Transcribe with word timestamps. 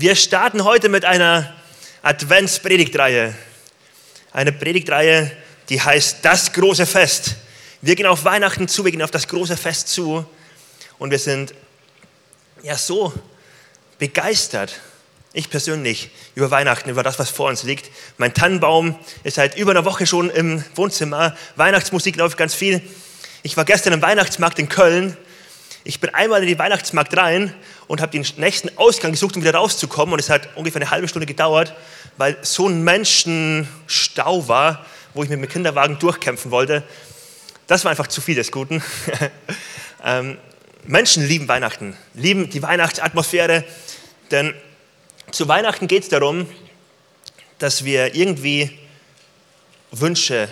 Wir 0.00 0.16
starten 0.16 0.64
heute 0.64 0.88
mit 0.88 1.04
einer 1.04 1.54
Adventspredigtreihe. 2.00 3.34
Eine 4.32 4.50
Predigtreihe, 4.50 5.30
die 5.68 5.78
heißt 5.78 6.20
Das 6.22 6.54
große 6.54 6.86
Fest. 6.86 7.34
Wir 7.82 7.96
gehen 7.96 8.06
auf 8.06 8.24
Weihnachten 8.24 8.66
zu, 8.66 8.82
wir 8.86 8.92
gehen 8.92 9.02
auf 9.02 9.10
das 9.10 9.28
große 9.28 9.58
Fest 9.58 9.88
zu 9.88 10.24
und 10.98 11.10
wir 11.10 11.18
sind 11.18 11.52
ja 12.62 12.78
so 12.78 13.12
begeistert, 13.98 14.80
ich 15.34 15.50
persönlich, 15.50 16.08
über 16.34 16.50
Weihnachten, 16.50 16.88
über 16.88 17.02
das, 17.02 17.18
was 17.18 17.28
vor 17.28 17.50
uns 17.50 17.64
liegt. 17.64 17.90
Mein 18.16 18.32
Tannenbaum 18.32 18.98
ist 19.22 19.34
seit 19.34 19.58
über 19.58 19.72
einer 19.72 19.84
Woche 19.84 20.06
schon 20.06 20.30
im 20.30 20.64
Wohnzimmer. 20.76 21.36
Weihnachtsmusik 21.56 22.16
läuft 22.16 22.38
ganz 22.38 22.54
viel. 22.54 22.80
Ich 23.42 23.54
war 23.58 23.66
gestern 23.66 23.92
im 23.92 24.00
Weihnachtsmarkt 24.00 24.60
in 24.60 24.70
Köln. 24.70 25.18
Ich 25.82 25.98
bin 25.98 26.14
einmal 26.14 26.42
in 26.42 26.48
den 26.48 26.58
Weihnachtsmarkt 26.58 27.16
rein 27.16 27.54
und 27.86 28.00
habe 28.02 28.12
den 28.12 28.26
nächsten 28.36 28.76
Ausgang 28.76 29.12
gesucht, 29.12 29.36
um 29.36 29.42
wieder 29.42 29.54
rauszukommen. 29.54 30.12
Und 30.12 30.18
es 30.18 30.28
hat 30.28 30.48
ungefähr 30.56 30.82
eine 30.82 30.90
halbe 30.90 31.08
Stunde 31.08 31.26
gedauert, 31.26 31.74
weil 32.18 32.36
so 32.42 32.68
ein 32.68 32.82
Menschenstau 32.84 34.46
war, 34.46 34.84
wo 35.14 35.22
ich 35.22 35.30
mit 35.30 35.40
dem 35.40 35.48
Kinderwagen 35.48 35.98
durchkämpfen 35.98 36.50
wollte. 36.50 36.82
Das 37.66 37.84
war 37.84 37.90
einfach 37.90 38.08
zu 38.08 38.20
viel 38.20 38.34
des 38.34 38.52
Guten. 38.52 38.82
ähm, 40.04 40.36
Menschen 40.84 41.26
lieben 41.26 41.48
Weihnachten, 41.48 41.96
lieben 42.14 42.50
die 42.50 42.62
Weihnachtsatmosphäre, 42.62 43.64
denn 44.30 44.54
zu 45.30 45.48
Weihnachten 45.48 45.86
geht 45.86 46.02
es 46.02 46.08
darum, 46.08 46.46
dass 47.58 47.84
wir 47.84 48.14
irgendwie 48.14 48.78
Wünsche 49.92 50.48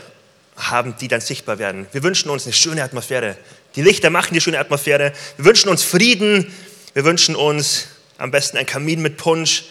haben, 0.57 0.97
die 1.01 1.09
dann 1.09 1.21
sichtbar 1.21 1.59
werden. 1.59 1.87
Wir 1.93 2.03
wünschen 2.03 2.31
uns 2.31 2.45
eine 2.45 2.53
schöne 2.53 2.83
Atmosphäre. 2.83 3.37
Die 3.79 3.85
Lichter 3.85 4.11
machen 4.11 4.35
die 4.35 4.41
schöne 4.41 4.59
Atmosphäre. 4.59 5.13
Wir 5.37 5.45
wünschen 5.45 5.69
uns 5.69 5.85
Frieden, 5.85 6.53
wir 6.95 7.05
wünschen 7.05 7.37
uns 7.37 7.87
am 8.17 8.33
besten 8.33 8.57
ein 8.57 8.67
Kamin 8.67 9.01
mit 9.01 9.19
Punsch, 9.19 9.67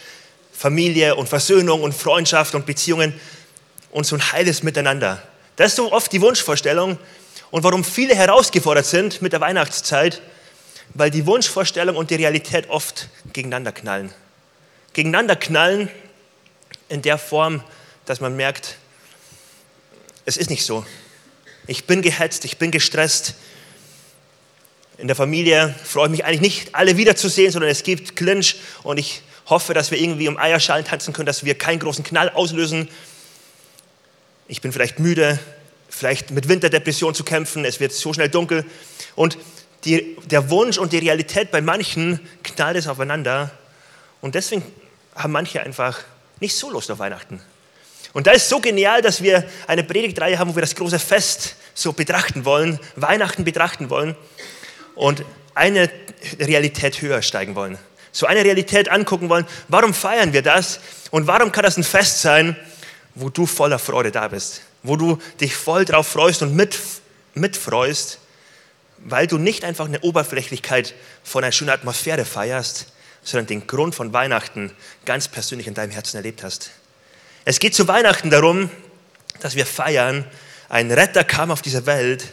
Familie 0.50 1.14
und 1.14 1.28
Versöhnung 1.28 1.82
und 1.82 1.92
Freundschaft 1.92 2.54
und 2.54 2.64
Beziehungen 2.64 3.12
und 3.90 4.06
so 4.06 4.16
ein 4.16 4.32
heiles 4.32 4.62
Miteinander. 4.62 5.22
Das 5.56 5.72
ist 5.72 5.76
so 5.76 5.92
oft 5.92 6.10
die 6.10 6.22
Wunschvorstellung 6.22 6.96
und 7.50 7.64
warum 7.64 7.84
viele 7.84 8.14
herausgefordert 8.14 8.86
sind 8.86 9.20
mit 9.20 9.34
der 9.34 9.42
Weihnachtszeit, 9.42 10.22
weil 10.94 11.10
die 11.10 11.26
Wunschvorstellung 11.26 11.94
und 11.94 12.10
die 12.10 12.14
Realität 12.14 12.70
oft 12.70 13.10
gegeneinander 13.34 13.72
knallen. 13.72 14.10
Gegeneinander 14.94 15.36
knallen 15.36 15.90
in 16.88 17.02
der 17.02 17.18
Form, 17.18 17.62
dass 18.06 18.22
man 18.22 18.36
merkt, 18.36 18.78
es 20.24 20.38
ist 20.38 20.48
nicht 20.48 20.64
so. 20.64 20.86
Ich 21.66 21.84
bin 21.84 22.00
gehetzt, 22.00 22.46
ich 22.46 22.56
bin 22.56 22.70
gestresst, 22.70 23.34
in 24.98 25.06
der 25.06 25.14
Familie 25.14 25.74
freue 25.84 26.06
ich 26.06 26.10
mich 26.10 26.24
eigentlich 26.24 26.40
nicht, 26.40 26.74
alle 26.74 26.96
wiederzusehen, 26.96 27.52
sondern 27.52 27.70
es 27.70 27.84
gibt 27.84 28.16
Clinch 28.16 28.56
und 28.82 28.98
ich 28.98 29.22
hoffe, 29.46 29.72
dass 29.72 29.92
wir 29.92 29.98
irgendwie 29.98 30.28
um 30.28 30.36
Eierschalen 30.36 30.84
tanzen 30.84 31.12
können, 31.12 31.26
dass 31.26 31.44
wir 31.44 31.56
keinen 31.56 31.78
großen 31.78 32.04
Knall 32.04 32.30
auslösen. 32.30 32.88
Ich 34.48 34.60
bin 34.60 34.72
vielleicht 34.72 34.98
müde, 34.98 35.38
vielleicht 35.88 36.32
mit 36.32 36.48
Winterdepression 36.48 37.14
zu 37.14 37.22
kämpfen, 37.22 37.64
es 37.64 37.78
wird 37.78 37.92
so 37.92 38.12
schnell 38.12 38.28
dunkel. 38.28 38.64
Und 39.14 39.38
die, 39.84 40.16
der 40.26 40.50
Wunsch 40.50 40.78
und 40.78 40.92
die 40.92 40.98
Realität 40.98 41.52
bei 41.52 41.60
manchen 41.60 42.20
knallt 42.42 42.76
es 42.76 42.88
aufeinander. 42.88 43.52
Und 44.20 44.34
deswegen 44.34 44.64
haben 45.14 45.32
manche 45.32 45.62
einfach 45.62 46.00
nicht 46.40 46.56
so 46.56 46.70
Lust 46.70 46.90
auf 46.90 46.98
Weihnachten. 46.98 47.40
Und 48.14 48.26
da 48.26 48.32
ist 48.32 48.48
so 48.48 48.58
genial, 48.58 49.00
dass 49.00 49.22
wir 49.22 49.48
eine 49.68 49.84
Predigtreihe 49.84 50.38
haben, 50.38 50.50
wo 50.50 50.56
wir 50.56 50.62
das 50.62 50.74
große 50.74 50.98
Fest 50.98 51.54
so 51.72 51.92
betrachten 51.92 52.44
wollen, 52.44 52.80
Weihnachten 52.96 53.44
betrachten 53.44 53.90
wollen 53.90 54.16
und 54.98 55.24
eine 55.54 55.88
Realität 56.38 57.00
höher 57.00 57.22
steigen 57.22 57.54
wollen. 57.54 57.78
So 58.12 58.26
eine 58.26 58.44
Realität 58.44 58.88
angucken 58.90 59.28
wollen. 59.28 59.46
Warum 59.68 59.94
feiern 59.94 60.32
wir 60.32 60.42
das? 60.42 60.80
Und 61.10 61.26
warum 61.26 61.52
kann 61.52 61.62
das 61.62 61.76
ein 61.76 61.84
Fest 61.84 62.20
sein, 62.20 62.56
wo 63.14 63.28
du 63.30 63.46
voller 63.46 63.78
Freude 63.78 64.10
da 64.10 64.28
bist? 64.28 64.62
Wo 64.82 64.96
du 64.96 65.18
dich 65.40 65.54
voll 65.54 65.84
drauf 65.84 66.08
freust 66.08 66.42
und 66.42 66.54
mit, 66.54 66.78
mitfreust, 67.34 68.18
weil 68.98 69.26
du 69.26 69.38
nicht 69.38 69.64
einfach 69.64 69.86
eine 69.86 70.00
Oberflächlichkeit 70.00 70.94
von 71.22 71.44
einer 71.44 71.52
schönen 71.52 71.70
Atmosphäre 71.70 72.24
feierst, 72.24 72.86
sondern 73.22 73.46
den 73.46 73.66
Grund 73.66 73.94
von 73.94 74.12
Weihnachten 74.12 74.72
ganz 75.04 75.28
persönlich 75.28 75.66
in 75.66 75.74
deinem 75.74 75.90
Herzen 75.92 76.16
erlebt 76.16 76.42
hast. 76.42 76.70
Es 77.44 77.60
geht 77.60 77.74
zu 77.74 77.86
Weihnachten 77.86 78.30
darum, 78.30 78.70
dass 79.40 79.54
wir 79.54 79.66
feiern, 79.66 80.24
ein 80.68 80.90
Retter 80.90 81.24
kam 81.24 81.50
auf 81.50 81.62
diese 81.62 81.86
Welt. 81.86 82.24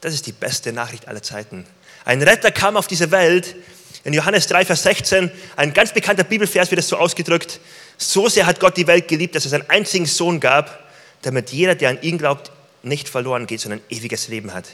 Das 0.00 0.12
ist 0.12 0.26
die 0.26 0.32
beste 0.32 0.72
Nachricht 0.72 1.08
aller 1.08 1.22
Zeiten. 1.22 1.66
Ein 2.04 2.22
Retter 2.22 2.50
kam 2.50 2.76
auf 2.76 2.86
diese 2.86 3.10
Welt. 3.10 3.56
In 4.04 4.12
Johannes 4.12 4.46
3, 4.48 4.66
Vers 4.66 4.82
16, 4.82 5.30
ein 5.56 5.72
ganz 5.72 5.92
bekannter 5.92 6.24
Bibelvers 6.24 6.70
wird 6.70 6.78
es 6.78 6.88
so 6.88 6.98
ausgedrückt. 6.98 7.60
So 7.96 8.28
sehr 8.28 8.44
hat 8.44 8.60
Gott 8.60 8.76
die 8.76 8.86
Welt 8.86 9.08
geliebt, 9.08 9.34
dass 9.34 9.46
es 9.46 9.54
einen 9.54 9.68
einzigen 9.70 10.04
Sohn 10.04 10.40
gab, 10.40 10.86
damit 11.22 11.50
jeder, 11.50 11.74
der 11.74 11.90
an 11.90 12.02
ihn 12.02 12.18
glaubt, 12.18 12.50
nicht 12.82 13.08
verloren 13.08 13.46
geht, 13.46 13.60
sondern 13.60 13.80
ewiges 13.88 14.28
Leben 14.28 14.52
hat. 14.52 14.66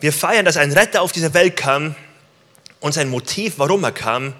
Wir 0.00 0.12
feiern, 0.12 0.46
dass 0.46 0.56
ein 0.56 0.72
Retter 0.72 1.02
auf 1.02 1.12
diese 1.12 1.34
Welt 1.34 1.56
kam 1.56 1.94
und 2.80 2.92
sein 2.92 3.10
Motiv, 3.10 3.54
warum 3.58 3.84
er 3.84 3.92
kam, 3.92 4.32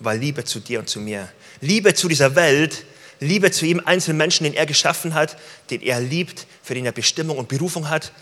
war 0.00 0.14
Liebe 0.14 0.44
zu 0.44 0.60
dir 0.60 0.78
und 0.78 0.88
zu 0.88 1.00
mir. 1.00 1.28
Liebe 1.60 1.92
zu 1.92 2.08
dieser 2.08 2.34
Welt, 2.36 2.84
Liebe 3.20 3.50
zu 3.50 3.66
jedem 3.66 3.86
einzelnen 3.86 4.16
Menschen, 4.16 4.44
den 4.44 4.54
er 4.54 4.64
geschaffen 4.64 5.12
hat, 5.12 5.36
den 5.70 5.82
er 5.82 6.00
liebt, 6.00 6.46
für 6.62 6.74
den 6.74 6.86
er 6.86 6.92
Bestimmung 6.92 7.36
und 7.36 7.48
Berufung 7.48 7.90
hat. 7.90 8.12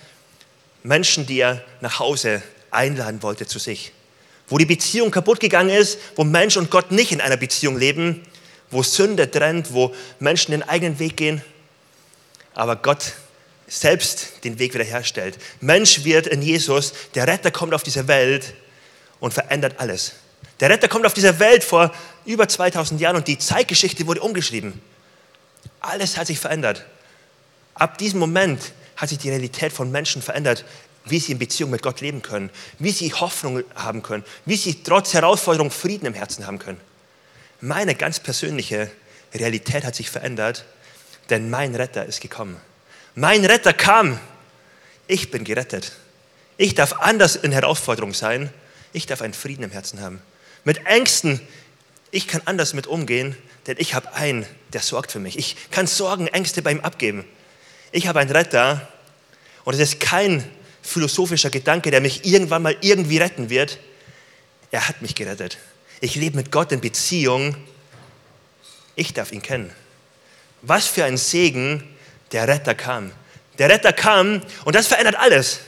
Menschen, 0.82 1.26
die 1.26 1.38
er 1.38 1.62
nach 1.80 1.98
Hause 1.98 2.42
einladen 2.70 3.22
wollte 3.22 3.46
zu 3.46 3.58
sich. 3.58 3.92
Wo 4.48 4.58
die 4.58 4.66
Beziehung 4.66 5.10
kaputt 5.10 5.40
gegangen 5.40 5.70
ist, 5.70 5.98
wo 6.14 6.24
Mensch 6.24 6.56
und 6.56 6.70
Gott 6.70 6.92
nicht 6.92 7.12
in 7.12 7.20
einer 7.20 7.36
Beziehung 7.36 7.78
leben, 7.78 8.22
wo 8.70 8.82
Sünde 8.82 9.30
trennt, 9.30 9.72
wo 9.72 9.94
Menschen 10.18 10.52
den 10.52 10.62
eigenen 10.62 10.98
Weg 10.98 11.16
gehen, 11.16 11.42
aber 12.54 12.76
Gott 12.76 13.12
selbst 13.68 14.44
den 14.44 14.58
Weg 14.58 14.74
wiederherstellt. 14.74 15.38
Mensch 15.60 16.04
wird 16.04 16.26
in 16.26 16.42
Jesus, 16.42 16.92
der 17.14 17.26
Retter 17.26 17.50
kommt 17.50 17.74
auf 17.74 17.82
diese 17.82 18.06
Welt 18.08 18.54
und 19.20 19.34
verändert 19.34 19.74
alles. 19.78 20.12
Der 20.60 20.70
Retter 20.70 20.88
kommt 20.88 21.04
auf 21.04 21.14
diese 21.14 21.38
Welt 21.38 21.64
vor 21.64 21.92
über 22.24 22.48
2000 22.48 23.00
Jahren 23.00 23.16
und 23.16 23.28
die 23.28 23.38
Zeitgeschichte 23.38 24.06
wurde 24.06 24.22
umgeschrieben. 24.22 24.80
Alles 25.80 26.16
hat 26.16 26.28
sich 26.28 26.38
verändert. 26.38 26.84
Ab 27.74 27.98
diesem 27.98 28.20
Moment 28.20 28.72
hat 28.96 29.10
sich 29.10 29.18
die 29.18 29.28
Realität 29.28 29.72
von 29.72 29.90
Menschen 29.90 30.22
verändert 30.22 30.64
wie 31.06 31.20
sie 31.20 31.32
in 31.32 31.38
Beziehung 31.38 31.70
mit 31.70 31.82
Gott 31.82 32.00
leben 32.00 32.22
können, 32.22 32.50
wie 32.78 32.90
sie 32.90 33.12
Hoffnung 33.12 33.62
haben 33.74 34.02
können, 34.02 34.24
wie 34.44 34.56
sie 34.56 34.82
trotz 34.82 35.14
Herausforderung 35.14 35.70
Frieden 35.70 36.06
im 36.06 36.14
Herzen 36.14 36.46
haben 36.46 36.58
können. 36.58 36.80
Meine 37.60 37.94
ganz 37.94 38.20
persönliche 38.20 38.90
Realität 39.34 39.84
hat 39.84 39.94
sich 39.94 40.10
verändert, 40.10 40.64
denn 41.30 41.48
mein 41.50 41.74
Retter 41.74 42.04
ist 42.04 42.20
gekommen. 42.20 42.60
Mein 43.14 43.44
Retter 43.44 43.72
kam. 43.72 44.18
Ich 45.06 45.30
bin 45.30 45.44
gerettet. 45.44 45.92
Ich 46.56 46.74
darf 46.74 46.94
anders 46.94 47.36
in 47.36 47.52
Herausforderung 47.52 48.12
sein. 48.12 48.52
Ich 48.92 49.06
darf 49.06 49.22
einen 49.22 49.34
Frieden 49.34 49.62
im 49.62 49.70
Herzen 49.70 50.00
haben. 50.00 50.20
Mit 50.64 50.86
Ängsten, 50.86 51.40
ich 52.10 52.28
kann 52.28 52.42
anders 52.44 52.74
mit 52.74 52.86
umgehen, 52.86 53.36
denn 53.66 53.76
ich 53.78 53.94
habe 53.94 54.14
einen, 54.14 54.46
der 54.72 54.80
sorgt 54.80 55.12
für 55.12 55.20
mich. 55.20 55.38
Ich 55.38 55.56
kann 55.70 55.86
Sorgen, 55.86 56.26
Ängste 56.28 56.62
bei 56.62 56.72
ihm 56.72 56.80
abgeben. 56.80 57.24
Ich 57.92 58.06
habe 58.06 58.20
einen 58.20 58.30
Retter 58.30 58.88
und 59.64 59.74
es 59.74 59.80
ist 59.80 60.00
kein 60.00 60.44
philosophischer 60.86 61.50
Gedanke, 61.50 61.90
der 61.90 62.00
mich 62.00 62.24
irgendwann 62.24 62.62
mal 62.62 62.76
irgendwie 62.80 63.18
retten 63.18 63.50
wird. 63.50 63.78
Er 64.70 64.88
hat 64.88 65.02
mich 65.02 65.14
gerettet. 65.14 65.58
Ich 66.00 66.14
lebe 66.14 66.36
mit 66.36 66.52
Gott 66.52 66.72
in 66.72 66.80
Beziehung. 66.80 67.56
Ich 68.94 69.12
darf 69.12 69.32
ihn 69.32 69.42
kennen. 69.42 69.72
Was 70.62 70.86
für 70.86 71.04
ein 71.04 71.16
Segen, 71.16 71.82
der 72.32 72.48
Retter 72.48 72.74
kam. 72.74 73.12
Der 73.58 73.68
Retter 73.68 73.92
kam 73.92 74.42
und 74.64 74.74
das 74.74 74.86
verändert 74.86 75.16
alles. 75.16 75.60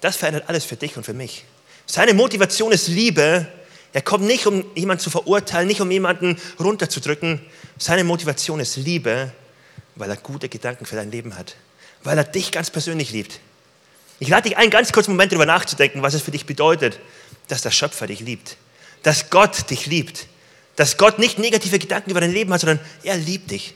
Das 0.00 0.16
verändert 0.16 0.48
alles 0.48 0.64
für 0.64 0.76
dich 0.76 0.96
und 0.96 1.04
für 1.04 1.14
mich. 1.14 1.44
Seine 1.86 2.14
Motivation 2.14 2.72
ist 2.72 2.88
Liebe. 2.88 3.46
Er 3.92 4.02
kommt 4.02 4.24
nicht, 4.24 4.46
um 4.46 4.64
jemanden 4.74 5.02
zu 5.02 5.10
verurteilen, 5.10 5.66
nicht 5.66 5.80
um 5.80 5.90
jemanden 5.90 6.38
runterzudrücken. 6.60 7.40
Seine 7.78 8.04
Motivation 8.04 8.60
ist 8.60 8.76
Liebe, 8.76 9.32
weil 9.94 10.10
er 10.10 10.16
gute 10.16 10.48
Gedanken 10.48 10.84
für 10.84 10.96
dein 10.96 11.10
Leben 11.10 11.38
hat. 11.38 11.56
Weil 12.02 12.18
er 12.18 12.24
dich 12.24 12.52
ganz 12.52 12.70
persönlich 12.70 13.10
liebt. 13.10 13.40
Ich 14.18 14.28
lade 14.28 14.48
dich 14.48 14.56
ein, 14.56 14.70
ganz 14.70 14.92
kurz 14.92 15.08
einen 15.08 15.16
Moment 15.16 15.32
darüber 15.32 15.46
nachzudenken, 15.46 16.02
was 16.02 16.14
es 16.14 16.22
für 16.22 16.30
dich 16.30 16.46
bedeutet, 16.46 16.98
dass 17.48 17.62
der 17.62 17.70
Schöpfer 17.70 18.06
dich 18.06 18.20
liebt. 18.20 18.56
Dass 19.02 19.30
Gott 19.30 19.70
dich 19.70 19.86
liebt. 19.86 20.26
Dass 20.76 20.96
Gott 20.96 21.18
nicht 21.18 21.38
negative 21.38 21.78
Gedanken 21.78 22.10
über 22.10 22.20
dein 22.20 22.32
Leben 22.32 22.52
hat, 22.52 22.60
sondern 22.60 22.80
er 23.02 23.16
liebt 23.16 23.50
dich. 23.50 23.74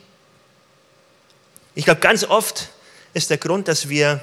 Ich 1.74 1.84
glaube, 1.84 2.00
ganz 2.00 2.24
oft 2.24 2.70
ist 3.14 3.30
der 3.30 3.38
Grund, 3.38 3.68
dass 3.68 3.88
wir 3.88 4.20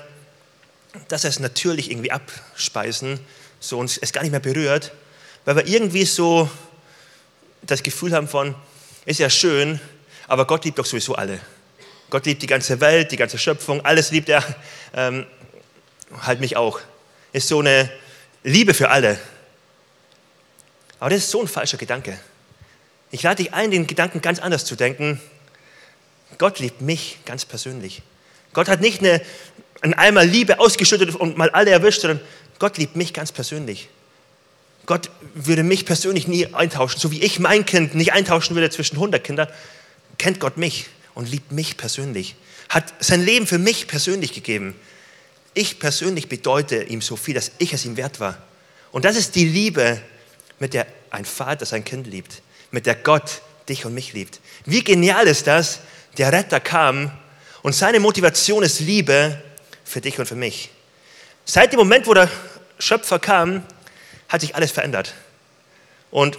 dass 1.07 1.23
es 1.23 1.39
natürlich 1.39 1.91
irgendwie 1.91 2.11
abspeisen, 2.11 3.19
so 3.59 3.77
uns 3.79 3.97
es 3.97 4.13
gar 4.13 4.21
nicht 4.21 4.31
mehr 4.31 4.39
berührt, 4.39 4.91
weil 5.45 5.55
wir 5.57 5.67
irgendwie 5.67 6.05
so 6.05 6.49
das 7.61 7.83
Gefühl 7.83 8.13
haben 8.13 8.27
von, 8.27 8.55
ist 9.05 9.19
ja 9.19 9.29
schön, 9.29 9.79
aber 10.27 10.45
Gott 10.45 10.65
liebt 10.65 10.79
doch 10.79 10.85
sowieso 10.85 11.15
alle. 11.15 11.39
Gott 12.09 12.25
liebt 12.25 12.41
die 12.41 12.47
ganze 12.47 12.79
Welt, 12.79 13.11
die 13.11 13.17
ganze 13.17 13.37
Schöpfung, 13.37 13.83
alles 13.83 14.11
liebt 14.11 14.29
er. 14.29 14.43
Ähm, 14.93 15.25
halt 16.21 16.39
mich 16.39 16.57
auch. 16.57 16.79
Ist 17.33 17.47
so 17.47 17.59
eine 17.59 17.89
Liebe 18.43 18.73
für 18.73 18.89
alle. 18.89 19.19
Aber 20.99 21.09
das 21.09 21.19
ist 21.19 21.31
so 21.31 21.41
ein 21.41 21.47
falscher 21.47 21.77
Gedanke. 21.77 22.17
Ich 23.11 23.23
lade 23.23 23.43
dich 23.43 23.53
ein, 23.53 23.71
den 23.71 23.87
Gedanken 23.87 24.21
ganz 24.21 24.39
anders 24.39 24.65
zu 24.65 24.75
denken. 24.75 25.21
Gott 26.37 26.59
liebt 26.59 26.81
mich 26.81 27.19
ganz 27.25 27.45
persönlich. 27.45 28.01
Gott 28.53 28.67
hat 28.67 28.81
nicht 28.81 28.99
eine, 28.99 29.21
ein 29.81 29.93
Eimer 29.93 30.25
Liebe 30.25 30.59
ausgeschüttet 30.59 31.15
und 31.15 31.37
mal 31.37 31.49
alle 31.51 31.71
erwischt, 31.71 32.01
sondern 32.01 32.19
Gott 32.59 32.77
liebt 32.77 32.95
mich 32.95 33.13
ganz 33.13 33.31
persönlich. 33.31 33.89
Gott 34.85 35.11
würde 35.33 35.63
mich 35.63 35.85
persönlich 35.85 36.27
nie 36.27 36.47
eintauschen, 36.53 36.99
so 36.99 37.11
wie 37.11 37.21
ich 37.21 37.39
mein 37.39 37.65
Kind 37.65 37.93
nicht 37.93 38.13
eintauschen 38.13 38.55
würde 38.55 38.69
zwischen 38.69 38.95
100 38.95 39.23
Kindern, 39.23 39.49
kennt 40.17 40.39
Gott 40.39 40.57
mich 40.57 40.87
und 41.13 41.29
liebt 41.29 41.51
mich 41.51 41.77
persönlich. 41.77 42.35
Hat 42.69 42.93
sein 42.99 43.23
Leben 43.23 43.47
für 43.47 43.59
mich 43.59 43.87
persönlich 43.87 44.33
gegeben. 44.33 44.75
Ich 45.57 45.79
persönlich 45.79 46.29
bedeute 46.29 46.83
ihm 46.83 47.01
so 47.01 47.15
viel, 47.15 47.33
dass 47.33 47.49
ich 47.57 47.73
es 47.73 47.83
ihm 47.83 47.97
wert 47.97 48.19
war. 48.19 48.37
Und 48.91 49.05
das 49.05 49.15
ist 49.15 49.33
die 49.33 49.43
Liebe, 49.45 49.99
mit 50.59 50.75
der 50.75 50.85
ein 51.09 51.25
Vater 51.25 51.65
sein 51.65 51.83
Kind 51.83 52.05
liebt, 52.05 52.43
mit 52.69 52.85
der 52.85 52.93
Gott 52.93 53.41
dich 53.67 53.83
und 53.83 53.95
mich 53.95 54.13
liebt. 54.13 54.39
Wie 54.65 54.83
genial 54.83 55.25
ist 55.25 55.47
das? 55.47 55.79
Der 56.19 56.31
Retter 56.31 56.59
kam 56.59 57.11
und 57.63 57.73
seine 57.73 57.99
Motivation 57.99 58.61
ist 58.61 58.81
Liebe 58.81 59.41
für 59.83 59.99
dich 59.99 60.19
und 60.19 60.27
für 60.27 60.35
mich. 60.35 60.69
Seit 61.43 61.73
dem 61.73 61.79
Moment, 61.79 62.05
wo 62.05 62.13
der 62.13 62.29
Schöpfer 62.77 63.17
kam, 63.17 63.63
hat 64.29 64.41
sich 64.41 64.53
alles 64.53 64.71
verändert. 64.71 65.15
Und 66.11 66.37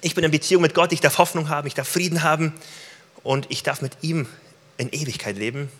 ich 0.00 0.14
bin 0.14 0.24
in 0.24 0.30
Beziehung 0.30 0.62
mit 0.62 0.72
Gott, 0.72 0.92
ich 0.94 1.02
darf 1.02 1.18
Hoffnung 1.18 1.50
haben, 1.50 1.66
ich 1.66 1.74
darf 1.74 1.88
Frieden 1.88 2.22
haben 2.22 2.54
und 3.22 3.50
ich 3.50 3.62
darf 3.64 3.82
mit 3.82 3.98
ihm 4.00 4.26
in 4.78 4.88
Ewigkeit 4.88 5.36
leben. 5.36 5.70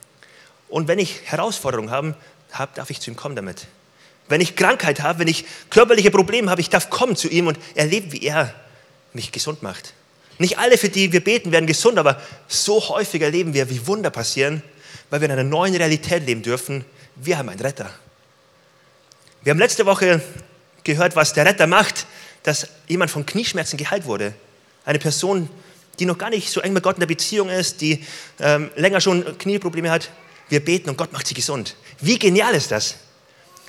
Und 0.68 0.88
wenn 0.88 0.98
ich 0.98 1.22
Herausforderungen 1.24 1.90
habe, 1.90 2.14
darf 2.74 2.90
ich 2.90 3.00
zu 3.00 3.10
ihm 3.10 3.16
kommen 3.16 3.36
damit. 3.36 3.66
Wenn 4.28 4.40
ich 4.40 4.56
Krankheit 4.56 5.00
habe, 5.00 5.20
wenn 5.20 5.28
ich 5.28 5.44
körperliche 5.70 6.10
Probleme 6.10 6.50
habe, 6.50 6.60
ich 6.60 6.70
darf 6.70 6.90
kommen 6.90 7.16
zu 7.16 7.28
ihm 7.28 7.46
und 7.46 7.58
erleben, 7.74 8.12
wie 8.12 8.22
er 8.22 8.54
mich 9.12 9.32
gesund 9.32 9.62
macht. 9.62 9.94
Nicht 10.38 10.58
alle, 10.58 10.78
für 10.78 10.88
die 10.88 11.12
wir 11.12 11.22
beten, 11.22 11.52
werden 11.52 11.66
gesund, 11.66 11.98
aber 11.98 12.20
so 12.48 12.88
häufig 12.88 13.20
erleben 13.20 13.52
wir, 13.52 13.68
wie 13.68 13.86
Wunder 13.86 14.10
passieren, 14.10 14.62
weil 15.10 15.20
wir 15.20 15.26
in 15.26 15.32
einer 15.32 15.44
neuen 15.44 15.74
Realität 15.74 16.24
leben 16.24 16.42
dürfen. 16.42 16.84
Wir 17.16 17.36
haben 17.36 17.48
einen 17.48 17.60
Retter. 17.60 17.90
Wir 19.42 19.50
haben 19.50 19.58
letzte 19.58 19.84
Woche 19.84 20.22
gehört, 20.84 21.16
was 21.16 21.32
der 21.32 21.44
Retter 21.44 21.66
macht, 21.66 22.06
dass 22.42 22.68
jemand 22.88 23.10
von 23.10 23.26
Knieschmerzen 23.26 23.76
geheilt 23.76 24.06
wurde. 24.06 24.32
Eine 24.84 24.98
Person, 24.98 25.50
die 25.98 26.06
noch 26.06 26.18
gar 26.18 26.30
nicht 26.30 26.50
so 26.50 26.60
eng 26.60 26.72
mit 26.72 26.82
Gott 26.82 26.96
in 26.96 27.00
der 27.00 27.06
Beziehung 27.06 27.50
ist, 27.50 27.80
die 27.80 28.04
ähm, 28.38 28.70
länger 28.76 29.00
schon 29.00 29.36
Knieprobleme 29.38 29.90
hat. 29.90 30.10
Wir 30.50 30.62
beten 30.62 30.90
und 30.90 30.98
Gott 30.98 31.12
macht 31.12 31.26
sie 31.26 31.34
gesund. 31.34 31.76
Wie 32.00 32.18
genial 32.18 32.54
ist 32.54 32.70
das? 32.70 32.96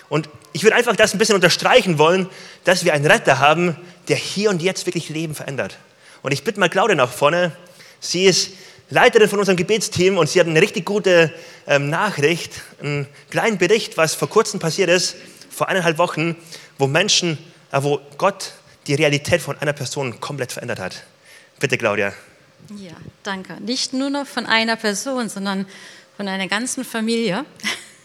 Und 0.10 0.28
ich 0.52 0.64
würde 0.64 0.76
einfach 0.76 0.96
das 0.96 1.14
ein 1.14 1.20
bisschen 1.20 1.36
unterstreichen 1.36 1.98
wollen, 1.98 2.28
dass 2.66 2.84
wir 2.84 2.94
einen 2.94 3.06
Retter 3.06 3.40
haben, 3.40 3.78
der 4.10 4.18
hier 4.18 4.50
und 4.50 4.62
jetzt 4.62 4.86
wirklich 4.86 5.08
Leben 5.08 5.36
verändert. 5.36 5.78
Und 6.22 6.34
ich 6.34 6.44
bitte 6.44 6.60
mal 6.60 6.70
Claudia 6.70 6.96
nach 6.96 7.12
vorne. 7.12 7.56
Sie 8.02 8.26
ist 8.26 8.50
Leiterin 8.90 9.30
von 9.30 9.40
unserem 9.40 9.56
Gebetsteam 9.56 10.18
und 10.18 10.28
sie 10.28 10.40
hat 10.42 10.48
eine 10.48 10.62
richtig 10.62 10.86
gute 10.86 11.34
ähm, 11.66 11.90
Nachricht, 11.90 12.62
einen 12.82 13.08
kleinen 13.30 13.58
Bericht, 13.58 13.96
was 13.96 14.16
vor 14.16 14.28
kurzem 14.28 14.60
passiert 14.60 14.90
ist, 14.90 15.16
vor 15.50 15.70
eineinhalb 15.70 15.98
Wochen, 15.98 16.36
wo 16.78 16.88
Menschen, 16.88 17.38
äh, 17.72 17.82
wo 17.82 18.02
Gott 18.18 18.52
die 18.88 18.96
Realität 18.96 19.42
von 19.42 19.58
einer 19.60 19.74
Person 19.74 20.20
komplett 20.20 20.52
verändert 20.52 20.80
hat. 20.80 21.04
Bitte, 21.60 21.78
Claudia. 21.78 22.12
Ja, 22.76 22.92
danke. 23.24 23.54
Nicht 23.62 23.94
nur 23.94 24.10
noch 24.10 24.28
von 24.28 24.46
einer 24.46 24.76
Person, 24.76 25.30
sondern 25.30 25.66
von 26.22 26.28
einer 26.28 26.48
ganzen 26.48 26.86
Familie. 26.86 27.48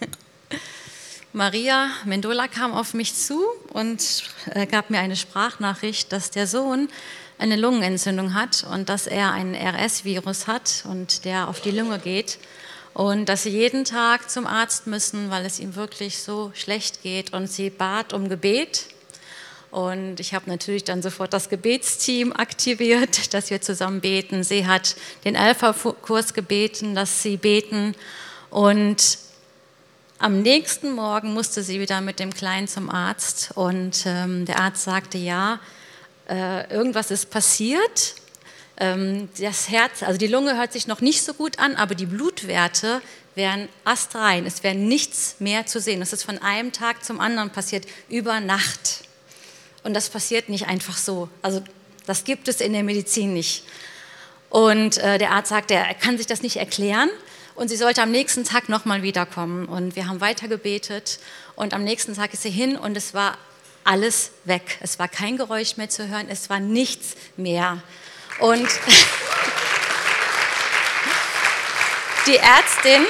Maria 1.34 1.90
Mendola 2.06 2.48
kam 2.48 2.72
auf 2.72 2.94
mich 2.94 3.14
zu 3.14 3.44
und 3.74 4.22
äh, 4.54 4.64
gab 4.64 4.88
mir 4.88 5.00
eine 5.00 5.16
Sprachnachricht, 5.16 6.10
dass 6.12 6.30
der 6.30 6.46
Sohn 6.46 6.88
eine 7.36 7.56
Lungenentzündung 7.56 8.32
hat 8.32 8.66
und 8.72 8.88
dass 8.88 9.06
er 9.06 9.32
einen 9.32 9.54
RS-Virus 9.54 10.46
hat 10.46 10.84
und 10.88 11.26
der 11.26 11.48
auf 11.48 11.60
die 11.60 11.72
Lunge 11.72 11.98
geht 11.98 12.38
und 12.94 13.28
dass 13.28 13.42
sie 13.42 13.50
jeden 13.50 13.84
Tag 13.84 14.30
zum 14.30 14.46
Arzt 14.46 14.86
müssen, 14.86 15.28
weil 15.28 15.44
es 15.44 15.60
ihm 15.60 15.74
wirklich 15.74 16.22
so 16.22 16.52
schlecht 16.54 17.02
geht. 17.02 17.34
Und 17.34 17.48
sie 17.48 17.68
bat 17.68 18.14
um 18.14 18.30
Gebet. 18.30 18.86
Und 19.76 20.20
ich 20.20 20.32
habe 20.32 20.48
natürlich 20.48 20.84
dann 20.84 21.02
sofort 21.02 21.34
das 21.34 21.50
Gebetsteam 21.50 22.32
aktiviert, 22.32 23.34
dass 23.34 23.50
wir 23.50 23.60
zusammen 23.60 24.00
beten. 24.00 24.42
Sie 24.42 24.66
hat 24.66 24.96
den 25.26 25.36
Alpha-Kurs 25.36 26.32
gebeten, 26.32 26.94
dass 26.94 27.22
sie 27.22 27.36
beten. 27.36 27.94
Und 28.48 29.18
am 30.18 30.40
nächsten 30.40 30.92
Morgen 30.92 31.34
musste 31.34 31.62
sie 31.62 31.78
wieder 31.78 32.00
mit 32.00 32.20
dem 32.20 32.32
Kleinen 32.32 32.68
zum 32.68 32.88
Arzt. 32.88 33.50
Und 33.54 34.04
ähm, 34.06 34.46
der 34.46 34.60
Arzt 34.60 34.84
sagte, 34.84 35.18
ja, 35.18 35.60
äh, 36.26 36.72
irgendwas 36.72 37.10
ist 37.10 37.28
passiert 37.28 38.14
ähm, 38.78 39.28
das 39.38 39.68
Herz, 39.68 40.02
also 40.02 40.18
die 40.18 40.26
Lunge 40.26 40.56
hört 40.56 40.72
sich 40.72 40.86
noch 40.86 41.02
nicht 41.02 41.22
so 41.22 41.34
gut 41.34 41.58
an, 41.58 41.76
aber 41.76 41.94
die 41.94 42.06
Blutwerte 42.06 43.00
wären 43.34 43.68
astrein. 43.84 44.46
Es 44.46 44.62
wäre 44.62 44.74
nichts 44.74 45.36
mehr 45.38 45.66
zu 45.66 45.80
sehen. 45.80 46.00
Das 46.00 46.14
ist 46.14 46.24
von 46.24 46.38
einem 46.38 46.72
Tag 46.72 47.04
zum 47.04 47.20
anderen 47.20 47.50
passiert, 47.50 47.86
über 48.08 48.40
Nacht. 48.40 49.05
Und 49.86 49.94
das 49.94 50.10
passiert 50.10 50.48
nicht 50.48 50.66
einfach 50.66 50.96
so. 50.96 51.28
Also 51.42 51.62
das 52.06 52.24
gibt 52.24 52.48
es 52.48 52.60
in 52.60 52.72
der 52.72 52.82
Medizin 52.82 53.32
nicht. 53.32 53.62
Und 54.50 54.98
äh, 54.98 55.18
der 55.18 55.30
Arzt 55.30 55.50
sagte, 55.50 55.74
er 55.74 55.94
kann 55.94 56.18
sich 56.18 56.26
das 56.26 56.42
nicht 56.42 56.56
erklären. 56.56 57.08
Und 57.54 57.68
sie 57.68 57.76
sollte 57.76 58.02
am 58.02 58.10
nächsten 58.10 58.42
Tag 58.42 58.68
nochmal 58.68 59.04
wiederkommen. 59.04 59.66
Und 59.66 59.94
wir 59.94 60.08
haben 60.08 60.20
weiter 60.20 60.48
gebetet. 60.48 61.20
Und 61.54 61.72
am 61.72 61.84
nächsten 61.84 62.16
Tag 62.16 62.34
ist 62.34 62.42
sie 62.42 62.50
hin 62.50 62.76
und 62.76 62.96
es 62.96 63.14
war 63.14 63.38
alles 63.84 64.32
weg. 64.42 64.76
Es 64.80 64.98
war 64.98 65.06
kein 65.06 65.36
Geräusch 65.36 65.76
mehr 65.76 65.88
zu 65.88 66.08
hören. 66.08 66.26
Es 66.28 66.50
war 66.50 66.58
nichts 66.58 67.14
mehr. 67.36 67.80
Und 68.40 68.66
die 72.26 72.38
Ärztin 72.38 73.06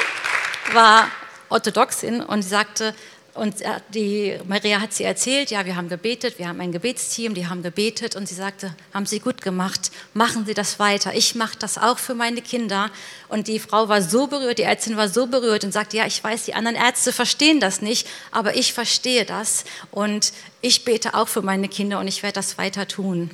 war 0.75 1.11
Orthodoxin 1.49 2.21
und 2.21 2.43
sagte, 2.43 2.95
und 3.37 3.57
die 3.93 4.39
Maria 4.47 4.81
hat 4.81 4.93
sie 4.93 5.05
erzählt, 5.05 5.51
ja, 5.51 5.67
wir 5.67 5.77
haben 5.77 5.89
gebetet, 5.89 6.39
wir 6.39 6.49
haben 6.49 6.61
ein 6.61 6.73
Gebetsteam, 6.73 7.35
die 7.35 7.47
haben 7.47 7.63
gebetet 7.63 8.17
und 8.17 8.27
sie 8.27 8.35
sagte, 8.35 8.75
haben 8.95 9.07
Sie 9.07 9.21
gut 9.21 9.43
gemacht, 9.43 9.91
machen 10.15 10.47
Sie 10.47 10.55
das 10.55 10.79
weiter. 10.79 11.15
Ich 11.15 11.35
mache 11.35 11.59
das 11.59 11.77
auch 11.77 11.99
für 11.99 12.15
meine 12.15 12.41
Kinder. 12.41 12.91
Und 13.29 13.49
die 13.49 13.59
Frau 13.59 13.89
war 13.89 14.01
so 14.01 14.27
berührt, 14.27 14.59
die 14.59 14.63
Ärztin 14.63 14.97
war 14.97 15.09
so 15.09 15.27
berührt 15.27 15.65
und 15.65 15.73
sagte, 15.73 15.99
ja, 15.99 16.07
ich 16.07 16.23
weiß, 16.23 16.45
die 16.45 16.55
anderen 16.55 16.77
Ärzte 16.77 17.13
verstehen 17.13 17.61
das 17.61 17.83
nicht, 17.83 18.09
aber 18.31 18.57
ich 18.57 18.73
verstehe 18.73 19.25
das 19.25 19.65
und 19.91 20.33
ich 20.63 20.85
bete 20.85 21.15
auch 21.15 21.29
für 21.29 21.43
meine 21.43 21.69
Kinder 21.69 22.01
und 22.01 22.09
ich 22.09 22.23
werde 22.23 22.35
das 22.35 22.59
weiter 22.59 22.89
tun. 22.89 23.31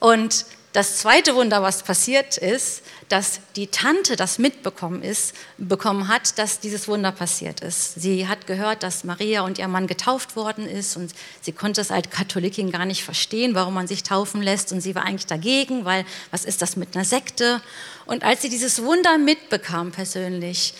Und 0.00 0.44
das 0.72 0.98
zweite 0.98 1.34
Wunder, 1.34 1.62
was 1.62 1.82
passiert 1.82 2.38
ist, 2.38 2.82
dass 3.10 3.40
die 3.56 3.66
Tante 3.66 4.16
das 4.16 4.38
mitbekommen 4.38 5.02
ist, 5.02 5.34
bekommen 5.58 6.08
hat, 6.08 6.38
dass 6.38 6.60
dieses 6.60 6.88
Wunder 6.88 7.12
passiert 7.12 7.60
ist. 7.60 8.00
Sie 8.00 8.26
hat 8.26 8.46
gehört, 8.46 8.82
dass 8.82 9.04
Maria 9.04 9.42
und 9.42 9.58
ihr 9.58 9.68
Mann 9.68 9.86
getauft 9.86 10.34
worden 10.34 10.66
ist 10.66 10.96
und 10.96 11.12
sie 11.42 11.52
konnte 11.52 11.82
es 11.82 11.90
als 11.90 12.08
Katholikin 12.08 12.72
gar 12.72 12.86
nicht 12.86 13.04
verstehen, 13.04 13.54
warum 13.54 13.74
man 13.74 13.86
sich 13.86 14.02
taufen 14.02 14.40
lässt 14.40 14.72
und 14.72 14.80
sie 14.80 14.94
war 14.94 15.04
eigentlich 15.04 15.26
dagegen, 15.26 15.84
weil 15.84 16.06
was 16.30 16.46
ist 16.46 16.62
das 16.62 16.76
mit 16.76 16.96
einer 16.96 17.04
Sekte? 17.04 17.60
Und 18.06 18.24
als 18.24 18.40
sie 18.40 18.48
dieses 18.48 18.82
Wunder 18.82 19.18
mitbekam 19.18 19.92
persönlich, 19.92 20.72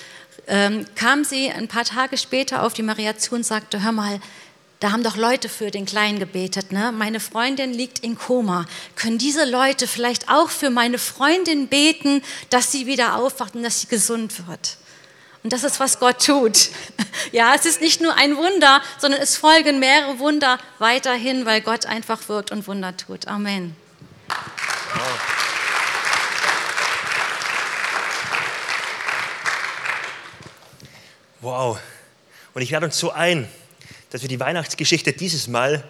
ähm, 0.47 0.87
kam 0.95 1.25
sie 1.25 1.51
ein 1.51 1.69
paar 1.69 1.85
Tage 1.85 2.17
später 2.17 2.63
auf 2.63 2.73
die 2.73 2.83
Maria 2.83 3.19
zu 3.19 3.35
und 3.35 3.45
sagte, 3.45 3.83
hör 3.83 3.93
mal, 3.93 4.21
da 4.83 4.91
haben 4.91 5.05
doch 5.05 5.15
Leute 5.15 5.49
für 5.49 5.71
den 5.71 5.87
Kleinen 5.87 6.19
gebetet. 6.19 6.73
Ne? 6.73 6.91
Meine 6.91 7.21
Freundin 7.21 7.73
liegt 7.73 8.01
in 8.01 8.19
Koma. 8.19 8.67
Können 8.97 9.17
diese 9.17 9.49
Leute 9.49 9.87
vielleicht 9.87 10.29
auch 10.29 10.51
für 10.51 10.71
meine 10.71 10.99
Freundin 10.99 11.69
beten, 11.69 12.21
dass 12.51 12.73
sie 12.73 12.85
wieder 12.87 13.15
aufwacht 13.15 13.55
und 13.55 13.63
dass 13.63 13.83
sie 13.83 13.87
gesund 13.87 14.49
wird? 14.49 14.79
Und 15.45 15.53
das 15.53 15.63
ist, 15.63 15.79
was 15.79 16.01
Gott 16.01 16.25
tut. 16.27 16.71
Ja, 17.31 17.55
es 17.55 17.67
ist 17.67 17.81
nicht 17.81 18.01
nur 18.01 18.15
ein 18.17 18.37
Wunder, 18.37 18.83
sondern 18.99 19.21
es 19.21 19.37
folgen 19.37 19.79
mehrere 19.79 20.19
Wunder 20.19 20.59
weiterhin, 20.79 21.47
weil 21.47 21.61
Gott 21.61 21.87
einfach 21.87 22.29
wirkt 22.29 22.51
und 22.51 22.67
Wunder 22.67 22.97
tut. 22.97 23.29
Amen. 23.29 23.77
Wow. 31.41 31.79
Und 32.55 32.63
ich 32.63 32.71
lade 32.71 32.87
uns 32.87 32.99
so 32.99 33.13
ein, 33.13 33.49
dass 34.13 34.21
wir 34.21 34.29
die 34.29 34.39
Weihnachtsgeschichte 34.39 35.15
dieses 35.15 35.49
Mal, 35.49 35.83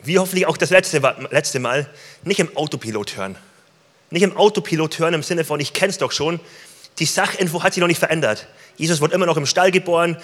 wie 0.00 0.18
hoffentlich 0.18 0.46
auch 0.46 0.56
das 0.56 0.70
letzte, 0.70 1.00
letzte 1.30 1.60
Mal, 1.60 1.88
nicht 2.24 2.40
im 2.40 2.56
Autopilot 2.56 3.16
hören. 3.16 3.36
Nicht 4.10 4.22
im 4.22 4.36
Autopilot 4.36 4.98
hören 4.98 5.14
im 5.14 5.22
Sinne 5.22 5.44
von, 5.44 5.60
ich 5.60 5.72
kenne 5.72 5.90
es 5.90 5.98
doch 5.98 6.10
schon. 6.10 6.40
Die 6.98 7.04
Sachinfo 7.04 7.62
hat 7.62 7.74
sich 7.74 7.80
noch 7.80 7.86
nicht 7.86 8.00
verändert. 8.00 8.48
Jesus 8.76 9.00
wurde 9.00 9.14
immer 9.14 9.26
noch 9.26 9.36
im 9.36 9.46
Stall 9.46 9.70
geboren. 9.70 10.16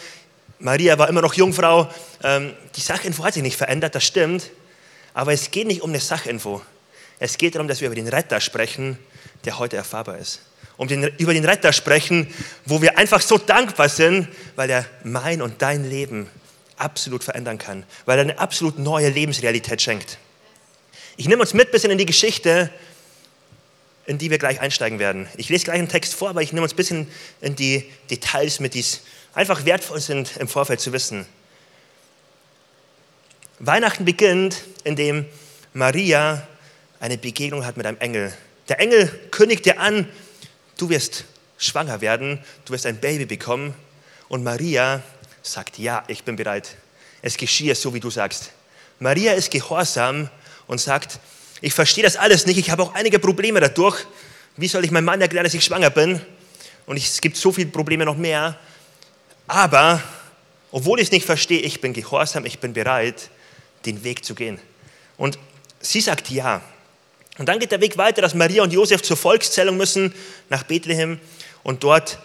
Maria 0.58 0.98
war 0.98 1.08
immer 1.08 1.22
noch 1.22 1.34
Jungfrau. 1.34 1.88
Ähm, 2.24 2.54
die 2.74 2.80
Sachinfo 2.80 3.22
hat 3.22 3.34
sich 3.34 3.42
nicht 3.44 3.56
verändert, 3.56 3.94
das 3.94 4.02
stimmt. 4.02 4.50
Aber 5.14 5.32
es 5.32 5.52
geht 5.52 5.68
nicht 5.68 5.82
um 5.82 5.90
eine 5.90 6.00
Sachinfo. 6.00 6.60
Es 7.20 7.38
geht 7.38 7.54
darum, 7.54 7.68
dass 7.68 7.80
wir 7.80 7.86
über 7.86 7.94
den 7.94 8.08
Retter 8.08 8.40
sprechen, 8.40 8.98
der 9.44 9.60
heute 9.60 9.76
erfahrbar 9.76 10.18
ist. 10.18 10.40
Um 10.76 10.88
den, 10.88 11.04
über 11.18 11.34
den 11.34 11.44
Retter 11.44 11.72
sprechen, 11.72 12.26
wo 12.64 12.82
wir 12.82 12.98
einfach 12.98 13.20
so 13.20 13.38
dankbar 13.38 13.88
sind, 13.88 14.26
weil 14.56 14.70
er 14.70 14.84
mein 15.04 15.40
und 15.40 15.62
dein 15.62 15.88
Leben 15.88 16.28
absolut 16.76 17.24
verändern 17.24 17.58
kann, 17.58 17.84
weil 18.04 18.18
er 18.18 18.24
eine 18.24 18.38
absolut 18.38 18.78
neue 18.78 19.08
Lebensrealität 19.08 19.80
schenkt. 19.80 20.18
Ich 21.16 21.28
nehme 21.28 21.40
uns 21.40 21.54
mit 21.54 21.68
ein 21.68 21.72
bisschen 21.72 21.90
in 21.90 21.98
die 21.98 22.06
Geschichte, 22.06 22.70
in 24.06 24.18
die 24.18 24.30
wir 24.30 24.38
gleich 24.38 24.60
einsteigen 24.60 24.98
werden. 24.98 25.28
Ich 25.36 25.48
lese 25.48 25.64
gleich 25.64 25.78
einen 25.78 25.88
Text 25.88 26.14
vor, 26.14 26.28
aber 26.28 26.42
ich 26.42 26.52
nehme 26.52 26.62
uns 26.62 26.74
ein 26.74 26.76
bisschen 26.76 27.08
in 27.40 27.56
die 27.56 27.90
Details 28.10 28.60
mit, 28.60 28.74
die 28.74 28.84
einfach 29.34 29.64
wertvoll 29.64 30.00
sind 30.00 30.36
im 30.36 30.48
Vorfeld 30.48 30.80
zu 30.80 30.92
wissen. 30.92 31.26
Weihnachten 33.58 34.04
beginnt, 34.04 34.62
indem 34.84 35.24
Maria 35.72 36.46
eine 37.00 37.18
Begegnung 37.18 37.64
hat 37.64 37.76
mit 37.76 37.86
einem 37.86 37.98
Engel. 37.98 38.32
Der 38.68 38.80
Engel 38.80 39.08
kündigt 39.30 39.64
dir 39.64 39.80
an, 39.80 40.08
du 40.76 40.90
wirst 40.90 41.24
schwanger 41.58 42.00
werden, 42.00 42.40
du 42.64 42.72
wirst 42.72 42.86
ein 42.86 42.98
Baby 42.98 43.24
bekommen. 43.24 43.74
Und 44.28 44.42
Maria 44.42 45.02
sagt, 45.46 45.78
ja, 45.78 46.04
ich 46.08 46.24
bin 46.24 46.36
bereit. 46.36 46.76
Es 47.22 47.36
geschehe 47.36 47.74
so, 47.74 47.94
wie 47.94 48.00
du 48.00 48.10
sagst. 48.10 48.50
Maria 48.98 49.32
ist 49.32 49.50
gehorsam 49.50 50.28
und 50.66 50.80
sagt, 50.80 51.18
ich 51.60 51.72
verstehe 51.72 52.04
das 52.04 52.16
alles 52.16 52.46
nicht, 52.46 52.58
ich 52.58 52.70
habe 52.70 52.82
auch 52.82 52.94
einige 52.94 53.18
Probleme 53.18 53.60
dadurch. 53.60 54.06
Wie 54.56 54.68
soll 54.68 54.84
ich 54.84 54.90
meinem 54.90 55.04
Mann 55.04 55.20
erklären, 55.20 55.44
dass 55.44 55.54
ich 55.54 55.64
schwanger 55.64 55.90
bin? 55.90 56.20
Und 56.86 56.96
es 56.96 57.20
gibt 57.20 57.36
so 57.36 57.52
viele 57.52 57.70
Probleme 57.70 58.04
noch 58.04 58.16
mehr. 58.16 58.58
Aber, 59.46 60.02
obwohl 60.70 60.98
ich 61.00 61.06
es 61.06 61.12
nicht 61.12 61.26
verstehe, 61.26 61.60
ich 61.60 61.80
bin 61.80 61.92
gehorsam, 61.92 62.46
ich 62.46 62.58
bin 62.58 62.72
bereit, 62.72 63.30
den 63.84 64.02
Weg 64.04 64.24
zu 64.24 64.34
gehen. 64.34 64.58
Und 65.16 65.38
sie 65.80 66.00
sagt 66.00 66.30
ja. 66.30 66.62
Und 67.38 67.48
dann 67.48 67.58
geht 67.58 67.70
der 67.70 67.80
Weg 67.80 67.98
weiter, 67.98 68.22
dass 68.22 68.34
Maria 68.34 68.62
und 68.62 68.72
Josef 68.72 69.02
zur 69.02 69.16
Volkszählung 69.16 69.76
müssen 69.76 70.14
nach 70.48 70.62
Bethlehem 70.62 71.20
und 71.62 71.84
dort 71.84 72.18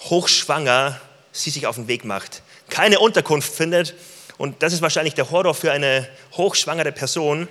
hochschwanger 0.00 1.00
sie 1.32 1.50
sich 1.50 1.66
auf 1.66 1.76
den 1.76 1.88
Weg 1.88 2.04
macht. 2.04 2.42
Keine 2.70 3.00
Unterkunft 3.00 3.52
findet 3.52 3.94
und 4.38 4.62
das 4.62 4.72
ist 4.72 4.80
wahrscheinlich 4.80 5.14
der 5.14 5.30
Horror 5.30 5.54
für 5.54 5.70
eine 5.70 6.08
hochschwangere 6.32 6.92
Person. 6.92 7.46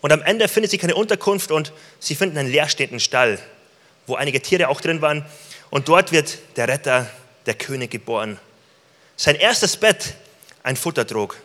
Und 0.00 0.12
am 0.12 0.22
Ende 0.22 0.48
findet 0.48 0.72
sie 0.72 0.78
keine 0.78 0.96
Unterkunft 0.96 1.52
und 1.52 1.72
sie 2.00 2.16
finden 2.16 2.36
einen 2.36 2.50
leerstehenden 2.50 2.98
Stall, 2.98 3.38
wo 4.08 4.16
einige 4.16 4.42
Tiere 4.42 4.68
auch 4.70 4.80
drin 4.80 5.02
waren. 5.02 5.24
Und 5.70 5.88
dort 5.88 6.10
wird 6.10 6.38
der 6.56 6.66
Retter, 6.66 7.08
der 7.46 7.54
König 7.54 7.92
geboren. 7.92 8.38
Sein 9.16 9.36
erstes 9.36 9.76
Bett, 9.76 10.14
ein 10.64 10.76
Futterdrog. 10.76 11.36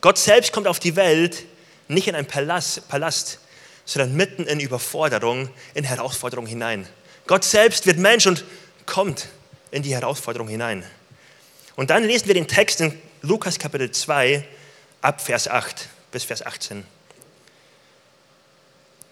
Gott 0.00 0.16
selbst 0.16 0.52
kommt 0.52 0.66
auf 0.66 0.78
die 0.78 0.96
Welt, 0.96 1.44
nicht 1.88 2.08
in 2.08 2.14
einen 2.14 2.26
Palast, 2.26 2.88
Palast, 2.88 3.40
sondern 3.84 4.14
mitten 4.14 4.44
in 4.44 4.60
Überforderung, 4.60 5.50
in 5.74 5.84
Herausforderung 5.84 6.46
hinein. 6.46 6.88
Gott 7.26 7.44
selbst 7.44 7.84
wird 7.86 7.98
Mensch 7.98 8.26
und 8.26 8.44
kommt 8.86 9.28
in 9.70 9.82
die 9.82 9.94
Herausforderung 9.94 10.48
hinein. 10.48 10.84
Und 11.78 11.90
dann 11.90 12.02
lesen 12.02 12.26
wir 12.26 12.34
den 12.34 12.48
Text 12.48 12.80
in 12.80 12.92
Lukas 13.22 13.56
Kapitel 13.56 13.92
2 13.92 14.42
ab 15.00 15.20
Vers 15.20 15.46
8 15.46 15.88
bis 16.10 16.24
Vers 16.24 16.44
18. 16.44 16.82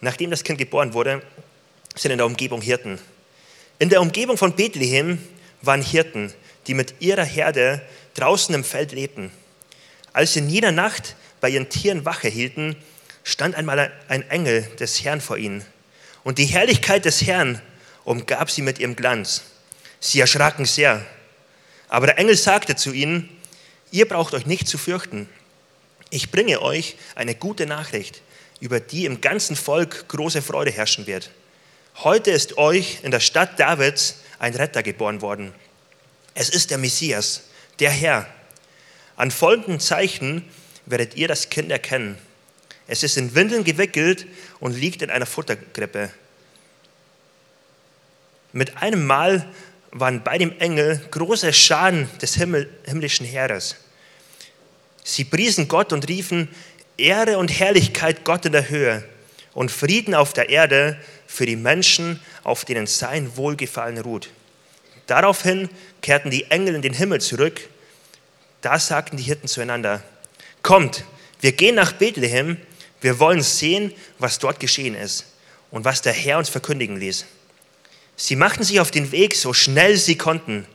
Nachdem 0.00 0.32
das 0.32 0.42
Kind 0.42 0.58
geboren 0.58 0.92
wurde, 0.92 1.22
sind 1.94 2.10
in 2.10 2.18
der 2.18 2.26
Umgebung 2.26 2.60
Hirten. 2.60 2.98
In 3.78 3.88
der 3.88 4.00
Umgebung 4.00 4.36
von 4.36 4.56
Bethlehem 4.56 5.24
waren 5.62 5.80
Hirten, 5.80 6.32
die 6.66 6.74
mit 6.74 6.94
ihrer 6.98 7.22
Herde 7.24 7.82
draußen 8.14 8.52
im 8.52 8.64
Feld 8.64 8.90
lebten. 8.90 9.30
Als 10.12 10.32
sie 10.32 10.40
in 10.40 10.50
jeder 10.50 10.72
Nacht 10.72 11.14
bei 11.40 11.50
ihren 11.50 11.68
Tieren 11.68 12.04
Wache 12.04 12.26
hielten, 12.26 12.74
stand 13.22 13.54
einmal 13.54 13.92
ein 14.08 14.28
Engel 14.28 14.62
des 14.80 15.04
Herrn 15.04 15.20
vor 15.20 15.38
ihnen. 15.38 15.64
Und 16.24 16.38
die 16.38 16.46
Herrlichkeit 16.46 17.04
des 17.04 17.24
Herrn 17.24 17.62
umgab 18.02 18.50
sie 18.50 18.62
mit 18.62 18.80
ihrem 18.80 18.96
Glanz. 18.96 19.42
Sie 20.00 20.18
erschraken 20.18 20.64
sehr. 20.64 21.06
Aber 21.88 22.06
der 22.06 22.18
Engel 22.18 22.36
sagte 22.36 22.76
zu 22.76 22.92
ihnen, 22.92 23.28
ihr 23.90 24.08
braucht 24.08 24.34
euch 24.34 24.46
nicht 24.46 24.68
zu 24.68 24.78
fürchten. 24.78 25.28
Ich 26.10 26.30
bringe 26.30 26.62
euch 26.62 26.96
eine 27.14 27.34
gute 27.34 27.66
Nachricht, 27.66 28.22
über 28.60 28.80
die 28.80 29.04
im 29.04 29.20
ganzen 29.20 29.56
Volk 29.56 30.08
große 30.08 30.42
Freude 30.42 30.70
herrschen 30.70 31.06
wird. 31.06 31.30
Heute 31.96 32.30
ist 32.30 32.58
euch 32.58 33.00
in 33.02 33.10
der 33.10 33.20
Stadt 33.20 33.58
Davids 33.58 34.16
ein 34.38 34.54
Retter 34.54 34.82
geboren 34.82 35.22
worden. 35.22 35.52
Es 36.34 36.50
ist 36.50 36.70
der 36.70 36.78
Messias, 36.78 37.42
der 37.78 37.90
Herr. 37.90 38.26
An 39.16 39.30
folgenden 39.30 39.80
Zeichen 39.80 40.44
werdet 40.84 41.16
ihr 41.16 41.28
das 41.28 41.48
Kind 41.48 41.70
erkennen. 41.70 42.18
Es 42.86 43.02
ist 43.02 43.16
in 43.16 43.34
Windeln 43.34 43.64
gewickelt 43.64 44.26
und 44.60 44.78
liegt 44.78 45.02
in 45.02 45.10
einer 45.10 45.26
Futterkrippe. 45.26 46.10
Mit 48.52 48.76
einem 48.76 49.06
Mal 49.06 49.48
waren 50.00 50.22
bei 50.22 50.38
dem 50.38 50.58
Engel 50.58 51.00
große 51.10 51.52
Scharen 51.52 52.08
des 52.20 52.34
Himmel, 52.34 52.68
himmlischen 52.84 53.26
Heeres. 53.26 53.76
Sie 55.04 55.24
priesen 55.24 55.68
Gott 55.68 55.92
und 55.92 56.08
riefen, 56.08 56.48
Ehre 56.96 57.38
und 57.38 57.48
Herrlichkeit 57.48 58.24
Gott 58.24 58.44
in 58.46 58.52
der 58.52 58.68
Höhe 58.68 59.04
und 59.54 59.70
Frieden 59.70 60.14
auf 60.14 60.32
der 60.32 60.48
Erde 60.48 60.98
für 61.26 61.46
die 61.46 61.56
Menschen, 61.56 62.20
auf 62.42 62.64
denen 62.64 62.86
sein 62.86 63.36
Wohlgefallen 63.36 63.98
ruht. 63.98 64.30
Daraufhin 65.06 65.68
kehrten 66.02 66.30
die 66.30 66.50
Engel 66.50 66.74
in 66.74 66.82
den 66.82 66.92
Himmel 66.92 67.20
zurück. 67.20 67.68
Da 68.60 68.78
sagten 68.78 69.16
die 69.16 69.22
Hirten 69.22 69.48
zueinander, 69.48 70.02
kommt, 70.62 71.04
wir 71.40 71.52
gehen 71.52 71.74
nach 71.74 71.92
Bethlehem, 71.92 72.56
wir 73.00 73.18
wollen 73.20 73.42
sehen, 73.42 73.92
was 74.18 74.38
dort 74.38 74.58
geschehen 74.58 74.94
ist 74.94 75.26
und 75.70 75.84
was 75.84 76.02
der 76.02 76.12
Herr 76.12 76.38
uns 76.38 76.48
verkündigen 76.48 76.96
ließ. 76.96 77.26
Sie 78.16 78.36
machten 78.36 78.64
sich 78.64 78.80
auf 78.80 78.90
den 78.90 79.12
Weg, 79.12 79.34
so 79.34 79.52
schnell 79.52 79.96
sie 79.96 80.16
konnten, 80.16 80.66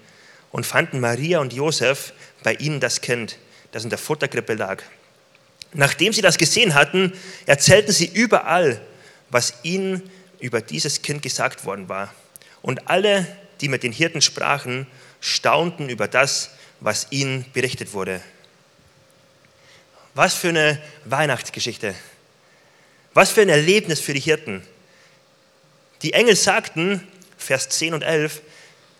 und 0.51 0.65
fanden 0.65 0.99
Maria 0.99 1.39
und 1.39 1.53
Josef 1.53 2.13
bei 2.43 2.53
ihnen 2.53 2.79
das 2.79 3.01
Kind, 3.01 3.37
das 3.71 3.83
in 3.83 3.89
der 3.89 3.97
Futterkrippe 3.99 4.53
lag. 4.53 4.83
Nachdem 5.73 6.11
sie 6.13 6.21
das 6.21 6.37
gesehen 6.37 6.75
hatten, 6.75 7.13
erzählten 7.45 7.93
sie 7.93 8.05
überall, 8.05 8.81
was 9.29 9.53
ihnen 9.63 10.09
über 10.39 10.61
dieses 10.61 11.01
Kind 11.01 11.21
gesagt 11.21 11.65
worden 11.65 11.87
war. 11.87 12.13
Und 12.61 12.89
alle, 12.89 13.25
die 13.61 13.69
mit 13.69 13.83
den 13.83 13.93
Hirten 13.93 14.21
sprachen, 14.21 14.87
staunten 15.21 15.87
über 15.87 16.07
das, 16.07 16.49
was 16.79 17.07
ihnen 17.11 17.45
berichtet 17.53 17.93
wurde. 17.93 18.21
Was 20.13 20.33
für 20.33 20.49
eine 20.49 20.81
Weihnachtsgeschichte. 21.05 21.95
Was 23.13 23.31
für 23.31 23.41
ein 23.41 23.49
Erlebnis 23.49 24.01
für 24.01 24.13
die 24.13 24.19
Hirten. 24.19 24.63
Die 26.01 26.13
Engel 26.13 26.35
sagten, 26.35 27.07
Vers 27.41 27.69
10 27.69 27.93
und 27.95 28.03
11, 28.03 28.41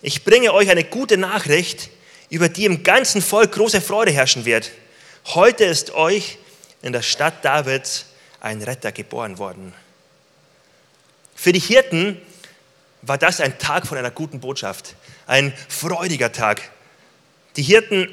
ich 0.01 0.23
bringe 0.23 0.53
euch 0.53 0.69
eine 0.69 0.83
gute 0.83 1.17
Nachricht, 1.17 1.89
über 2.29 2.49
die 2.49 2.65
im 2.65 2.81
ganzen 2.83 3.21
Volk 3.21 3.51
große 3.51 3.81
Freude 3.81 4.11
herrschen 4.11 4.45
wird. 4.45 4.71
Heute 5.27 5.65
ist 5.65 5.91
euch 5.91 6.39
in 6.81 6.91
der 6.91 7.03
Stadt 7.03 7.45
Davids 7.45 8.05
ein 8.39 8.63
Retter 8.63 8.91
geboren 8.91 9.37
worden. 9.37 9.73
Für 11.35 11.51
die 11.51 11.59
Hirten 11.59 12.19
war 13.03 13.17
das 13.17 13.39
ein 13.39 13.59
Tag 13.59 13.85
von 13.85 13.97
einer 13.97 14.11
guten 14.11 14.39
Botschaft, 14.39 14.95
ein 15.27 15.53
freudiger 15.69 16.31
Tag. 16.31 16.61
Die 17.57 17.63
Hirten 17.63 18.09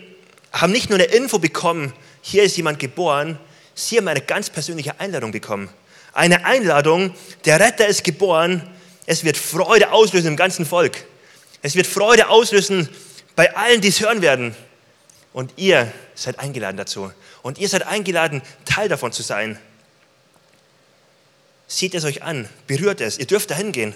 haben 0.53 0.73
nicht 0.73 0.91
nur 0.91 0.99
eine 0.99 1.09
Info 1.09 1.39
bekommen, 1.39 1.93
hier 2.21 2.43
ist 2.43 2.57
jemand 2.57 2.79
geboren, 2.79 3.39
sie 3.75 3.97
haben 3.97 4.09
eine 4.09 4.21
ganz 4.21 4.51
persönliche 4.51 5.01
Einladung 5.01 5.33
bekommen. 5.33 5.71
Eine 6.13 6.45
Einladung, 6.45 7.15
der 7.45 7.61
Retter 7.61 7.87
ist 7.87 8.05
geboren, 8.05 8.69
es 9.09 9.25
wird 9.25 9.39
Freude 9.39 9.91
auslösen 9.91 10.29
im 10.29 10.37
ganzen 10.37 10.67
Volk. 10.67 11.07
Es 11.63 11.75
wird 11.75 11.87
Freude 11.87 12.29
auslösen 12.29 12.91
bei 13.37 13.57
allen, 13.57 13.81
die 13.81 13.89
es 13.89 14.01
hören 14.03 14.21
werden. 14.21 14.55
Und 15.33 15.55
ihr 15.57 15.91
seid 16.15 16.39
eingeladen 16.39 16.77
dazu. 16.77 17.11
Und 17.41 17.57
ihr 17.57 17.71
seid 17.71 17.85
eingeladen, 17.85 18.43
Teil 18.67 18.91
davon 18.91 19.11
zu 19.11 19.23
sein. 19.23 19.59
Seht 21.69 21.95
es 21.95 22.05
euch 22.05 22.23
an, 22.23 22.51
berührt 22.67 23.01
es, 23.01 23.19
ihr 23.19 23.27
dürft 23.27 23.51
dahin 23.51 23.73
gehen. 23.73 23.95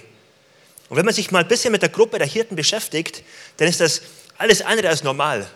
Und 0.88 0.97
wenn 0.97 1.04
man 1.04 1.12
sich 1.12 1.31
mal 1.31 1.42
ein 1.42 1.49
bisschen 1.49 1.73
mit 1.73 1.83
der 1.83 1.90
Gruppe 1.90 2.16
der 2.16 2.26
Hirten 2.26 2.57
beschäftigt, 2.57 3.23
dann 3.59 3.69
ist 3.69 3.81
das 3.81 4.00
alles 4.38 4.62
andere 4.62 4.88
als 4.88 5.02
normal. 5.02 5.47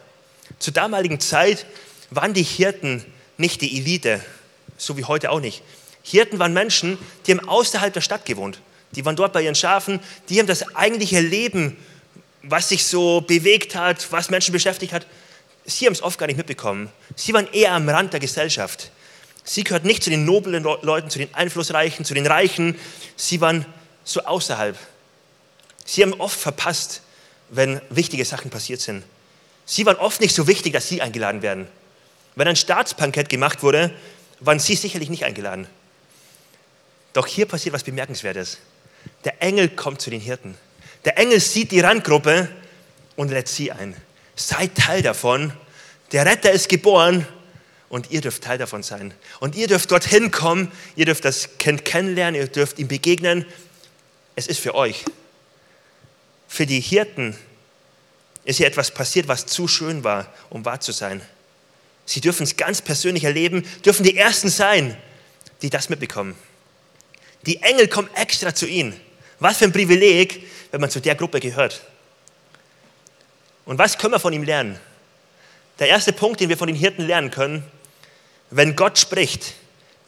Zur 0.59 0.75
damaligen 0.75 1.19
Zeit 1.19 1.65
waren 2.11 2.35
die 2.35 2.43
Hirten 2.43 3.07
nicht 3.39 3.63
die 3.63 3.79
Elite, 3.79 4.21
so 4.77 4.99
wie 4.99 5.05
heute 5.05 5.31
auch 5.31 5.41
nicht. 5.41 5.63
Hirten 6.03 6.39
waren 6.39 6.53
Menschen, 6.53 6.99
die 7.27 7.33
haben 7.33 7.49
außerhalb 7.49 7.95
der 7.95 8.03
Stadt 8.03 8.27
gewohnt. 8.27 8.61
Die 8.93 9.05
waren 9.05 9.17
dort 9.17 9.33
bei 9.33 9.43
ihren 9.43 9.55
Schafen, 9.55 10.01
die 10.29 10.39
haben 10.39 10.47
das 10.47 10.75
eigentliche 10.75 11.21
Leben, 11.21 11.77
was 12.43 12.69
sich 12.69 12.87
so 12.87 13.21
bewegt 13.21 13.75
hat, 13.75 14.11
was 14.13 14.31
Menschen 14.31 14.53
beschäftigt 14.53 14.93
hat, 14.93 15.07
sie 15.65 15.87
haben 15.87 15.93
es 15.93 16.03
oft 16.03 16.19
gar 16.19 16.27
nicht 16.27 16.37
mitbekommen. 16.37 16.91
Sie 17.17 17.33
waren 17.35 17.49
eher 17.53 17.73
am 17.73 17.89
Rand 17.89 18.13
der 18.13 18.21
Gesellschaft. 18.21 18.91
Sie 19.45 19.65
gehörten 19.65 19.87
nicht 19.87 20.03
zu 20.03 20.11
den 20.11 20.25
noblen 20.25 20.63
Leuten, 20.63 21.11
zu 21.11 21.19
den 21.19 21.33
Einflussreichen, 21.35 22.05
zu 22.05 22.15
den 22.15 22.27
Reichen. 22.27 22.79
Sie 23.17 23.41
waren 23.41 23.65
so 24.05 24.23
außerhalb. 24.23 24.77
Sie 25.85 26.03
haben 26.03 26.15
oft 26.15 26.39
verpasst, 26.39 27.03
wenn 27.51 27.81
wichtige 27.91 28.25
Sachen 28.25 28.51
passiert 28.51 28.81
sind. 28.81 29.05
Sie 29.65 29.87
waren 29.87 29.97
oft 29.97 30.21
nicht 30.21 30.35
so 30.35 30.47
wichtig, 30.47 30.73
dass 30.73 30.89
sie 30.89 31.03
eingeladen 31.03 31.43
werden. 31.43 31.69
Wenn 32.35 32.49
ein 32.49 32.57
Staatsbankett 32.57 33.29
gemacht 33.29 33.63
wurde, 33.63 33.95
waren 34.41 34.59
sie 34.59 34.75
sicherlich 34.75 35.11
nicht 35.11 35.25
eingeladen. 35.25 35.67
Doch 37.13 37.27
hier 37.27 37.47
passiert 37.47 37.73
was 37.73 37.83
Bemerkenswertes. 37.83 38.59
Der 39.27 39.43
Engel 39.43 39.69
kommt 39.69 40.01
zu 40.01 40.09
den 40.09 40.21
Hirten. 40.21 40.57
Der 41.05 41.19
Engel 41.19 41.41
sieht 41.41 41.73
die 41.73 41.81
Randgruppe 41.81 42.49
und 43.17 43.31
lädt 43.31 43.49
sie 43.49 43.73
ein. 43.73 43.97
Seid 44.37 44.77
Teil 44.77 45.03
davon. 45.03 45.53
Der 46.13 46.25
Retter 46.25 46.53
ist 46.53 46.69
geboren 46.69 47.27
und 47.89 48.13
ihr 48.13 48.21
dürft 48.21 48.45
Teil 48.45 48.57
davon 48.57 48.85
sein. 48.85 49.13
Und 49.41 49.57
ihr 49.57 49.67
dürft 49.67 49.91
dorthin 49.91 50.31
kommen, 50.31 50.71
ihr 50.95 51.07
dürft 51.07 51.25
das 51.25 51.59
Kind 51.59 51.85
kennenlernen, 51.85 52.41
ihr 52.41 52.47
dürft 52.47 52.79
ihm 52.79 52.87
begegnen. 52.87 53.45
Es 54.37 54.47
ist 54.47 54.61
für 54.61 54.77
euch. 54.77 55.05
Für 56.47 56.65
die 56.65 56.81
Hirten 56.81 57.37
ist 58.45 58.59
hier 58.59 58.69
etwas 58.69 58.93
passiert, 58.93 59.27
was 59.27 59.47
zu 59.47 59.67
schön 59.67 60.05
war, 60.05 60.33
um 60.51 60.65
wahr 60.65 60.79
zu 60.79 60.93
sein. 60.93 61.21
Sie 62.05 62.21
dürfen 62.21 62.45
es 62.45 62.57
ganz 62.57 62.81
persönlich 62.81 63.25
erleben, 63.25 63.67
dürfen 63.85 64.05
die 64.05 64.17
Ersten 64.17 64.51
sein, 64.51 64.97
die 65.63 65.71
das 65.71 65.89
mitbekommen. 65.89 66.37
Die 67.45 67.61
Engel 67.63 67.89
kommen 67.89 68.09
extra 68.15 68.55
zu 68.55 68.69
ihnen. 68.69 69.01
Was 69.39 69.59
für 69.59 69.65
ein 69.65 69.73
Privileg, 69.73 70.47
wenn 70.71 70.81
man 70.81 70.91
zu 70.91 71.01
der 71.01 71.15
Gruppe 71.15 71.41
gehört. 71.41 71.83
Und 73.65 73.79
was 73.79 73.99
können 73.99 74.15
wir 74.15 74.21
von 74.21 74.33
ihm 74.33 74.45
lernen? 74.45 74.79
Der 75.79 75.89
erste 75.89 76.13
Punkt, 76.13 76.41
den 76.41 76.49
wir 76.49 76.57
von 76.57 76.69
den 76.69 76.77
Hirten 76.77 77.07
lernen 77.07 77.31
können, 77.31 77.65
wenn 78.51 78.77
Gott 78.77 78.99
spricht, 78.99 79.55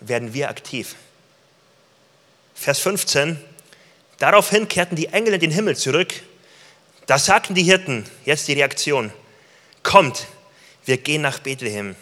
werden 0.01 0.33
wir 0.33 0.49
aktiv. 0.49 0.95
Vers 2.55 2.79
15. 2.81 3.39
Daraufhin 4.19 4.69
kehrten 4.69 4.97
die 4.97 5.07
Engel 5.07 5.35
in 5.35 5.41
den 5.41 5.51
Himmel 5.51 5.77
zurück. 5.77 6.15
Da 7.07 7.19
sagten 7.19 7.55
die 7.55 7.63
Hirten, 7.63 8.05
jetzt 8.25 8.49
die 8.49 8.53
Reaktion, 8.55 9.13
kommt, 9.83 10.27
wir 10.85 10.99
gehen 10.99 11.23
nach 11.23 11.39
Bethlehem. 11.39 11.97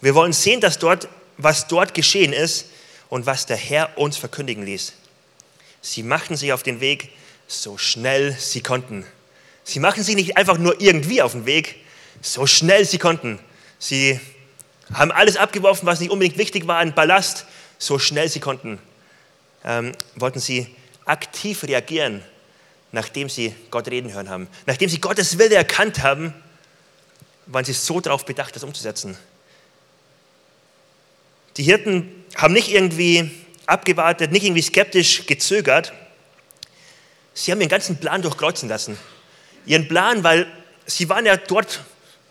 Wir 0.00 0.14
wollen 0.14 0.32
sehen, 0.32 0.60
dass 0.60 0.78
dort, 0.78 1.08
was 1.36 1.66
dort 1.66 1.94
geschehen 1.94 2.32
ist 2.32 2.66
und 3.08 3.26
was 3.26 3.46
der 3.46 3.56
Herr 3.56 3.98
uns 3.98 4.16
verkündigen 4.16 4.64
ließ. 4.64 4.94
Sie 5.82 6.02
machten 6.02 6.36
sich 6.36 6.52
auf 6.52 6.62
den 6.62 6.80
Weg, 6.80 7.10
so 7.46 7.78
schnell 7.78 8.36
sie 8.38 8.60
konnten. 8.60 9.04
Sie 9.64 9.80
machen 9.80 10.02
sich 10.02 10.14
nicht 10.14 10.36
einfach 10.36 10.58
nur 10.58 10.80
irgendwie 10.80 11.22
auf 11.22 11.32
den 11.32 11.46
Weg, 11.46 11.76
so 12.22 12.46
schnell 12.46 12.84
sie 12.84 12.98
konnten. 12.98 13.38
Sie 13.78 14.20
haben 14.92 15.12
alles 15.12 15.36
abgeworfen, 15.36 15.86
was 15.86 16.00
nicht 16.00 16.10
unbedingt 16.10 16.38
wichtig 16.38 16.66
war, 16.66 16.78
ein 16.78 16.94
Ballast, 16.94 17.46
so 17.78 17.98
schnell 17.98 18.28
sie 18.28 18.40
konnten. 18.40 18.78
Ähm, 19.64 19.92
wollten 20.16 20.40
sie 20.40 20.74
aktiv 21.04 21.62
reagieren, 21.64 22.22
nachdem 22.92 23.28
sie 23.28 23.54
Gott 23.70 23.88
reden 23.88 24.12
hören 24.12 24.28
haben. 24.28 24.48
Nachdem 24.66 24.88
sie 24.88 25.00
Gottes 25.00 25.38
Wille 25.38 25.54
erkannt 25.54 26.02
haben, 26.02 26.34
waren 27.46 27.64
sie 27.64 27.72
so 27.72 28.00
darauf 28.00 28.24
bedacht, 28.24 28.54
das 28.54 28.64
umzusetzen. 28.64 29.16
Die 31.56 31.62
Hirten 31.62 32.24
haben 32.36 32.54
nicht 32.54 32.70
irgendwie 32.70 33.30
abgewartet, 33.70 34.32
nicht 34.32 34.44
irgendwie 34.44 34.62
skeptisch 34.62 35.26
gezögert. 35.26 35.92
Sie 37.34 37.52
haben 37.52 37.60
ihren 37.60 37.70
ganzen 37.70 37.98
Plan 37.98 38.22
durchkreuzen 38.22 38.68
lassen. 38.68 38.98
Ihren 39.66 39.88
Plan, 39.88 40.24
weil 40.24 40.46
sie 40.86 41.08
waren 41.08 41.26
ja 41.26 41.36
dort 41.36 41.80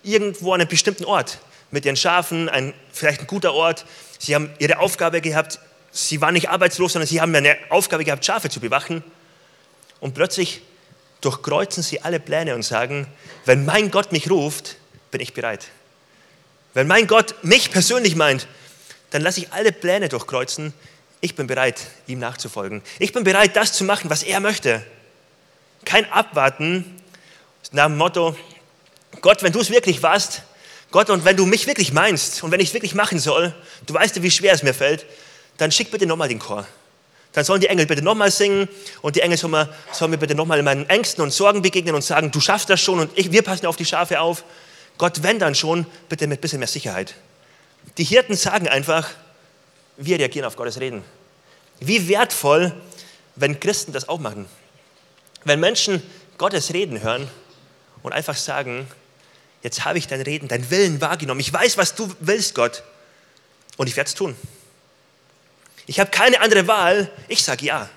irgendwo 0.03 0.53
an 0.53 0.61
einem 0.61 0.69
bestimmten 0.69 1.05
Ort 1.05 1.39
mit 1.71 1.85
ihren 1.85 1.95
Schafen, 1.95 2.49
ein, 2.49 2.73
vielleicht 2.91 3.21
ein 3.21 3.27
guter 3.27 3.53
Ort. 3.53 3.85
Sie 4.17 4.35
haben 4.35 4.51
ihre 4.59 4.79
Aufgabe 4.79 5.21
gehabt. 5.21 5.59
Sie 5.91 6.21
waren 6.21 6.33
nicht 6.33 6.49
arbeitslos, 6.49 6.93
sondern 6.93 7.07
sie 7.07 7.21
haben 7.21 7.33
eine 7.33 7.57
Aufgabe 7.69 8.03
gehabt, 8.03 8.25
Schafe 8.25 8.49
zu 8.49 8.59
bewachen. 8.59 9.03
Und 9.99 10.13
plötzlich 10.13 10.61
durchkreuzen 11.21 11.83
sie 11.83 12.01
alle 12.01 12.19
Pläne 12.19 12.55
und 12.55 12.63
sagen, 12.63 13.07
wenn 13.45 13.65
mein 13.65 13.91
Gott 13.91 14.11
mich 14.11 14.29
ruft, 14.29 14.77
bin 15.11 15.21
ich 15.21 15.33
bereit. 15.33 15.67
Wenn 16.73 16.87
mein 16.87 17.07
Gott 17.07 17.35
mich 17.43 17.71
persönlich 17.71 18.15
meint, 18.15 18.47
dann 19.09 19.21
lasse 19.21 19.41
ich 19.41 19.51
alle 19.51 19.71
Pläne 19.71 20.07
durchkreuzen. 20.07 20.73
Ich 21.21 21.35
bin 21.35 21.47
bereit, 21.47 21.81
ihm 22.07 22.19
nachzufolgen. 22.19 22.81
Ich 22.97 23.11
bin 23.11 23.23
bereit, 23.23 23.55
das 23.55 23.73
zu 23.73 23.83
machen, 23.83 24.09
was 24.09 24.23
er 24.23 24.39
möchte. 24.39 24.83
Kein 25.85 26.09
Abwarten 26.11 26.99
nach 27.71 27.87
dem 27.87 27.97
Motto, 27.97 28.35
Gott, 29.21 29.43
wenn 29.43 29.51
du 29.51 29.59
es 29.59 29.69
wirklich 29.69 30.01
warst, 30.01 30.43
Gott, 30.91 31.09
und 31.09 31.23
wenn 31.25 31.37
du 31.37 31.45
mich 31.45 31.67
wirklich 31.67 31.93
meinst 31.93 32.41
und 32.43 32.51
wenn 32.51 32.59
ich 32.59 32.69
es 32.69 32.73
wirklich 32.73 32.95
machen 32.95 33.19
soll, 33.19 33.53
du 33.85 33.93
weißt 33.93 34.15
ja, 34.15 34.23
wie 34.23 34.31
schwer 34.31 34.53
es 34.53 34.63
mir 34.63 34.73
fällt, 34.73 35.05
dann 35.57 35.71
schick 35.71 35.91
bitte 35.91 36.05
nochmal 36.05 36.29
den 36.29 36.39
Chor. 36.39 36.65
Dann 37.33 37.43
sollen 37.43 37.61
die 37.61 37.67
Engel 37.67 37.85
bitte 37.85 38.01
nochmal 38.01 38.31
singen 38.31 38.67
und 39.01 39.15
die 39.15 39.21
Engel 39.21 39.37
sollen 39.37 39.51
mir, 39.51 39.69
sollen 39.91 40.11
mir 40.11 40.17
bitte 40.17 40.33
nochmal 40.33 40.57
in 40.57 40.65
meinen 40.65 40.89
Ängsten 40.89 41.23
und 41.23 41.31
Sorgen 41.31 41.61
begegnen 41.61 41.93
und 41.93 42.03
sagen, 42.03 42.31
du 42.31 42.39
schaffst 42.39 42.69
das 42.69 42.81
schon 42.81 42.99
und 42.99 43.11
ich, 43.15 43.31
wir 43.31 43.43
passen 43.43 43.67
auf 43.67 43.75
die 43.75 43.85
Schafe 43.85 44.19
auf. 44.19 44.43
Gott, 44.97 45.21
wenn 45.21 45.37
dann 45.37 45.53
schon, 45.53 45.85
bitte 46.07 46.25
mit 46.25 46.39
ein 46.39 46.41
bisschen 46.41 46.59
mehr 46.59 46.67
Sicherheit. 46.67 47.13
Die 47.97 48.03
Hirten 48.03 48.35
sagen 48.35 48.67
einfach, 48.67 49.09
wir 49.99 50.17
reagieren 50.17 50.45
auf 50.45 50.55
Gottes 50.55 50.79
Reden. 50.79 51.03
Wie 51.79 52.07
wertvoll, 52.07 52.73
wenn 53.35 53.59
Christen 53.59 53.91
das 53.91 54.07
auch 54.07 54.19
machen. 54.19 54.47
Wenn 55.43 55.59
Menschen 55.59 56.01
Gottes 56.37 56.73
Reden 56.73 57.01
hören 57.01 57.29
und 58.01 58.13
einfach 58.13 58.35
sagen, 58.35 58.87
jetzt 59.61 59.83
habe 59.85 59.97
ich 59.97 60.07
dein 60.07 60.21
Reden, 60.21 60.47
dein 60.47 60.69
Willen 60.71 61.01
wahrgenommen. 61.01 61.41
Ich 61.41 61.51
weiß, 61.51 61.77
was 61.77 61.95
du 61.95 62.13
willst, 62.21 62.55
Gott. 62.55 62.83
Und 63.77 63.87
ich 63.87 63.95
werde 63.97 64.07
es 64.07 64.15
tun. 64.15 64.35
Ich 65.85 65.99
habe 65.99 66.11
keine 66.11 66.39
andere 66.39 66.67
Wahl. 66.67 67.11
Ich 67.27 67.43
sage 67.43 67.65
ja. 67.65 67.89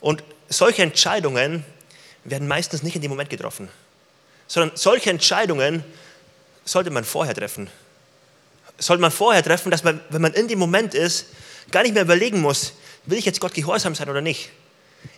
Und 0.00 0.24
solche 0.48 0.82
Entscheidungen 0.82 1.64
werden 2.24 2.48
meistens 2.48 2.82
nicht 2.82 2.96
in 2.96 3.02
dem 3.02 3.10
Moment 3.10 3.30
getroffen, 3.30 3.68
sondern 4.48 4.76
solche 4.76 5.10
Entscheidungen 5.10 5.84
sollte 6.64 6.90
man 6.90 7.04
vorher 7.04 7.34
treffen. 7.34 7.70
Sollte 8.82 9.00
man 9.00 9.12
vorher 9.12 9.44
treffen, 9.44 9.70
dass 9.70 9.84
man, 9.84 10.00
wenn 10.08 10.20
man 10.20 10.32
in 10.34 10.48
dem 10.48 10.58
Moment 10.58 10.92
ist, 10.92 11.26
gar 11.70 11.84
nicht 11.84 11.94
mehr 11.94 12.02
überlegen 12.02 12.40
muss, 12.40 12.72
will 13.04 13.16
ich 13.16 13.24
jetzt 13.24 13.40
Gott 13.40 13.54
gehorsam 13.54 13.94
sein 13.94 14.08
oder 14.08 14.20
nicht. 14.20 14.50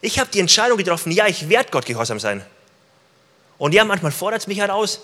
Ich 0.02 0.18
habe 0.18 0.30
die 0.30 0.40
Entscheidung 0.40 0.76
getroffen, 0.76 1.10
ja, 1.12 1.26
ich 1.26 1.48
werde 1.48 1.70
Gott 1.70 1.86
gehorsam 1.86 2.20
sein. 2.20 2.44
Und 3.56 3.72
ja, 3.72 3.84
manchmal 3.86 4.12
fordert 4.12 4.42
es 4.42 4.46
mich 4.46 4.58
heraus, 4.58 5.00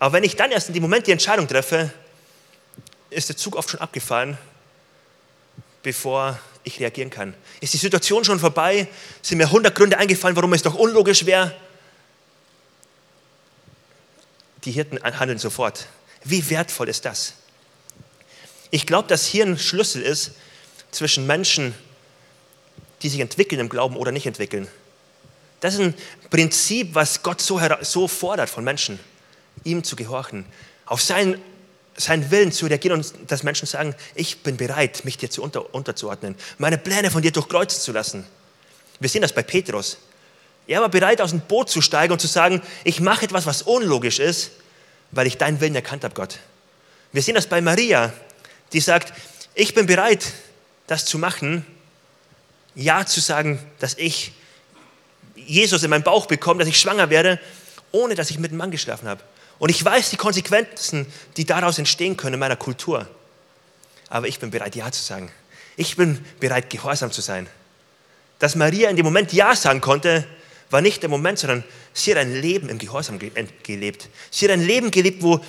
aber 0.00 0.14
wenn 0.14 0.24
ich 0.24 0.34
dann 0.34 0.50
erst 0.50 0.66
in 0.66 0.74
dem 0.74 0.82
Moment 0.82 1.06
die 1.06 1.12
Entscheidung 1.12 1.46
treffe, 1.46 1.92
ist 3.10 3.28
der 3.28 3.36
Zug 3.36 3.54
oft 3.54 3.70
schon 3.70 3.80
abgefahren, 3.80 4.36
bevor 5.84 6.36
ich 6.64 6.80
reagieren 6.80 7.10
kann. 7.10 7.34
Ist 7.60 7.72
die 7.72 7.78
Situation 7.78 8.24
schon 8.24 8.40
vorbei? 8.40 8.88
Sind 9.22 9.38
mir 9.38 9.44
100 9.44 9.72
Gründe 9.76 9.96
eingefallen, 9.96 10.34
warum 10.34 10.52
es 10.54 10.62
doch 10.62 10.74
unlogisch 10.74 11.24
wäre? 11.24 11.54
Die 14.64 14.72
Hirten 14.72 15.00
handeln 15.04 15.38
sofort. 15.38 15.86
Wie 16.24 16.50
wertvoll 16.50 16.88
ist 16.88 17.04
das? 17.04 17.34
Ich 18.74 18.86
glaube, 18.86 19.06
dass 19.06 19.24
hier 19.24 19.46
ein 19.46 19.56
Schlüssel 19.56 20.02
ist 20.02 20.32
zwischen 20.90 21.28
Menschen, 21.28 21.74
die 23.02 23.08
sich 23.08 23.20
entwickeln 23.20 23.60
im 23.60 23.68
Glauben 23.68 23.96
oder 23.96 24.10
nicht 24.10 24.26
entwickeln. 24.26 24.66
Das 25.60 25.74
ist 25.74 25.80
ein 25.80 25.94
Prinzip, 26.28 26.92
was 26.92 27.22
Gott 27.22 27.40
so, 27.40 27.60
so 27.82 28.08
fordert 28.08 28.50
von 28.50 28.64
Menschen 28.64 28.98
ihm 29.62 29.84
zu 29.84 29.94
gehorchen, 29.94 30.44
auf 30.86 31.00
seinen, 31.00 31.40
seinen 31.96 32.32
Willen 32.32 32.50
zu 32.50 32.66
reagieren 32.66 32.98
und 32.98 33.14
dass 33.28 33.44
Menschen 33.44 33.66
sagen, 33.66 33.94
ich 34.16 34.42
bin 34.42 34.56
bereit, 34.56 35.04
mich 35.04 35.18
dir 35.18 35.30
zu 35.30 35.44
unter, 35.44 35.72
unterzuordnen, 35.72 36.34
meine 36.58 36.76
Pläne 36.76 37.12
von 37.12 37.22
dir 37.22 37.30
durchkreuzen 37.30 37.80
zu 37.80 37.92
lassen. 37.92 38.26
Wir 38.98 39.08
sehen 39.08 39.22
das 39.22 39.32
bei 39.32 39.44
Petrus. 39.44 39.98
Er 40.66 40.80
war 40.80 40.88
bereit, 40.88 41.20
aus 41.20 41.30
dem 41.30 41.42
Boot 41.42 41.70
zu 41.70 41.80
steigen 41.80 42.12
und 42.12 42.18
zu 42.18 42.26
sagen, 42.26 42.60
ich 42.82 42.98
mache 42.98 43.24
etwas, 43.24 43.46
was 43.46 43.62
unlogisch 43.62 44.18
ist, 44.18 44.50
weil 45.12 45.28
ich 45.28 45.38
deinen 45.38 45.60
Willen 45.60 45.76
erkannt 45.76 46.02
habe, 46.02 46.14
Gott. 46.16 46.40
Wir 47.12 47.22
sehen 47.22 47.36
das 47.36 47.46
bei 47.46 47.60
Maria, 47.60 48.12
die 48.74 48.80
sagt, 48.80 49.14
ich 49.54 49.72
bin 49.72 49.86
bereit, 49.86 50.32
das 50.86 51.06
zu 51.06 51.18
machen, 51.18 51.64
ja 52.74 53.06
zu 53.06 53.20
sagen, 53.20 53.58
dass 53.78 53.94
ich 53.96 54.32
Jesus 55.36 55.82
in 55.82 55.90
meinen 55.90 56.02
Bauch 56.02 56.26
bekomme, 56.26 56.58
dass 56.60 56.68
ich 56.68 56.78
schwanger 56.78 57.08
werde, 57.08 57.40
ohne 57.92 58.14
dass 58.14 58.30
ich 58.30 58.38
mit 58.38 58.50
einem 58.50 58.58
Mann 58.58 58.70
geschlafen 58.70 59.08
habe. 59.08 59.22
Und 59.58 59.70
ich 59.70 59.82
weiß 59.82 60.10
die 60.10 60.16
Konsequenzen, 60.16 61.06
die 61.36 61.44
daraus 61.44 61.78
entstehen 61.78 62.16
können 62.16 62.34
in 62.34 62.40
meiner 62.40 62.56
Kultur. 62.56 63.08
Aber 64.08 64.26
ich 64.26 64.40
bin 64.40 64.50
bereit, 64.50 64.74
Ja 64.74 64.90
zu 64.90 65.02
sagen. 65.02 65.30
Ich 65.76 65.96
bin 65.96 66.24
bereit, 66.40 66.70
gehorsam 66.70 67.12
zu 67.12 67.20
sein. 67.20 67.48
Dass 68.40 68.56
Maria 68.56 68.90
in 68.90 68.96
dem 68.96 69.04
Moment 69.04 69.32
Ja 69.32 69.54
sagen 69.54 69.80
konnte, 69.80 70.26
war 70.70 70.80
nicht 70.80 71.02
der 71.02 71.08
Moment, 71.08 71.38
sondern 71.38 71.62
sie 71.92 72.10
hat 72.10 72.18
ein 72.18 72.34
Leben 72.34 72.68
im 72.68 72.78
Gehorsam 72.78 73.20
gelebt. 73.62 74.08
Sie 74.30 74.46
hat 74.46 74.52
ein 74.52 74.66
Leben 74.66 74.90
gelebt, 74.90 75.22
wo 75.22 75.40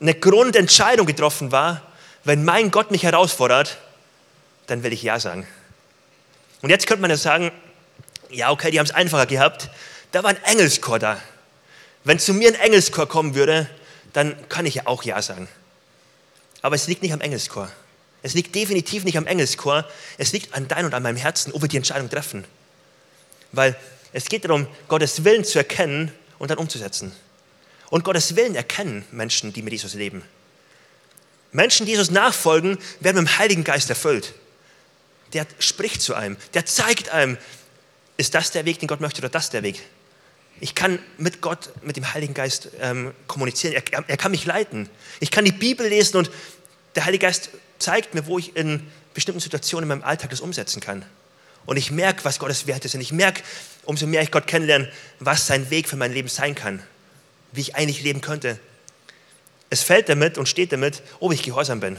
eine 0.00 0.14
Grundentscheidung 0.14 1.06
getroffen 1.06 1.50
war, 1.50 1.95
wenn 2.26 2.44
mein 2.44 2.72
Gott 2.72 2.90
mich 2.90 3.04
herausfordert, 3.04 3.78
dann 4.66 4.82
will 4.82 4.92
ich 4.92 5.02
Ja 5.02 5.20
sagen. 5.20 5.46
Und 6.60 6.70
jetzt 6.70 6.88
könnte 6.88 7.00
man 7.00 7.10
ja 7.10 7.16
sagen, 7.16 7.52
ja, 8.30 8.50
okay, 8.50 8.72
die 8.72 8.80
haben 8.80 8.86
es 8.86 8.92
einfacher 8.92 9.26
gehabt. 9.26 9.70
Da 10.10 10.24
war 10.24 10.30
ein 10.30 10.42
Engelschor 10.42 10.98
da. 10.98 11.20
Wenn 12.02 12.18
zu 12.18 12.34
mir 12.34 12.48
ein 12.48 12.56
Engelschor 12.56 13.06
kommen 13.06 13.36
würde, 13.36 13.70
dann 14.12 14.48
kann 14.48 14.66
ich 14.66 14.74
ja 14.74 14.82
auch 14.86 15.04
Ja 15.04 15.22
sagen. 15.22 15.48
Aber 16.62 16.74
es 16.74 16.88
liegt 16.88 17.02
nicht 17.02 17.12
am 17.12 17.20
Engelschor. 17.20 17.70
Es 18.24 18.34
liegt 18.34 18.56
definitiv 18.56 19.04
nicht 19.04 19.16
am 19.16 19.28
Engelschor. 19.28 19.84
Es 20.18 20.32
liegt 20.32 20.52
an 20.52 20.66
dein 20.66 20.84
und 20.84 20.94
an 20.94 21.04
meinem 21.04 21.16
Herzen, 21.16 21.52
ob 21.52 21.62
wir 21.62 21.68
die 21.68 21.76
Entscheidung 21.76 22.10
treffen. 22.10 22.44
Weil 23.52 23.76
es 24.12 24.24
geht 24.24 24.44
darum, 24.44 24.66
Gottes 24.88 25.22
Willen 25.22 25.44
zu 25.44 25.58
erkennen 25.58 26.10
und 26.40 26.50
dann 26.50 26.58
umzusetzen. 26.58 27.12
Und 27.88 28.02
Gottes 28.02 28.34
Willen 28.34 28.56
erkennen 28.56 29.04
Menschen, 29.12 29.52
die 29.52 29.62
mit 29.62 29.72
Jesus 29.72 29.94
leben. 29.94 30.24
Menschen, 31.56 31.86
die 31.86 31.92
Jesus 31.92 32.10
nachfolgen, 32.10 32.76
werden 33.00 33.22
mit 33.22 33.28
dem 33.28 33.38
Heiligen 33.38 33.64
Geist 33.64 33.88
erfüllt. 33.88 34.34
Der 35.32 35.46
spricht 35.58 36.02
zu 36.02 36.14
einem, 36.14 36.36
der 36.52 36.66
zeigt 36.66 37.08
einem, 37.08 37.38
ist 38.18 38.34
das 38.34 38.50
der 38.50 38.66
Weg, 38.66 38.78
den 38.78 38.88
Gott 38.88 39.00
möchte 39.00 39.20
oder 39.22 39.30
das 39.30 39.48
der 39.48 39.62
Weg? 39.62 39.82
Ich 40.60 40.74
kann 40.74 40.98
mit 41.16 41.40
Gott, 41.40 41.70
mit 41.82 41.96
dem 41.96 42.12
Heiligen 42.12 42.34
Geist 42.34 42.68
ähm, 42.80 43.12
kommunizieren. 43.26 43.74
Er, 43.74 44.04
er 44.06 44.16
kann 44.18 44.32
mich 44.32 44.44
leiten. 44.44 44.88
Ich 45.18 45.30
kann 45.30 45.46
die 45.46 45.52
Bibel 45.52 45.86
lesen 45.88 46.18
und 46.18 46.30
der 46.94 47.06
Heilige 47.06 47.24
Geist 47.26 47.50
zeigt 47.78 48.14
mir, 48.14 48.26
wo 48.26 48.38
ich 48.38 48.54
in 48.54 48.86
bestimmten 49.14 49.40
Situationen 49.40 49.90
in 49.90 49.98
meinem 49.98 50.06
Alltag 50.06 50.30
das 50.30 50.40
umsetzen 50.42 50.80
kann. 50.80 51.06
Und 51.64 51.78
ich 51.78 51.90
merke, 51.90 52.24
was 52.24 52.38
Gottes 52.38 52.66
Werte 52.66 52.88
sind. 52.88 53.00
Ich 53.00 53.12
merke, 53.12 53.42
umso 53.84 54.06
mehr 54.06 54.22
ich 54.22 54.30
Gott 54.30 54.46
kennenlerne, 54.46 54.90
was 55.20 55.46
sein 55.46 55.70
Weg 55.70 55.88
für 55.88 55.96
mein 55.96 56.12
Leben 56.12 56.28
sein 56.28 56.54
kann. 56.54 56.82
Wie 57.52 57.62
ich 57.62 57.76
eigentlich 57.76 58.02
leben 58.02 58.20
könnte. 58.20 58.58
Es 59.76 59.82
fällt 59.82 60.08
damit 60.08 60.38
und 60.38 60.48
steht 60.48 60.72
damit, 60.72 61.02
ob 61.20 61.34
ich 61.34 61.42
gehorsam 61.42 61.80
bin. 61.80 61.98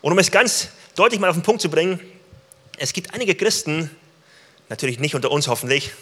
Und 0.00 0.10
um 0.10 0.18
es 0.18 0.32
ganz 0.32 0.70
deutlich 0.96 1.20
mal 1.20 1.30
auf 1.30 1.36
den 1.36 1.44
Punkt 1.44 1.62
zu 1.62 1.70
bringen, 1.70 2.00
es 2.76 2.92
gibt 2.92 3.14
einige 3.14 3.36
Christen, 3.36 3.88
natürlich 4.68 4.98
nicht 4.98 5.14
unter 5.14 5.30
uns 5.30 5.46
hoffentlich, 5.46 5.92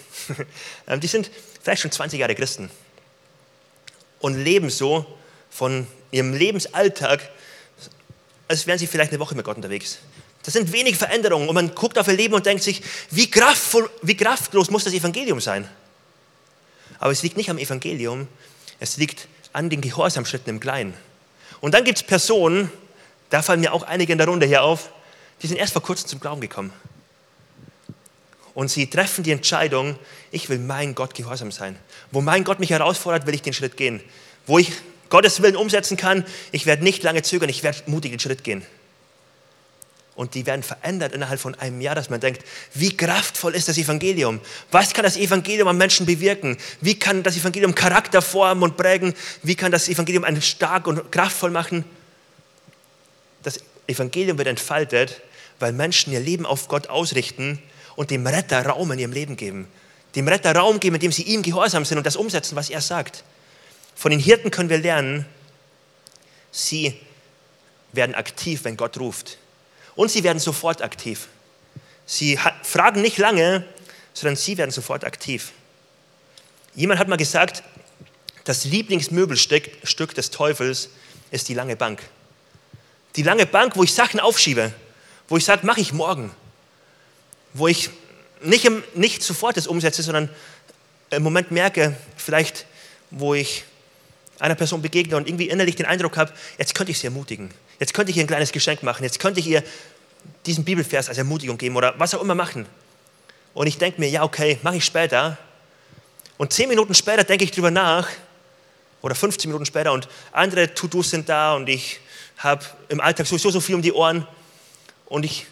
die 1.03 1.07
sind 1.07 1.31
vielleicht 1.63 1.83
schon 1.83 1.93
20 1.93 2.19
Jahre 2.19 2.35
Christen 2.35 2.71
und 4.21 4.43
leben 4.43 4.71
so 4.71 5.05
von 5.51 5.87
ihrem 6.13 6.33
Lebensalltag, 6.33 7.29
als 8.49 8.67
wären 8.67 8.79
sie 8.79 8.87
vielleicht 8.87 9.11
eine 9.11 9.21
Woche 9.21 9.35
mit 9.35 9.45
Gott 9.45 9.57
unterwegs. 9.57 9.99
Das 10.45 10.55
sind 10.55 10.73
wenig 10.73 10.97
Veränderungen 10.97 11.47
und 11.47 11.55
man 11.55 11.75
guckt 11.75 11.99
auf 11.99 12.09
ihr 12.09 12.15
Leben 12.15 12.33
und 12.33 12.47
denkt 12.47 12.63
sich, 12.63 12.81
wie, 13.11 13.31
kraftvoll, 13.31 13.91
wie 14.01 14.17
kraftlos 14.17 14.71
muss 14.71 14.85
das 14.85 14.95
Evangelium 14.95 15.43
sein? 15.43 15.69
Aber 16.99 17.13
es 17.13 17.23
liegt 17.23 17.37
nicht 17.37 17.51
am 17.51 17.59
Evangelium, 17.59 18.29
es 18.79 18.97
liegt 18.97 19.29
an 19.53 19.71
den 19.71 19.81
Gehorsamschritten 19.81 20.51
im 20.51 20.61
Kleinen. 20.61 20.95
Und 21.61 21.75
dann 21.75 21.85
gibt 21.85 21.99
es 21.99 22.05
Personen, 22.05 22.71
da 23.31 23.43
fallen 23.43 23.61
mir 23.61 23.73
auch 23.73 23.83
einige 23.83 24.13
in 24.13 24.19
der 24.19 24.27
Runde 24.27 24.47
hier 24.47 24.63
auf, 24.63 24.91
die 25.43 25.47
sind 25.47 25.57
erst 25.57 25.73
vor 25.73 25.83
kurzem 25.83 26.09
zum 26.09 26.21
Glauben 26.21 26.41
gekommen. 26.41 26.73
Und 28.55 28.71
sie 28.71 28.89
treffen 28.89 29.25
die 29.25 29.31
Entscheidung, 29.31 29.97
ich 30.33 30.49
will 30.49 30.59
mein 30.59 30.95
Gott 30.95 31.15
gehorsam 31.15 31.53
sein. 31.53 31.77
Wo 32.11 32.21
mein 32.21 32.45
Gott 32.45 32.61
mich 32.61 32.71
herausfordert, 32.71 33.27
will 33.27 33.35
ich 33.35 33.43
den 33.43 33.53
Schritt 33.53 33.77
gehen. 33.77 34.01
Wo 34.47 34.59
ich 34.59 34.73
Gottes 35.09 35.43
Willen 35.43 35.57
umsetzen 35.57 35.97
kann, 35.97 36.25
ich 36.53 36.67
werde 36.67 36.85
nicht 36.85 37.03
lange 37.03 37.23
zögern, 37.23 37.49
ich 37.49 37.63
werde 37.63 37.79
mutig 37.87 38.11
den 38.13 38.21
Schritt 38.21 38.45
gehen. 38.45 38.65
Und 40.21 40.35
die 40.35 40.45
werden 40.45 40.63
verändert 40.63 41.15
innerhalb 41.15 41.41
von 41.41 41.55
einem 41.55 41.81
Jahr, 41.81 41.95
dass 41.95 42.11
man 42.11 42.21
denkt, 42.21 42.45
wie 42.75 42.95
kraftvoll 42.95 43.55
ist 43.55 43.69
das 43.69 43.79
Evangelium? 43.79 44.39
Was 44.71 44.93
kann 44.93 45.03
das 45.03 45.17
Evangelium 45.17 45.67
am 45.67 45.79
Menschen 45.79 46.05
bewirken? 46.05 46.59
Wie 46.83 46.99
kann 46.99 47.23
das 47.23 47.39
Evangelium 47.39 47.75
Charakter 47.75 48.21
formen 48.21 48.63
und 48.63 48.77
prägen? 48.77 49.15
Wie 49.43 49.55
kann 49.55 49.73
das 49.73 49.89
Evangelium 49.89 50.25
einen 50.25 50.43
stark 50.43 50.87
und 50.87 51.11
kraftvoll 51.11 51.51
machen? 51.51 51.87
Das 53.45 53.61
Evangelium 53.87 54.37
wird 54.37 54.49
entfaltet, 54.49 55.23
weil 55.59 55.73
Menschen 55.73 56.13
ihr 56.13 56.21
Leben 56.21 56.45
auf 56.45 56.69
Gott 56.69 56.89
ausrichten 56.89 57.59
und 57.97 58.11
dem 58.11 58.27
Retter 58.27 58.67
Raum 58.67 58.93
in 58.93 58.99
ihrem 58.99 59.13
Leben 59.13 59.39
geben. 59.39 59.69
Dem 60.17 60.29
Retter 60.29 60.55
Raum 60.55 60.81
geben, 60.81 60.97
indem 60.97 61.13
sie 61.13 61.23
ihm 61.23 61.41
gehorsam 61.41 61.87
sind 61.87 61.97
und 61.97 62.07
das 62.07 62.17
umsetzen, 62.17 62.57
was 62.57 62.69
er 62.69 62.83
sagt. 62.83 63.25
Von 63.97 64.11
den 64.11 64.21
Hirten 64.21 64.51
können 64.51 64.69
wir 64.69 64.77
lernen, 64.77 65.25
sie 66.53 67.01
werden 67.95 68.15
aktiv, 68.15 68.65
wenn 68.65 68.77
Gott 68.77 69.01
ruft. 69.01 69.39
Und 70.01 70.11
sie 70.11 70.25
werden 70.25 70.39
sofort 70.39 70.81
aktiv. 70.81 71.29
Sie 72.07 72.39
fragen 72.63 73.03
nicht 73.03 73.19
lange, 73.19 73.67
sondern 74.15 74.35
sie 74.35 74.57
werden 74.57 74.71
sofort 74.71 75.05
aktiv. 75.05 75.53
Jemand 76.75 76.99
hat 76.99 77.09
mal 77.09 77.17
gesagt, 77.17 77.63
das 78.45 78.65
Lieblingsmöbelstück 78.65 80.15
des 80.15 80.31
Teufels 80.31 80.89
ist 81.31 81.51
die 81.51 81.53
lange 81.53 81.77
Bank. 81.77 82.01
Die 83.17 83.23
lange 83.23 83.45
Bank, 83.45 83.77
wo 83.77 83.83
ich 83.83 83.93
Sachen 83.93 84.21
aufschiebe, 84.21 84.73
wo 85.29 85.37
ich 85.37 85.45
sage, 85.45 85.67
mache 85.67 85.83
ich 85.83 85.93
morgen. 85.93 86.31
Wo 87.53 87.69
ich 87.69 87.91
nicht, 88.41 88.65
im, 88.65 88.83
nicht 88.95 89.23
sofort 89.23 89.59
das 89.59 89.67
umsetze, 89.67 90.03
sondern 90.03 90.31
im 91.11 91.23
Moment 91.23 91.51
merke, 91.51 91.95
vielleicht, 92.17 92.65
wo 93.11 93.35
ich 93.35 93.65
einer 94.41 94.55
Person 94.55 94.83
begegne 94.83 95.17
und 95.17 95.29
irgendwie 95.29 95.49
innerlich 95.49 95.77
den 95.77 95.87
Eindruck 95.87 96.17
habe, 96.17 96.33
jetzt 96.59 96.75
könnte 96.75 96.93
ich 96.93 96.99
sie 96.99 97.07
ermutigen. 97.07 97.51
Jetzt 97.79 97.95
könnte 97.95 98.11
ich 98.11 98.17
ihr 98.17 98.25
ein 98.25 98.27
kleines 98.27 98.53
Geschenk 98.53 98.83
machen. 98.83 99.05
Jetzt 99.05 99.19
könnte 99.21 99.41
ich 99.41 99.47
ihr 99.47 99.63
diesen 100.47 100.65
Bibelvers 100.65 101.09
als 101.09 101.19
Ermutigung 101.19 101.59
geben 101.59 101.77
oder 101.77 101.95
was 101.99 102.15
auch 102.15 102.23
immer 102.23 102.35
machen. 102.35 102.67
Und 103.55 103.67
ich 103.67 103.79
denke 103.79 104.01
mir, 104.01 104.09
ja, 104.09 104.23
okay, 104.23 104.59
mache 104.63 104.77
ich 104.77 104.85
später. 104.85 105.39
Und 106.39 106.53
zehn 106.53 106.69
Minuten 106.69 106.95
später 106.95 107.25
denke 107.25 107.45
ich 107.45 107.51
drüber 107.51 107.71
nach, 107.71 108.09
oder 109.03 109.15
15 109.15 109.49
Minuten 109.49 109.67
später, 109.67 109.93
und 109.93 110.09
andere 110.33 110.75
To-Dos 110.75 111.11
sind 111.11 111.29
da 111.29 111.55
und 111.55 111.69
ich 111.69 112.01
habe 112.39 112.65
im 112.89 113.01
Alltag 113.01 113.27
sowieso 113.27 113.51
so 113.51 113.61
viel 113.61 113.75
um 113.75 113.83
die 113.83 113.93
Ohren. 113.93 114.27
Und 115.07 115.25
ich 115.25 115.47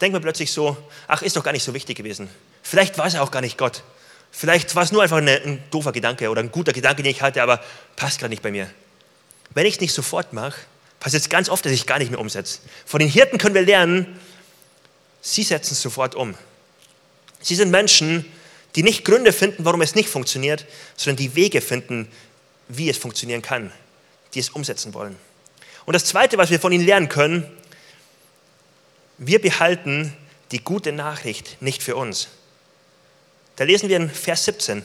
denke 0.00 0.18
mir 0.18 0.22
plötzlich 0.22 0.52
so, 0.52 0.76
ach, 1.06 1.22
ist 1.22 1.36
doch 1.36 1.44
gar 1.44 1.52
nicht 1.52 1.62
so 1.62 1.72
wichtig 1.72 1.96
gewesen. 1.96 2.28
Vielleicht 2.62 2.98
war 2.98 3.06
es 3.06 3.14
auch 3.16 3.30
gar 3.30 3.40
nicht 3.40 3.56
Gott. 3.56 3.82
Vielleicht 4.36 4.74
war 4.74 4.82
es 4.82 4.90
nur 4.90 5.00
einfach 5.00 5.18
ein 5.18 5.62
doofer 5.70 5.92
Gedanke 5.92 6.28
oder 6.28 6.40
ein 6.40 6.50
guter 6.50 6.72
Gedanke, 6.72 7.04
den 7.04 7.12
ich 7.12 7.22
hatte, 7.22 7.40
aber 7.40 7.62
passt 7.94 8.18
gerade 8.18 8.30
nicht 8.30 8.42
bei 8.42 8.50
mir. 8.50 8.68
Wenn 9.50 9.64
ich 9.64 9.74
es 9.74 9.80
nicht 9.80 9.92
sofort 9.92 10.32
mache, 10.32 10.60
passiert 10.98 11.22
es 11.22 11.28
ganz 11.28 11.48
oft, 11.48 11.64
dass 11.64 11.70
ich 11.70 11.86
gar 11.86 12.00
nicht 12.00 12.10
mehr 12.10 12.18
umsetze. 12.18 12.58
Von 12.84 12.98
den 12.98 13.08
Hirten 13.08 13.38
können 13.38 13.54
wir 13.54 13.62
lernen, 13.62 14.18
sie 15.20 15.44
setzen 15.44 15.74
es 15.74 15.82
sofort 15.82 16.16
um. 16.16 16.34
Sie 17.42 17.54
sind 17.54 17.70
Menschen, 17.70 18.24
die 18.74 18.82
nicht 18.82 19.04
Gründe 19.04 19.32
finden, 19.32 19.64
warum 19.64 19.82
es 19.82 19.94
nicht 19.94 20.08
funktioniert, 20.08 20.66
sondern 20.96 21.18
die 21.18 21.36
Wege 21.36 21.60
finden, 21.60 22.10
wie 22.66 22.90
es 22.90 22.98
funktionieren 22.98 23.40
kann, 23.40 23.70
die 24.34 24.40
es 24.40 24.50
umsetzen 24.50 24.94
wollen. 24.94 25.16
Und 25.86 25.92
das 25.92 26.06
Zweite, 26.06 26.38
was 26.38 26.50
wir 26.50 26.58
von 26.58 26.72
ihnen 26.72 26.84
lernen 26.84 27.08
können, 27.08 27.48
wir 29.16 29.40
behalten 29.40 30.12
die 30.50 30.58
gute 30.58 30.90
Nachricht 30.90 31.62
nicht 31.62 31.84
für 31.84 31.94
uns. 31.94 32.30
Da 33.56 33.64
lesen 33.64 33.88
wir 33.88 33.96
in 33.96 34.10
Vers 34.10 34.44
17. 34.46 34.84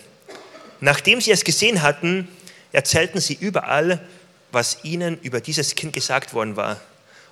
Nachdem 0.79 1.21
sie 1.21 1.31
es 1.31 1.43
gesehen 1.43 1.81
hatten, 1.81 2.27
erzählten 2.71 3.19
sie 3.19 3.33
überall, 3.33 3.99
was 4.51 4.83
ihnen 4.83 5.19
über 5.21 5.41
dieses 5.41 5.75
Kind 5.75 5.93
gesagt 5.93 6.33
worden 6.33 6.55
war. 6.55 6.79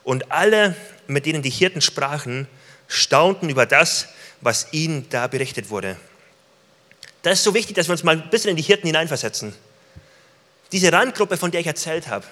Und 0.04 0.32
alle, 0.32 0.76
mit 1.08 1.26
denen 1.26 1.42
die 1.42 1.50
Hirten 1.50 1.82
sprachen, 1.82 2.48
staunten 2.88 3.50
über 3.50 3.66
das, 3.66 4.08
was 4.42 4.68
ihnen 4.72 5.08
da 5.10 5.28
berichtet 5.28 5.70
wurde. 5.70 5.98
Das 7.22 7.40
ist 7.40 7.44
so 7.44 7.54
wichtig, 7.54 7.76
dass 7.76 7.88
wir 7.88 7.94
uns 7.94 8.04
mal 8.04 8.16
ein 8.16 8.30
bisschen 8.30 8.52
in 8.52 8.56
die 8.56 8.64
Hirten 8.64 8.88
hineinversetzen. 8.88 9.54
Diese 10.72 10.92
Randgruppe, 10.92 11.38
von 11.38 11.52
der 11.52 11.62
ich 11.62 11.68
erzählt 11.68 12.08
habe, 12.08 12.26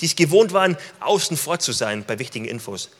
die 0.00 0.06
es 0.06 0.16
gewohnt 0.16 0.52
waren, 0.52 0.76
außen 1.00 1.36
vor 1.36 1.58
zu 1.58 1.72
sein 1.72 2.04
bei 2.04 2.18
wichtigen 2.18 2.44
Infos, 2.44 2.90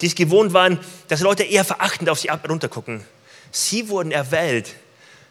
die 0.00 0.06
es 0.06 0.14
gewohnt 0.14 0.52
waren, 0.52 0.78
dass 1.08 1.20
Leute 1.20 1.44
eher 1.44 1.64
verachtend 1.64 2.08
auf 2.08 2.18
sie 2.18 2.28
runtergucken. 2.28 3.04
Sie 3.50 3.88
wurden 3.88 4.12
erwählt, 4.12 4.74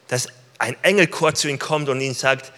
dass 0.07 0.27
ein 0.57 0.75
Engelchor 0.83 1.33
zu 1.33 1.47
ihnen 1.47 1.59
kommt 1.59 1.89
und 1.89 2.01
ihnen 2.01 2.15
sagt, 2.15 2.51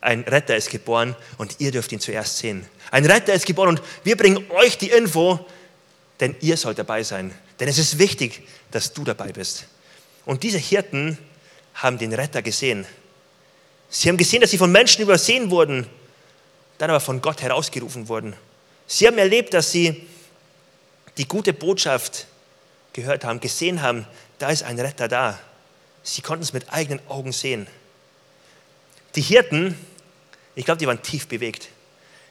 ein 0.00 0.20
Retter 0.22 0.54
ist 0.54 0.70
geboren 0.70 1.16
und 1.38 1.56
ihr 1.60 1.70
dürft 1.70 1.90
ihn 1.92 2.00
zuerst 2.00 2.38
sehen. 2.38 2.66
Ein 2.90 3.06
Retter 3.06 3.32
ist 3.32 3.46
geboren 3.46 3.70
und 3.70 3.82
wir 4.02 4.16
bringen 4.16 4.44
euch 4.50 4.76
die 4.76 4.90
Info, 4.90 5.46
denn 6.20 6.36
ihr 6.40 6.58
sollt 6.58 6.78
dabei 6.78 7.02
sein. 7.02 7.32
Denn 7.58 7.68
es 7.68 7.78
ist 7.78 7.98
wichtig, 7.98 8.46
dass 8.70 8.92
du 8.92 9.04
dabei 9.04 9.32
bist. 9.32 9.66
Und 10.26 10.42
diese 10.42 10.58
Hirten 10.58 11.16
haben 11.74 11.96
den 11.98 12.12
Retter 12.12 12.42
gesehen. 12.42 12.86
Sie 13.88 14.08
haben 14.08 14.16
gesehen, 14.16 14.40
dass 14.40 14.50
sie 14.50 14.58
von 14.58 14.72
Menschen 14.72 15.02
übersehen 15.02 15.50
wurden, 15.50 15.86
dann 16.78 16.90
aber 16.90 17.00
von 17.00 17.22
Gott 17.22 17.40
herausgerufen 17.40 18.08
wurden. 18.08 18.34
Sie 18.86 19.06
haben 19.06 19.18
erlebt, 19.18 19.54
dass 19.54 19.72
sie 19.72 20.06
die 21.16 21.26
gute 21.26 21.52
Botschaft 21.52 22.26
gehört 22.92 23.24
haben, 23.24 23.40
gesehen 23.40 23.82
haben, 23.82 24.06
da 24.38 24.50
ist 24.50 24.62
ein 24.62 24.78
Retter 24.78 25.08
da. 25.08 25.38
Sie 26.02 26.22
konnten 26.22 26.42
es 26.42 26.52
mit 26.52 26.72
eigenen 26.72 27.00
Augen 27.08 27.32
sehen. 27.32 27.66
Die 29.14 29.22
Hirten, 29.22 29.78
ich 30.54 30.64
glaube, 30.64 30.78
die 30.78 30.86
waren 30.86 31.02
tief 31.02 31.28
bewegt. 31.28 31.68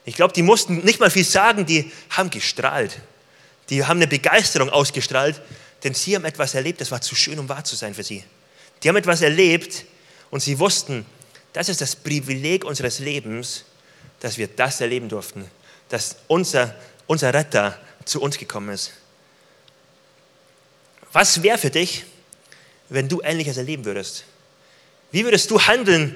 Ich 0.06 0.16
glaube, 0.16 0.34
die 0.34 0.42
mussten 0.42 0.78
nicht 0.80 1.00
mal 1.00 1.10
viel 1.10 1.24
sagen, 1.24 1.66
die 1.66 1.92
haben 2.10 2.30
gestrahlt. 2.30 3.00
Die 3.70 3.86
haben 3.86 3.98
eine 3.98 4.08
Begeisterung 4.08 4.70
ausgestrahlt, 4.70 5.42
denn 5.84 5.94
sie 5.94 6.16
haben 6.16 6.26
etwas 6.26 6.54
erlebt, 6.54 6.82
das 6.82 6.92
war 6.92 7.02
zu 7.02 7.16
schön, 7.16 7.40
um 7.40 7.48
wahr 7.48 7.64
zu 7.64 7.76
sein 7.76 7.94
für 7.94 8.04
sie. 8.04 8.24
Die 8.82 8.90
haben 8.90 8.98
etwas 8.98 9.22
erlebt 9.22 9.86
und 10.30 10.42
sie 10.42 10.60
wussten, 10.60 11.06
das 11.54 11.70
ist 11.70 11.82
das 11.82 11.96
Privileg 11.96 12.66
unseres 12.66 13.00
Lebens, 13.00 13.64
dass 14.20 14.38
wir 14.38 14.48
das 14.48 14.82
erleben 14.82 15.08
durften, 15.08 15.50
dass 15.90 16.18
unser, 16.28 16.76
unser 17.08 17.34
Retter 17.34 17.80
zu 18.06 18.22
uns 18.22 18.38
gekommen 18.38 18.70
ist. 18.70 18.92
Was 21.14 21.44
wäre 21.44 21.58
für 21.58 21.70
dich, 21.70 22.04
wenn 22.90 23.08
du 23.08 23.22
Ähnliches 23.22 23.58
erleben 23.58 23.86
würdest? 23.86 24.26
Wie 25.12 25.24
würdest 25.24 25.50
du 25.52 25.62
handeln, 25.62 26.16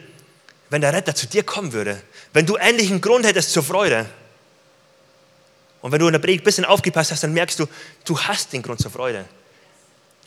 wenn 0.69 0.81
der 0.81 0.91
Retter 0.91 1.13
zu 1.13 1.27
dir 1.27 1.43
kommen 1.43 1.71
würde? 1.71 2.01
Wenn 2.33 2.47
du 2.47 2.57
ähnlichen 2.57 2.99
Grund 2.99 3.25
hättest 3.25 3.53
zur 3.53 3.63
Freude? 3.63 4.07
Und 5.81 5.91
wenn 5.91 5.99
du 5.99 6.07
in 6.07 6.13
der 6.13 6.19
Predigt 6.19 6.41
ein 6.41 6.45
bisschen 6.45 6.65
aufgepasst 6.65 7.11
hast, 7.11 7.23
dann 7.23 7.33
merkst 7.33 7.59
du, 7.59 7.67
du 8.05 8.19
hast 8.19 8.51
den 8.53 8.63
Grund 8.63 8.81
zur 8.81 8.91
Freude. 8.91 9.25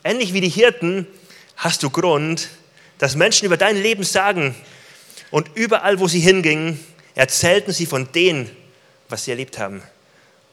Ähnlich 0.03 0.33
wie 0.33 0.41
die 0.41 0.49
Hirten 0.49 1.05
hast 1.57 1.83
du 1.83 1.89
Grund, 1.89 2.47
dass 2.97 3.15
Menschen 3.15 3.45
über 3.45 3.57
dein 3.57 3.75
Leben 3.75 4.03
sagen 4.03 4.55
und 5.31 5.49
überall, 5.55 5.99
wo 5.99 6.07
sie 6.07 6.21
hingingen, 6.21 6.79
erzählten 7.13 7.73
sie 7.73 7.85
von 7.85 8.09
dem, 8.13 8.49
was 9.09 9.25
sie 9.25 9.31
erlebt 9.31 9.59
haben. 9.59 9.83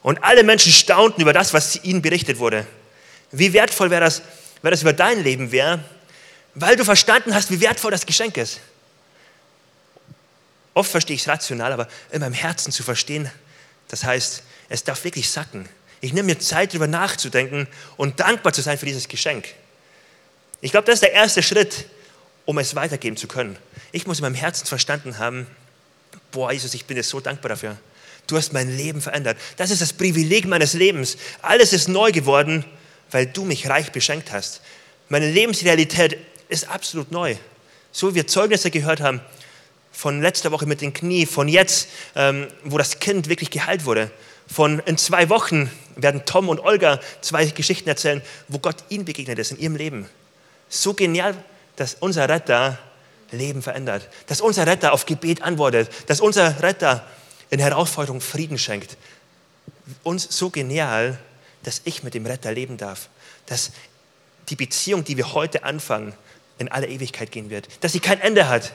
Und 0.02 0.24
alle 0.24 0.42
Menschen 0.42 0.72
staunten 0.72 1.22
über 1.22 1.33
das, 1.33 1.54
was 1.54 1.85
ihnen 1.85 2.02
berichtet 2.02 2.38
wurde. 2.38 2.66
Wie 3.30 3.52
wertvoll 3.52 3.90
wäre 3.90 4.02
das, 4.02 4.22
wenn 4.62 4.70
das 4.70 4.82
über 4.82 4.92
dein 4.92 5.22
Leben 5.22 5.52
wäre, 5.52 5.80
weil 6.54 6.76
du 6.76 6.84
verstanden 6.84 7.34
hast, 7.34 7.50
wie 7.50 7.60
wertvoll 7.60 7.90
das 7.90 8.06
Geschenk 8.06 8.36
ist. 8.36 8.60
Oft 10.74 10.90
verstehe 10.90 11.16
ich 11.16 11.22
es 11.22 11.28
rational, 11.28 11.72
aber 11.72 11.88
in 12.10 12.20
meinem 12.20 12.34
Herzen 12.34 12.72
zu 12.72 12.82
verstehen, 12.82 13.30
das 13.88 14.04
heißt, 14.04 14.42
es 14.68 14.84
darf 14.84 15.02
wirklich 15.04 15.30
sacken. 15.30 15.68
Ich 16.00 16.12
nehme 16.12 16.26
mir 16.26 16.38
Zeit, 16.38 16.70
darüber 16.70 16.86
nachzudenken 16.86 17.66
und 17.96 18.20
dankbar 18.20 18.52
zu 18.52 18.62
sein 18.62 18.78
für 18.78 18.86
dieses 18.86 19.08
Geschenk. 19.08 19.46
Ich 20.60 20.70
glaube, 20.70 20.86
das 20.86 20.96
ist 20.96 21.02
der 21.02 21.12
erste 21.12 21.42
Schritt, 21.42 21.86
um 22.44 22.58
es 22.58 22.74
weitergeben 22.74 23.16
zu 23.16 23.28
können. 23.28 23.56
Ich 23.92 24.06
muss 24.06 24.18
in 24.18 24.22
meinem 24.22 24.34
Herzen 24.34 24.66
verstanden 24.66 25.18
haben, 25.18 25.46
boah, 26.30 26.52
Jesus, 26.52 26.74
ich 26.74 26.84
bin 26.84 26.96
dir 26.96 27.02
so 27.02 27.20
dankbar 27.20 27.50
dafür. 27.50 27.76
Du 28.26 28.36
hast 28.36 28.52
mein 28.52 28.76
Leben 28.76 29.00
verändert. 29.00 29.38
Das 29.56 29.70
ist 29.70 29.80
das 29.80 29.92
Privileg 29.92 30.46
meines 30.46 30.74
Lebens. 30.74 31.16
Alles 31.42 31.72
ist 31.72 31.88
neu 31.88 32.12
geworden, 32.12 32.64
weil 33.11 33.27
du 33.27 33.44
mich 33.44 33.68
reich 33.68 33.92
beschenkt 33.92 34.33
hast. 34.33 34.61
Meine 35.09 35.31
Lebensrealität 35.31 36.18
ist 36.49 36.68
absolut 36.68 37.11
neu. 37.12 37.37
So 37.92 38.11
wie 38.11 38.16
wir 38.16 38.27
Zeugnisse 38.27 38.71
gehört 38.71 39.01
haben, 39.01 39.21
von 39.92 40.23
letzter 40.23 40.53
Woche 40.53 40.66
mit 40.66 40.81
dem 40.81 40.92
Knie, 40.92 41.27
von 41.27 41.49
jetzt, 41.49 41.88
ähm, 42.14 42.47
wo 42.62 42.79
das 42.79 43.01
Kind 43.01 43.29
wirklich 43.29 43.51
geheilt 43.51 43.85
wurde, 43.85 44.11
von 44.47 44.79
in 44.81 44.97
zwei 44.97 45.29
Wochen 45.29 45.71
werden 45.97 46.25
Tom 46.25 46.49
und 46.49 46.61
Olga 46.61 47.01
zwei 47.21 47.44
Geschichten 47.47 47.88
erzählen, 47.88 48.23
wo 48.47 48.59
Gott 48.59 48.77
ihnen 48.88 49.05
begegnet 49.05 49.38
ist 49.38 49.51
in 49.51 49.59
ihrem 49.59 49.77
Leben. 49.77 50.09
So 50.68 50.94
genial, 50.94 51.35
dass 51.77 51.97
unser 51.99 52.29
Retter 52.29 52.79
Leben 53.31 53.61
verändert, 53.61 54.09
dass 54.27 54.40
unser 54.40 54.66
Retter 54.66 54.92
auf 54.92 55.05
Gebet 55.05 55.42
antwortet, 55.42 55.90
dass 56.07 56.21
unser 56.21 56.62
Retter 56.62 57.05
in 57.51 57.59
Herausforderungen 57.59 58.21
Frieden 58.21 58.59
schenkt. 58.59 58.97
Uns 60.03 60.27
so 60.31 60.51
genial, 60.51 61.18
dass 61.68 61.83
ich 61.85 62.02
mit 62.02 62.14
dem 62.14 62.24
Retter 62.24 62.50
leben 62.50 62.78
darf, 62.78 63.11
dass 63.44 63.72
die 64.48 64.57
Beziehung, 64.57 65.04
die 65.04 65.18
wir 65.18 65.35
heute 65.35 65.64
anfangen, 65.64 66.14
in 66.57 66.70
alle 66.70 66.87
Ewigkeit 66.88 67.31
gehen 67.31 67.50
wird, 67.50 67.68
dass 67.85 67.92
sie 67.92 68.00
kein 68.00 68.22
Ende 68.22 68.48
hat 68.48 68.72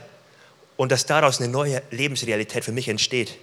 und 0.78 0.92
dass 0.92 1.08
daraus 1.08 1.42
eine 1.42 1.52
neue 1.52 1.82
Lebensrealität 1.90 2.64
für 2.64 2.72
mich 2.72 2.88
entsteht. 2.88 3.36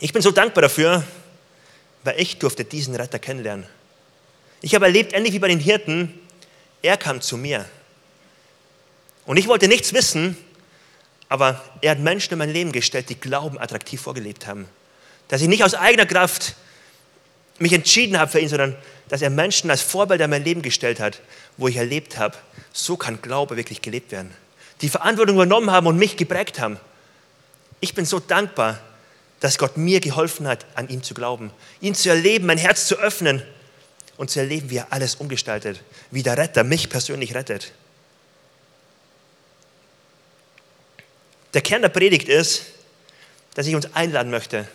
Ich 0.00 0.14
bin 0.14 0.22
so 0.22 0.30
dankbar 0.30 0.62
dafür, 0.62 1.04
weil 2.04 2.18
ich 2.18 2.38
durfte 2.38 2.64
diesen 2.64 2.94
Retter 2.94 3.18
kennenlernen. 3.18 3.66
Ich 4.62 4.74
habe 4.74 4.86
erlebt, 4.86 5.12
ähnlich 5.12 5.34
wie 5.34 5.38
bei 5.38 5.48
den 5.48 5.60
Hirten, 5.60 6.18
er 6.80 6.96
kam 6.96 7.20
zu 7.20 7.36
mir. 7.36 7.66
Und 9.26 9.36
ich 9.36 9.46
wollte 9.46 9.68
nichts 9.68 9.92
wissen, 9.92 10.38
aber 11.28 11.62
er 11.82 11.90
hat 11.90 11.98
Menschen 11.98 12.32
in 12.32 12.38
mein 12.38 12.50
Leben 12.50 12.72
gestellt, 12.72 13.10
die 13.10 13.20
Glauben 13.20 13.58
attraktiv 13.58 14.00
vorgelebt 14.00 14.46
haben. 14.46 14.66
Dass 15.28 15.42
ich 15.42 15.48
nicht 15.48 15.64
aus 15.64 15.74
eigener 15.74 16.06
Kraft 16.06 16.54
mich 17.58 17.72
entschieden 17.72 18.18
habe 18.18 18.30
für 18.30 18.40
ihn, 18.40 18.48
sondern 18.48 18.76
dass 19.08 19.22
er 19.22 19.30
Menschen 19.30 19.70
als 19.70 19.80
Vorbilder 19.80 20.26
in 20.26 20.30
mein 20.30 20.44
Leben 20.44 20.62
gestellt 20.62 21.00
hat, 21.00 21.20
wo 21.56 21.68
ich 21.68 21.76
erlebt 21.76 22.18
habe, 22.18 22.36
so 22.72 22.96
kann 22.96 23.20
Glaube 23.22 23.56
wirklich 23.56 23.82
gelebt 23.82 24.12
werden. 24.12 24.34
Die 24.80 24.88
Verantwortung 24.88 25.36
übernommen 25.36 25.70
haben 25.70 25.86
und 25.86 25.98
mich 25.98 26.16
geprägt 26.16 26.60
haben. 26.60 26.78
Ich 27.80 27.94
bin 27.94 28.04
so 28.04 28.20
dankbar, 28.20 28.78
dass 29.40 29.58
Gott 29.58 29.76
mir 29.76 30.00
geholfen 30.00 30.46
hat, 30.46 30.66
an 30.74 30.88
ihm 30.88 31.02
zu 31.02 31.14
glauben, 31.14 31.50
ihn 31.80 31.94
zu 31.94 32.08
erleben, 32.08 32.46
mein 32.46 32.58
Herz 32.58 32.86
zu 32.86 32.96
öffnen 32.96 33.42
und 34.16 34.30
zu 34.30 34.40
erleben, 34.40 34.70
wie 34.70 34.78
er 34.78 34.88
alles 34.90 35.14
umgestaltet, 35.14 35.80
wie 36.10 36.22
der 36.22 36.36
Retter 36.36 36.64
mich 36.64 36.88
persönlich 36.88 37.34
rettet. 37.34 37.72
Der 41.54 41.62
Kern 41.62 41.82
der 41.82 41.88
Predigt 41.88 42.28
ist, 42.28 42.66
dass 43.54 43.66
ich 43.66 43.74
uns 43.74 43.94
einladen 43.94 44.30
möchte. 44.30 44.68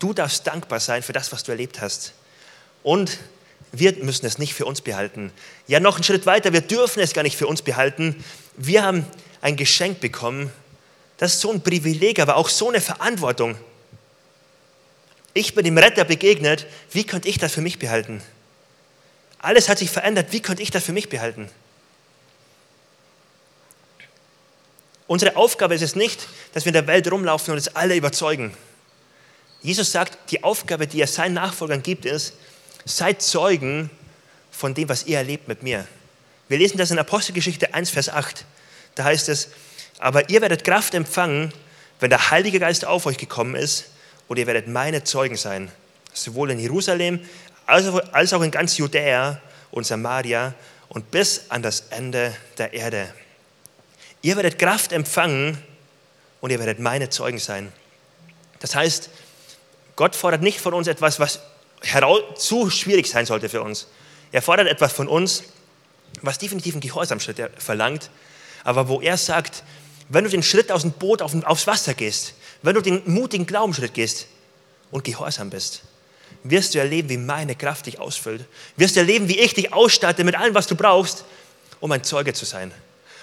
Du 0.00 0.12
darfst 0.12 0.46
dankbar 0.46 0.80
sein 0.80 1.04
für 1.04 1.12
das, 1.12 1.30
was 1.30 1.44
du 1.44 1.52
erlebt 1.52 1.80
hast. 1.80 2.14
Und 2.82 3.18
wir 3.70 3.92
müssen 4.02 4.26
es 4.26 4.38
nicht 4.38 4.54
für 4.54 4.66
uns 4.66 4.80
behalten. 4.80 5.30
Ja, 5.68 5.78
noch 5.78 5.96
einen 5.96 6.04
Schritt 6.04 6.26
weiter, 6.26 6.52
wir 6.52 6.62
dürfen 6.62 7.00
es 7.00 7.12
gar 7.12 7.22
nicht 7.22 7.36
für 7.36 7.46
uns 7.46 7.62
behalten. 7.62 8.24
Wir 8.56 8.82
haben 8.82 9.06
ein 9.42 9.56
Geschenk 9.56 10.00
bekommen. 10.00 10.50
Das 11.18 11.34
ist 11.34 11.40
so 11.40 11.52
ein 11.52 11.62
Privileg, 11.62 12.18
aber 12.18 12.36
auch 12.36 12.48
so 12.48 12.68
eine 12.68 12.80
Verantwortung. 12.80 13.56
Ich 15.34 15.54
bin 15.54 15.64
dem 15.64 15.78
Retter 15.78 16.04
begegnet. 16.04 16.66
Wie 16.90 17.04
könnte 17.04 17.28
ich 17.28 17.38
das 17.38 17.52
für 17.52 17.60
mich 17.60 17.78
behalten? 17.78 18.22
Alles 19.38 19.68
hat 19.68 19.78
sich 19.78 19.90
verändert. 19.90 20.28
Wie 20.30 20.40
könnte 20.40 20.62
ich 20.62 20.70
das 20.70 20.82
für 20.82 20.92
mich 20.92 21.08
behalten? 21.08 21.48
Unsere 25.06 25.36
Aufgabe 25.36 25.74
ist 25.74 25.82
es 25.82 25.94
nicht, 25.94 26.26
dass 26.54 26.64
wir 26.64 26.70
in 26.70 26.74
der 26.74 26.86
Welt 26.86 27.10
rumlaufen 27.10 27.52
und 27.52 27.58
es 27.58 27.74
alle 27.76 27.96
überzeugen. 27.96 28.54
Jesus 29.62 29.92
sagt, 29.92 30.30
die 30.30 30.42
Aufgabe, 30.42 30.86
die 30.86 31.00
er 31.00 31.06
seinen 31.06 31.34
Nachfolgern 31.34 31.82
gibt, 31.82 32.04
ist, 32.04 32.34
seid 32.84 33.22
Zeugen 33.22 33.90
von 34.50 34.74
dem, 34.74 34.88
was 34.88 35.06
ihr 35.06 35.18
erlebt 35.18 35.48
mit 35.48 35.62
mir. 35.62 35.86
Wir 36.48 36.58
lesen 36.58 36.78
das 36.78 36.90
in 36.90 36.98
Apostelgeschichte 36.98 37.74
1, 37.74 37.90
Vers 37.90 38.08
8. 38.08 38.44
Da 38.94 39.04
heißt 39.04 39.28
es, 39.28 39.50
aber 39.98 40.30
ihr 40.30 40.40
werdet 40.40 40.64
Kraft 40.64 40.94
empfangen, 40.94 41.52
wenn 42.00 42.10
der 42.10 42.30
Heilige 42.30 42.58
Geist 42.58 42.84
auf 42.84 43.06
euch 43.06 43.18
gekommen 43.18 43.54
ist 43.54 43.86
und 44.28 44.38
ihr 44.38 44.46
werdet 44.46 44.66
meine 44.66 45.04
Zeugen 45.04 45.36
sein, 45.36 45.70
sowohl 46.12 46.50
in 46.50 46.58
Jerusalem 46.58 47.20
als 47.66 48.32
auch 48.32 48.42
in 48.42 48.50
ganz 48.50 48.78
Judäa 48.78 49.40
und 49.70 49.86
Samaria 49.86 50.54
und 50.88 51.10
bis 51.10 51.42
an 51.50 51.62
das 51.62 51.84
Ende 51.90 52.34
der 52.58 52.72
Erde. 52.72 53.14
Ihr 54.22 54.36
werdet 54.36 54.58
Kraft 54.58 54.92
empfangen 54.92 55.62
und 56.40 56.50
ihr 56.50 56.58
werdet 56.58 56.80
meine 56.80 57.10
Zeugen 57.10 57.38
sein. 57.38 57.72
Das 58.58 58.74
heißt, 58.74 59.10
Gott 60.00 60.16
fordert 60.16 60.40
nicht 60.40 60.62
von 60.62 60.72
uns 60.72 60.86
etwas, 60.86 61.20
was 61.20 61.40
zu 62.36 62.70
schwierig 62.70 63.06
sein 63.06 63.26
sollte 63.26 63.50
für 63.50 63.60
uns. 63.60 63.86
Er 64.32 64.40
fordert 64.40 64.66
etwas 64.66 64.94
von 64.94 65.06
uns, 65.08 65.42
was 66.22 66.38
definitiv 66.38 66.72
einen 66.72 66.80
Gehorsamschritt 66.80 67.50
verlangt, 67.58 68.08
aber 68.64 68.88
wo 68.88 69.02
er 69.02 69.18
sagt, 69.18 69.62
wenn 70.08 70.24
du 70.24 70.30
den 70.30 70.42
Schritt 70.42 70.72
aus 70.72 70.80
dem 70.80 70.92
Boot 70.92 71.20
auf, 71.20 71.34
aufs 71.44 71.66
Wasser 71.66 71.92
gehst, 71.92 72.32
wenn 72.62 72.76
du 72.76 72.80
den 72.80 73.02
mutigen 73.12 73.44
Glaubensschritt 73.44 73.92
gehst 73.92 74.26
und 74.90 75.04
gehorsam 75.04 75.50
bist, 75.50 75.82
wirst 76.44 76.72
du 76.72 76.78
erleben, 76.78 77.10
wie 77.10 77.18
meine 77.18 77.54
Kraft 77.54 77.84
dich 77.84 77.98
ausfüllt. 77.98 78.46
Wirst 78.78 78.96
du 78.96 79.00
erleben, 79.00 79.28
wie 79.28 79.38
ich 79.38 79.52
dich 79.52 79.74
ausstatte 79.74 80.24
mit 80.24 80.34
allem, 80.34 80.54
was 80.54 80.66
du 80.66 80.76
brauchst, 80.76 81.26
um 81.78 81.92
ein 81.92 82.04
Zeuge 82.04 82.32
zu 82.32 82.46
sein. 82.46 82.72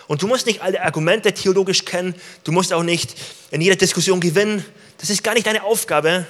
Und 0.05 0.21
du 0.21 0.27
musst 0.27 0.45
nicht 0.45 0.61
alle 0.61 0.83
Argumente 0.83 1.33
theologisch 1.33 1.85
kennen, 1.85 2.13
du 2.43 2.51
musst 2.51 2.71
auch 2.71 2.83
nicht 2.83 3.15
in 3.49 3.61
jeder 3.61 3.77
Diskussion 3.77 4.19
gewinnen. 4.19 4.63
Das 4.99 5.09
ist 5.09 5.23
gar 5.23 5.33
nicht 5.33 5.47
deine 5.47 5.63
Aufgabe. 5.63 6.27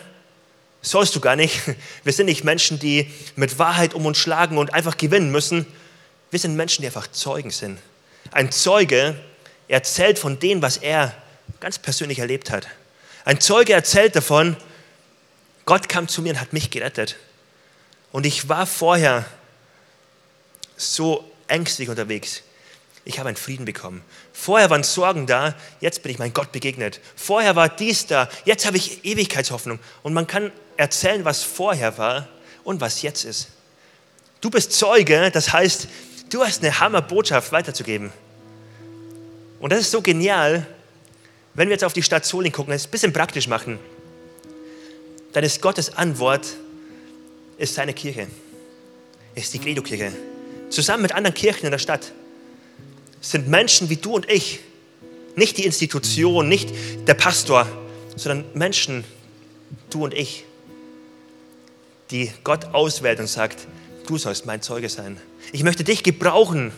Sollst 0.88 1.13
du 1.17 1.19
gar 1.19 1.36
nicht. 1.36 1.60
Wir 2.06 2.13
sind 2.13 2.28
nicht 2.28 2.45
Menschen, 2.45 2.80
die 2.80 3.12
mit 3.36 3.60
Wahrheit 3.60 3.93
um 3.93 4.06
uns 4.06 4.17
schlagen 4.17 4.58
und 4.58 4.73
einfach 4.73 4.95
gewinnen 4.95 5.32
müssen. 5.32 5.65
Wir 6.32 6.39
sind 6.39 6.56
Menschen, 6.56 6.82
die 6.82 6.88
einfach 6.88 7.12
Zeugen 7.12 7.52
sind. 7.52 7.78
Ein 8.32 8.54
Zeuge 8.54 9.19
erzählt 9.67 10.17
von 10.17 10.39
dem, 10.39 10.62
was 10.62 10.78
er 10.78 11.13
ganz 11.60 11.78
persönlich 11.78 12.19
erlebt 12.19 12.52
hat. 12.52 12.67
Ein 13.26 13.41
Zeuge 13.41 13.73
erzählt 13.73 14.15
davon, 14.15 14.56
Gott 15.65 15.89
kam 15.89 16.08
zu 16.08 16.21
mir 16.21 16.32
und 16.34 16.39
hat 16.39 16.54
mich 16.54 16.69
gerettet. 16.69 17.17
Und 18.13 18.26
ich 18.26 18.47
war 18.47 18.65
vorher 18.65 19.26
so 20.78 21.30
ängstlich 21.50 21.89
unterwegs 21.89 22.43
ich 23.08 23.19
habe 23.19 23.30
einen 23.30 23.38
Frieden 23.38 23.65
bekommen. 23.65 24.04
Vorher 24.34 24.69
waren 24.69 24.84
Sorgen 24.84 25.28
da, 25.28 25.56
jetzt 25.80 26.04
bin 26.04 26.12
ich 26.12 26.19
mein 26.19 26.34
Gott 26.34 26.52
begegnet. 26.52 27.00
Vorher 27.15 27.56
war 27.56 27.69
dies 27.69 28.06
da, 28.06 28.30
jetzt 28.43 28.65
habe 28.65 28.76
ich 28.76 29.06
Ewigkeitshoffnung. 29.06 29.80
Und 30.04 30.13
man 30.13 30.28
kann 30.28 30.52
erzählen, 30.78 31.26
was 31.26 31.44
vorher 31.44 31.98
war 31.98 32.28
und 32.63 32.80
was 32.82 33.02
jetzt 33.02 33.26
ist. 33.26 33.50
Du 34.42 34.50
bist 34.50 34.72
Zeuge, 34.72 35.32
das 35.32 35.52
heißt, 35.52 35.88
du 36.30 36.44
hast 36.44 36.63
eine 36.63 36.80
Hammerbotschaft 36.80 37.52
weiterzugeben. 37.52 38.12
Und 39.60 39.72
das 39.72 39.82
ist 39.82 39.92
so 39.92 40.02
genial, 40.02 40.66
wenn 41.56 41.70
wir 41.70 41.74
jetzt 41.74 41.84
auf 41.84 41.94
die 41.94 42.04
Stadt 42.04 42.24
Soling 42.24 42.52
gucken, 42.52 42.74
es 42.74 42.86
ein 42.86 42.92
bisschen 42.92 43.13
praktisch 43.13 43.48
machen, 43.48 43.80
dann 45.34 45.44
ist 45.44 45.62
Gottes 45.62 45.98
Antwort, 45.98 46.46
ist 47.58 47.74
seine 47.74 47.94
Kirche, 47.94 48.28
ist 49.34 49.54
die 49.54 49.60
Credo-Kirche. 49.60 50.12
Zusammen 50.70 51.02
mit 51.02 51.13
anderen 51.13 51.34
Kirchen 51.34 51.66
in 51.66 51.72
der 51.72 51.80
Stadt 51.80 52.12
sind 53.22 53.48
Menschen 53.48 53.90
wie 53.90 53.96
du 53.96 54.13
und 54.13 54.30
ich. 54.30 54.60
Nicht 55.36 55.58
die 55.58 55.66
Institution, 55.66 56.48
nicht 56.48 56.70
der 57.08 57.13
Pastor, 57.13 57.68
sondern 58.16 58.46
Menschen, 58.54 59.04
du 59.90 60.04
und 60.04 60.13
ich, 60.13 60.46
die 62.12 62.32
Gott 62.43 62.65
auswählt 62.74 63.20
und 63.20 63.28
sagt, 63.28 63.67
du 64.08 64.17
sollst 64.17 64.46
mein 64.46 64.62
Zeuge 64.62 64.89
sein. 64.89 65.17
Ich 65.52 65.63
möchte 65.63 65.84
dich 65.84 66.04
gebrauchen 66.04 66.72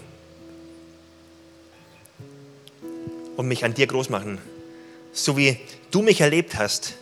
und 3.38 3.48
mich 3.48 3.64
an 3.64 3.74
dir 3.74 3.88
groß 3.88 4.10
machen. 4.10 4.40
So 5.14 5.38
wie 5.38 5.58
du 5.92 6.02
mich 6.02 6.22
erlebt 6.22 6.58
hast, 6.58 6.96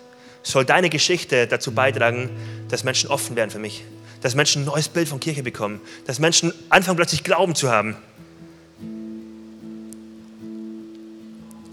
soll 0.43 0.65
deine 0.65 0.89
Geschichte 0.89 1.47
dazu 1.47 1.71
beitragen, 1.71 2.29
dass 2.69 2.83
Menschen 2.83 3.09
offen 3.09 3.35
werden 3.35 3.49
für 3.49 3.59
mich, 3.59 3.83
dass 4.21 4.35
Menschen 4.35 4.61
ein 4.61 4.65
neues 4.65 4.87
Bild 4.87 5.07
von 5.07 5.19
Kirche 5.19 5.43
bekommen, 5.43 5.81
dass 6.05 6.19
Menschen 6.19 6.53
anfangen 6.69 6.97
plötzlich 6.97 7.23
Glauben 7.23 7.55
zu 7.55 7.69
haben. 7.69 7.97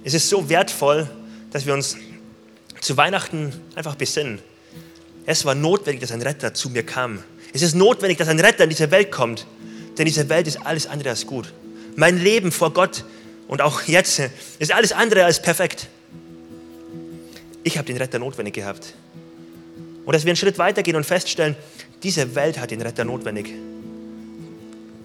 Es 0.02 0.12
ist 0.12 0.28
so 0.28 0.48
wertvoll, 0.48 1.08
dass 1.50 1.66
wir 1.66 1.72
uns 1.72 1.96
zu 2.80 2.96
Weihnachten 2.96 3.52
einfach 3.74 3.94
besinnen. 3.94 4.40
Es 5.26 5.44
war 5.44 5.54
notwendig, 5.54 6.00
dass 6.00 6.12
ein 6.12 6.22
Retter 6.22 6.52
zu 6.52 6.70
mir 6.70 6.84
kam. 6.84 7.22
Es 7.52 7.62
ist 7.62 7.74
notwendig, 7.74 8.18
dass 8.18 8.28
ein 8.28 8.40
Retter 8.40 8.64
in 8.64 8.70
diese 8.70 8.90
Welt 8.90 9.10
kommt, 9.10 9.46
denn 9.96 10.06
diese 10.06 10.28
Welt 10.28 10.46
ist 10.46 10.66
alles 10.66 10.86
andere 10.86 11.10
als 11.10 11.26
gut. 11.26 11.52
Mein 11.96 12.18
Leben 12.18 12.52
vor 12.52 12.72
Gott 12.72 13.04
und 13.48 13.62
auch 13.62 13.82
jetzt 13.82 14.20
ist 14.58 14.72
alles 14.72 14.92
andere 14.92 15.24
als 15.24 15.40
perfekt. 15.40 15.88
Ich 17.62 17.78
habe 17.78 17.86
den 17.86 17.96
Retter 17.96 18.18
notwendig 18.18 18.54
gehabt. 18.54 18.94
Und 20.04 20.12
dass 20.14 20.24
wir 20.24 20.30
einen 20.30 20.36
Schritt 20.36 20.58
weitergehen 20.58 20.96
und 20.96 21.04
feststellen, 21.04 21.56
diese 22.02 22.34
Welt 22.34 22.58
hat 22.58 22.70
den 22.70 22.82
Retter 22.82 23.04
notwendig. 23.04 23.52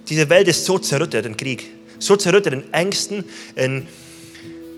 Diese 0.09 0.29
Welt 0.29 0.47
ist 0.47 0.65
so 0.65 0.79
zerrüttet 0.79 1.25
in 1.25 1.37
Krieg, 1.37 1.69
so 1.99 2.17
zerrüttet 2.17 2.53
in 2.53 2.73
Ängsten, 2.73 3.23
in 3.55 3.87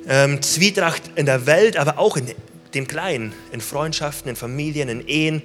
ähm, 0.08 0.42
Zwietracht 0.42 1.04
in 1.16 1.26
der 1.26 1.46
Welt, 1.46 1.78
aber 1.78 1.98
auch 1.98 2.18
in 2.18 2.28
dem 2.74 2.88
Kleinen, 2.88 3.34
in 3.52 3.62
Freundschaften, 3.62 4.30
in 4.30 4.36
Familien, 4.36 4.90
in 4.90 5.08
Ehen. 5.08 5.42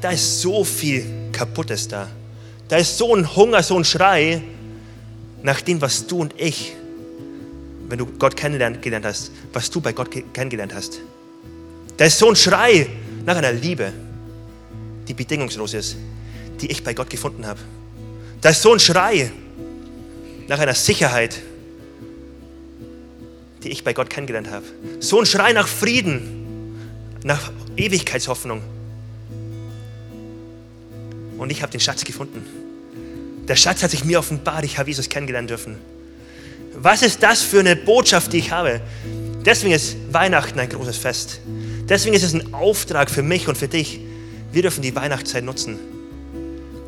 Da 0.00 0.10
ist 0.10 0.40
so 0.40 0.64
viel 0.64 1.04
Kaputtes 1.32 1.88
da. 1.88 2.08
Da 2.68 2.76
ist 2.76 2.98
so 2.98 3.14
ein 3.14 3.34
Hunger, 3.34 3.62
so 3.62 3.76
ein 3.76 3.84
Schrei 3.84 4.42
nach 5.42 5.60
dem, 5.60 5.80
was 5.80 6.06
du 6.06 6.20
und 6.20 6.34
ich, 6.38 6.74
wenn 7.88 7.98
du 7.98 8.06
Gott 8.06 8.36
kennengelernt 8.36 9.06
hast, 9.06 9.30
was 9.52 9.70
du 9.70 9.80
bei 9.80 9.92
Gott 9.92 10.10
kennengelernt 10.32 10.74
hast. 10.74 11.00
Da 11.96 12.04
ist 12.04 12.18
so 12.18 12.28
ein 12.28 12.36
Schrei 12.36 12.86
nach 13.24 13.36
einer 13.36 13.52
Liebe, 13.52 13.92
die 15.06 15.14
bedingungslos 15.14 15.74
ist, 15.74 15.96
die 16.60 16.70
ich 16.70 16.84
bei 16.84 16.92
Gott 16.92 17.10
gefunden 17.10 17.46
habe. 17.46 17.60
Da 18.40 18.50
ist 18.50 18.62
so 18.62 18.72
ein 18.72 18.80
Schrei 18.80 19.32
nach 20.46 20.58
einer 20.58 20.74
Sicherheit, 20.74 21.38
die 23.62 23.70
ich 23.70 23.82
bei 23.82 23.92
Gott 23.92 24.10
kennengelernt 24.10 24.50
habe. 24.50 24.64
So 25.00 25.18
ein 25.18 25.26
Schrei 25.26 25.52
nach 25.52 25.66
Frieden, 25.66 26.37
nach 27.24 27.50
Ewigkeitshoffnung. 27.76 28.62
Und 31.38 31.50
ich 31.50 31.62
habe 31.62 31.70
den 31.70 31.80
Schatz 31.80 32.04
gefunden. 32.04 32.44
Der 33.46 33.56
Schatz 33.56 33.82
hat 33.82 33.90
sich 33.90 34.04
mir 34.04 34.18
offenbart, 34.18 34.64
ich 34.64 34.78
habe 34.78 34.90
Jesus 34.90 35.08
kennengelernt 35.08 35.48
dürfen. 35.50 35.76
Was 36.74 37.02
ist 37.02 37.22
das 37.22 37.42
für 37.42 37.60
eine 37.60 37.76
Botschaft, 37.76 38.32
die 38.32 38.38
ich 38.38 38.52
habe? 38.52 38.80
Deswegen 39.44 39.72
ist 39.72 39.96
Weihnachten 40.12 40.58
ein 40.58 40.68
großes 40.68 40.98
Fest. 40.98 41.40
Deswegen 41.88 42.14
ist 42.14 42.22
es 42.22 42.34
ein 42.34 42.52
Auftrag 42.52 43.10
für 43.10 43.22
mich 43.22 43.48
und 43.48 43.56
für 43.56 43.68
dich. 43.68 44.00
Wir 44.52 44.62
dürfen 44.62 44.82
die 44.82 44.94
Weihnachtszeit 44.94 45.44
nutzen, 45.44 45.78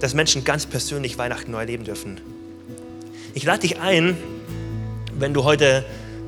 dass 0.01 0.15
Menschen 0.15 0.45
ganz 0.45 0.67
persönlich 0.67 1.17
Weihnachten 1.17 1.53
neu 1.53 1.61
erleben 1.61 1.85
dürfen. 1.85 2.21
Ich 3.35 3.45
lade 3.45 3.61
dich 3.61 3.81
ein, 3.81 4.17
wenn 5.15 5.33
du 5.33 5.45
heute 5.45 5.85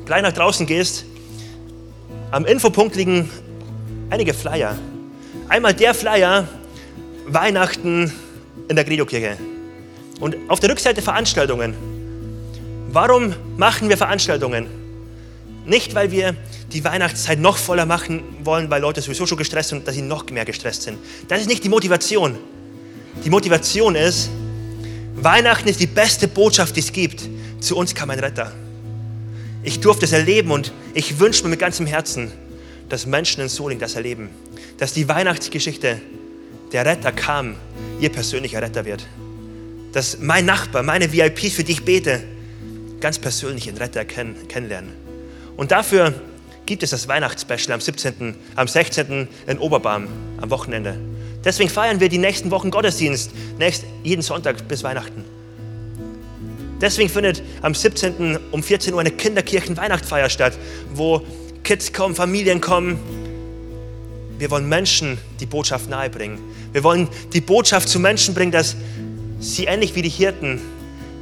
gleich 0.07 0.23
nach 0.23 0.33
draußen 0.33 0.67
gehst, 0.67 1.05
am 2.31 2.47
Infopunkt 2.47 2.97
liegen 2.97 3.29
einige 4.13 4.35
Flyer. 4.35 4.79
Einmal 5.49 5.73
der 5.73 5.95
Flyer 5.95 6.47
Weihnachten 7.27 8.13
in 8.69 8.77
der 8.77 8.85
Credo-Kirche. 8.85 9.39
Und 10.21 10.37
auf 10.49 10.61
der 10.61 10.69
Rückseite 10.71 11.01
Veranstaltungen. 11.01 11.75
Warum 12.91 13.35
machen 13.57 13.89
wir 13.89 13.97
Veranstaltungen? 13.97 14.67
Nicht, 15.65 15.95
weil 15.95 16.11
wir 16.11 16.37
die 16.73 16.85
Weihnachtszeit 16.85 17.39
noch 17.39 17.57
voller 17.57 17.87
machen 17.87 18.23
wollen, 18.45 18.69
weil 18.71 18.83
Leute 18.83 19.01
sowieso 19.01 19.25
schon 19.25 19.39
gestresst 19.39 19.71
sind 19.71 19.89
dass 19.89 19.95
sie 19.95 20.03
noch 20.03 20.29
mehr 20.29 20.45
gestresst 20.45 20.83
sind. 20.83 20.99
Das 21.29 21.41
ist 21.41 21.49
nicht 21.49 21.65
die 21.65 21.71
Motivation. 21.71 22.37
Die 23.25 23.31
Motivation 23.31 23.95
ist, 23.95 24.29
Weihnachten 25.15 25.69
ist 25.69 25.81
die 25.81 25.87
beste 25.87 26.29
Botschaft, 26.29 26.77
die 26.77 26.81
es 26.81 26.93
gibt. 26.93 27.23
Zu 27.61 27.77
uns 27.77 27.95
kam 27.95 28.11
ein 28.11 28.19
Retter. 28.19 28.53
Ich 29.63 29.81
durfte 29.81 30.05
es 30.05 30.13
erleben 30.13 30.51
und 30.51 30.71
ich 30.93 31.19
wünsche 31.19 31.45
mir 31.45 31.51
mit 31.51 31.61
ganzem 31.61 31.87
Herzen, 31.87 32.31
dass 32.93 33.07
Menschen 33.07 33.41
in 33.41 33.49
Soling 33.49 33.79
das 33.79 33.95
erleben. 33.95 34.29
Dass 34.77 34.93
die 34.93 35.09
Weihnachtsgeschichte, 35.09 35.99
der 36.73 36.85
Retter 36.85 37.11
kam, 37.11 37.57
ihr 38.01 38.11
persönlicher 38.11 38.61
Retter 38.61 38.85
wird. 38.85 39.07
Dass 39.95 40.19
mein 40.19 40.45
Nachbar, 40.45 40.83
meine 40.83 41.11
VIPs, 41.11 41.55
für 41.55 41.65
die 41.65 41.73
ich 41.73 41.87
bete, 41.87 42.23
ganz 43.01 43.19
persönlich 43.19 43.65
den 43.65 43.79
Retter 43.79 44.05
kenn 44.05 44.37
kennenlernen. 44.47 44.93
Und 45.57 45.71
dafür 45.71 46.13
gibt 46.67 46.83
es 46.83 46.91
das 46.91 47.09
Weihnachtsspecial 47.09 47.73
am 47.73 47.81
17., 47.81 48.35
am 48.57 48.69
16. 48.69 49.27
in 49.47 49.59
Oberbarm 49.59 50.09
am 50.43 50.51
Wochenende. 50.51 50.99
Deswegen 51.43 51.71
feiern 51.71 51.99
wir 51.99 52.11
die 52.11 52.19
nächsten 52.19 52.51
Wochen 52.51 52.71
Gottesdienst, 52.71 53.31
nächst, 53.59 53.85
jeden 54.05 54.21
Sonntag 54.21 54.69
bis 54.69 54.83
Weihnachten. 54.83 55.25
Deswegen 56.79 57.09
findet 57.09 57.43
am 57.63 57.75
17. 57.75 58.39
um 58.51 58.63
14 58.63 58.93
Uhr 58.93 59.01
eine 59.01 59.13
Kinderkirchen-Weihnachtsfeier 59.13 60.29
statt, 60.29 60.59
wo 60.93 61.25
Kids 61.65 61.93
kommen, 61.93 62.15
Familien 62.15 62.61
kommen. 62.61 62.99
Wir 64.39 64.51
wollen 64.51 64.69
Menschen 64.69 65.19
die 65.41 65.47
Botschaft 65.47 65.89
nahebringen. 65.89 66.39
Wir 66.73 66.83
wollen 66.83 67.09
die 67.33 67.41
Botschaft 67.41 67.89
zu 67.89 68.01
Menschen 68.01 68.35
bringen, 68.35 68.51
dass 68.51 68.77
sie 69.39 69.65
ähnlich 69.67 69.95
wie 69.95 70.03
die 70.03 70.09
Hirten 70.09 70.61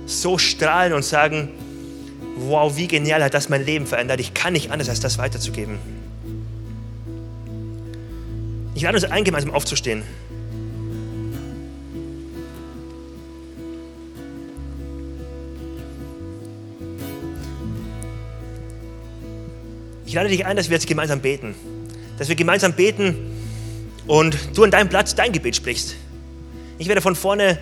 so 0.07 0.38
strahlen 0.38 0.92
und 0.92 1.05
sagen, 1.05 1.50
wow, 2.37 2.74
wie 2.76 2.88
genial 2.88 3.22
hat 3.22 3.35
das 3.35 3.48
mein 3.48 3.64
Leben 3.64 3.87
verändert. 3.87 4.20
Ich 4.20 4.35
kann 4.35 4.55
nicht 4.55 4.70
anders, 4.70 4.88
als 4.88 5.00
das 5.00 5.18
weiterzugeben. 5.18 5.79
Ich 8.74 8.83
lade 8.83 8.96
uns 8.96 9.05
ein, 9.05 9.24
gemeinsam 9.24 9.53
aufzustehen. 9.53 10.03
Ich 20.10 20.14
lade 20.14 20.28
dich 20.28 20.44
ein, 20.44 20.56
dass 20.56 20.68
wir 20.68 20.74
jetzt 20.74 20.88
gemeinsam 20.88 21.20
beten. 21.20 21.54
Dass 22.18 22.28
wir 22.28 22.34
gemeinsam 22.34 22.72
beten 22.72 23.14
und 24.08 24.36
du 24.56 24.64
an 24.64 24.72
deinem 24.72 24.88
Platz 24.88 25.14
dein 25.14 25.30
Gebet 25.30 25.54
sprichst. 25.54 25.94
Ich 26.78 26.88
werde 26.88 27.00
von 27.00 27.14
vorne 27.14 27.60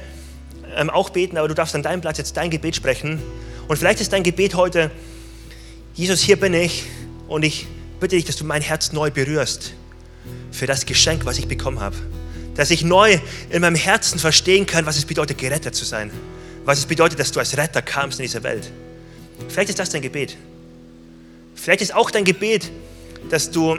ähm, 0.75 0.89
auch 0.89 1.11
beten, 1.11 1.37
aber 1.37 1.49
du 1.49 1.53
darfst 1.53 1.75
an 1.75 1.83
deinem 1.83 2.01
Platz 2.01 2.17
jetzt 2.17 2.39
dein 2.39 2.49
Gebet 2.49 2.75
sprechen. 2.75 3.21
Und 3.69 3.77
vielleicht 3.77 4.01
ist 4.01 4.15
dein 4.15 4.23
Gebet 4.23 4.55
heute, 4.55 4.91
Jesus, 5.93 6.23
hier 6.23 6.41
bin 6.41 6.55
ich 6.55 6.85
und 7.29 7.45
ich 7.45 7.67
bitte 8.01 8.17
dich, 8.17 8.25
dass 8.25 8.37
du 8.37 8.47
mein 8.47 8.63
Herz 8.63 8.93
neu 8.93 9.11
berührst 9.11 9.75
für 10.51 10.67
das 10.67 10.87
Geschenk, 10.87 11.27
was 11.27 11.37
ich 11.37 11.49
bekommen 11.49 11.81
habe. 11.81 11.97
Dass 12.55 12.71
ich 12.71 12.83
neu 12.83 13.19
in 13.51 13.61
meinem 13.61 13.77
Herzen 13.77 14.19
verstehen 14.19 14.65
kann, 14.65 14.87
was 14.87 14.97
es 14.97 15.05
bedeutet, 15.05 15.37
gerettet 15.37 15.75
zu 15.75 15.85
sein. 15.85 16.11
Was 16.65 16.79
es 16.79 16.87
bedeutet, 16.87 17.21
dass 17.21 17.31
du 17.31 17.41
als 17.41 17.59
Retter 17.59 17.83
kamst 17.83 18.19
in 18.21 18.23
diese 18.23 18.43
Welt. 18.43 18.73
Vielleicht 19.51 19.69
ist 19.69 19.79
das 19.79 19.91
dein 19.91 20.01
Gebet. 20.01 20.39
Vielleicht 21.61 21.83
ist 21.83 21.95
auch 21.95 22.11
dein 22.11 22.25
Gebet, 22.25 22.71
dass 23.31 23.51
du 23.51 23.79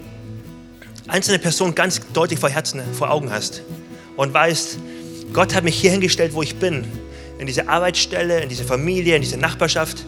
einzelne 1.07 1.39
Personen 1.39 1.73
ganz 1.75 2.01
deutlich 2.13 2.39
vor 2.39 2.49
Herzen, 2.49 2.81
vor 2.93 3.09
Augen 3.09 3.31
hast 3.31 3.63
und 4.15 4.33
weißt, 4.33 4.77
Gott 5.33 5.55
hat 5.55 5.63
mich 5.63 5.75
hier 5.75 5.91
hingestellt, 5.91 6.33
wo 6.33 6.41
ich 6.41 6.57
bin, 6.57 6.85
in 7.39 7.47
diese 7.47 7.69
Arbeitsstelle, 7.69 8.41
in 8.41 8.49
diese 8.49 8.65
Familie, 8.65 9.15
in 9.15 9.21
diese 9.21 9.37
Nachbarschaft, 9.37 10.05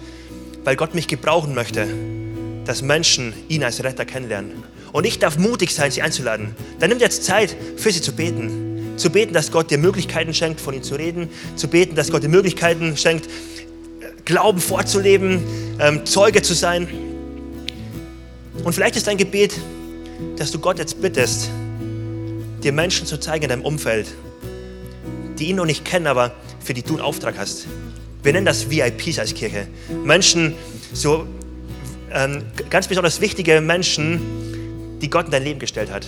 weil 0.64 0.76
Gott 0.76 0.94
mich 0.94 1.08
gebrauchen 1.08 1.56
möchte, 1.56 1.88
dass 2.66 2.82
Menschen 2.82 3.34
ihn 3.48 3.64
als 3.64 3.84
Retter 3.84 4.06
kennenlernen. 4.06 4.64
Und 4.92 5.06
ich 5.06 5.20
darf 5.20 5.38
mutig 5.38 5.74
sein, 5.74 5.90
sie 5.92 6.02
einzuladen. 6.02 6.54
Dann 6.80 6.90
nimm 6.90 7.00
jetzt 7.00 7.24
Zeit, 7.24 7.56
für 7.78 7.92
sie 7.92 8.02
zu 8.02 8.12
beten. 8.12 8.98
Zu 8.98 9.10
beten, 9.10 9.34
dass 9.34 9.52
Gott 9.52 9.72
dir 9.72 9.78
Möglichkeiten 9.78 10.34
schenkt, 10.34 10.60
von 10.60 10.74
ihnen 10.74 10.84
zu 10.84 10.96
reden. 10.96 11.30
Zu 11.56 11.70
beten, 11.70 11.96
dass 11.96 12.12
Gott 12.12 12.24
dir 12.24 12.30
Möglichkeiten 12.30 12.98
schenkt, 12.98 13.30
Glauben 14.26 14.60
vorzuleben, 14.60 15.42
ähm, 15.80 16.06
Zeuge 16.06 16.42
zu 16.42 16.54
sein. 16.54 16.88
Und 18.63 18.74
vielleicht 18.74 18.95
ist 18.95 19.08
dein 19.08 19.17
Gebet, 19.17 19.60
dass 20.38 20.52
du 20.52 20.60
Gott 20.60 20.78
jetzt 20.78 21.02
bittest, 21.02 21.50
dir 22.63 22.71
Menschen 22.71 23.08
zu 23.08 23.19
zeigen 23.19 23.43
in 23.43 23.50
deinem 23.50 23.65
Umfeld, 23.65 24.08
die 25.39 25.47
ihn 25.47 25.56
noch 25.56 25.65
nicht 25.65 25.84
kennen, 25.84 26.08
aber 26.08 26.34
für 26.60 26.74
die 26.74 26.84
du 26.84 26.93
einen 26.93 27.02
Auftrag 27.02 27.38
hast. 27.38 27.65
Wir 28.24 28.34
nennen 28.34 28.45
das 28.45 28.69
VIPs 28.69 29.17
als 29.17 29.34
Kirche. 29.34 29.67
Menschen, 30.04 30.54
so 30.93 31.26
ähm, 32.13 32.43
ganz 32.69 32.88
besonders 32.88 33.19
wichtige 33.19 33.62
Menschen, 33.62 35.00
die 35.02 35.10
Gott 35.10 35.26
in 35.26 35.32
dein 35.32 35.43
Leben 35.43 35.60
gestellt 35.60 35.91
hat. 35.91 36.06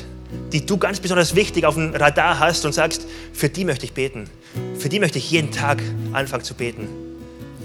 Die 0.51 0.63
du 0.63 0.77
ganz 0.77 0.99
besonders 0.99 1.33
wichtig 1.33 1.65
auf 1.65 1.73
dem 1.73 1.95
Radar 1.95 2.39
hast 2.39 2.65
und 2.65 2.73
sagst, 2.73 3.07
für 3.33 3.49
die 3.49 3.65
möchte 3.65 3.85
ich 3.85 3.93
beten. 3.93 4.29
Für 4.77 4.89
die 4.89 4.99
möchte 4.99 5.17
ich 5.17 5.31
jeden 5.31 5.51
Tag 5.51 5.81
anfangen 6.11 6.43
zu 6.43 6.53
beten. 6.53 6.87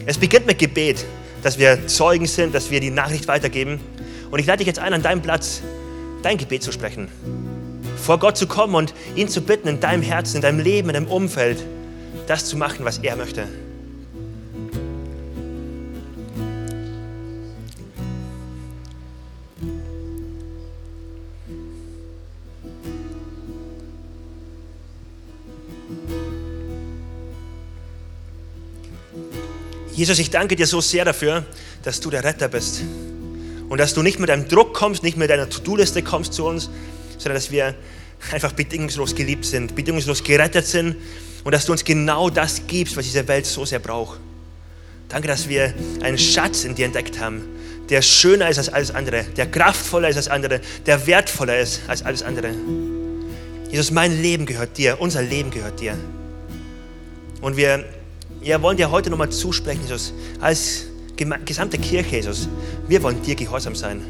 Es 0.06 0.16
beginnt 0.16 0.46
mit 0.46 0.58
Gebet, 0.58 1.04
dass 1.42 1.58
wir 1.58 1.86
Zeugen 1.86 2.26
sind, 2.26 2.54
dass 2.54 2.70
wir 2.70 2.80
die 2.80 2.90
Nachricht 2.90 3.28
weitergeben. 3.28 3.80
Und 4.30 4.38
ich 4.38 4.46
lade 4.46 4.58
dich 4.58 4.66
jetzt 4.66 4.78
ein, 4.78 4.92
an 4.92 5.02
deinem 5.02 5.22
Platz 5.22 5.62
dein 6.22 6.36
Gebet 6.36 6.62
zu 6.62 6.72
sprechen. 6.72 7.08
Vor 7.96 8.18
Gott 8.18 8.36
zu 8.36 8.46
kommen 8.46 8.74
und 8.74 8.94
ihn 9.14 9.28
zu 9.28 9.40
bitten, 9.40 9.68
in 9.68 9.80
deinem 9.80 10.02
Herzen, 10.02 10.36
in 10.36 10.42
deinem 10.42 10.60
Leben, 10.60 10.88
in 10.88 10.94
deinem 10.94 11.08
Umfeld, 11.08 11.64
das 12.26 12.46
zu 12.46 12.56
machen, 12.56 12.84
was 12.84 12.98
er 12.98 13.16
möchte. 13.16 13.46
Jesus, 29.94 30.20
ich 30.20 30.30
danke 30.30 30.54
dir 30.54 30.66
so 30.66 30.80
sehr 30.80 31.04
dafür, 31.04 31.44
dass 31.82 31.98
du 31.98 32.08
der 32.08 32.22
Retter 32.22 32.46
bist. 32.46 32.82
Und 33.68 33.78
dass 33.78 33.94
du 33.94 34.02
nicht 34.02 34.18
mit 34.18 34.28
deinem 34.28 34.48
Druck 34.48 34.74
kommst, 34.74 35.02
nicht 35.02 35.16
mit 35.16 35.30
deiner 35.30 35.48
To-Do-Liste 35.48 36.02
kommst 36.02 36.32
zu 36.32 36.46
uns, 36.46 36.70
sondern 37.18 37.34
dass 37.34 37.50
wir 37.50 37.74
einfach 38.32 38.52
bedingungslos 38.52 39.14
geliebt 39.14 39.44
sind, 39.44 39.74
bedingungslos 39.74 40.24
gerettet 40.24 40.66
sind 40.66 40.96
und 41.44 41.52
dass 41.52 41.66
du 41.66 41.72
uns 41.72 41.84
genau 41.84 42.30
das 42.30 42.62
gibst, 42.66 42.96
was 42.96 43.04
diese 43.04 43.26
Welt 43.28 43.46
so 43.46 43.64
sehr 43.64 43.78
braucht. 43.78 44.18
Danke, 45.08 45.28
dass 45.28 45.48
wir 45.48 45.72
einen 46.02 46.18
Schatz 46.18 46.64
in 46.64 46.74
dir 46.74 46.86
entdeckt 46.86 47.18
haben, 47.18 47.42
der 47.88 48.02
schöner 48.02 48.48
ist 48.48 48.58
als 48.58 48.68
alles 48.68 48.90
andere, 48.90 49.24
der 49.36 49.46
kraftvoller 49.50 50.08
ist 50.08 50.16
als 50.16 50.28
andere, 50.28 50.60
der 50.84 51.06
wertvoller 51.06 51.58
ist 51.58 51.80
als 51.88 52.02
alles 52.02 52.22
andere. 52.22 52.50
Jesus, 53.70 53.90
mein 53.90 54.20
Leben 54.20 54.46
gehört 54.46 54.76
dir, 54.76 55.00
unser 55.00 55.22
Leben 55.22 55.50
gehört 55.50 55.80
dir. 55.80 55.94
Und 57.40 57.56
wir 57.56 57.84
ja, 58.42 58.60
wollen 58.62 58.76
dir 58.76 58.90
heute 58.90 59.10
nochmal 59.10 59.30
zusprechen, 59.30 59.80
Jesus, 59.82 60.12
als 60.40 60.84
gesamte 61.44 61.78
Kirche, 61.78 62.16
Jesus. 62.16 62.48
Wir 62.86 63.02
wollen 63.02 63.22
dir 63.22 63.34
gehorsam 63.34 63.74
sein. 63.74 64.02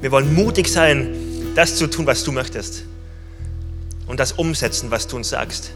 Wir 0.00 0.10
wollen 0.12 0.34
mutig 0.34 0.68
sein, 0.68 1.14
das 1.54 1.76
zu 1.76 1.88
tun, 1.88 2.06
was 2.06 2.24
du 2.24 2.32
möchtest. 2.32 2.84
Und 4.06 4.20
das 4.20 4.32
umsetzen, 4.32 4.90
was 4.90 5.06
du 5.06 5.16
uns 5.16 5.28
sagst. 5.28 5.72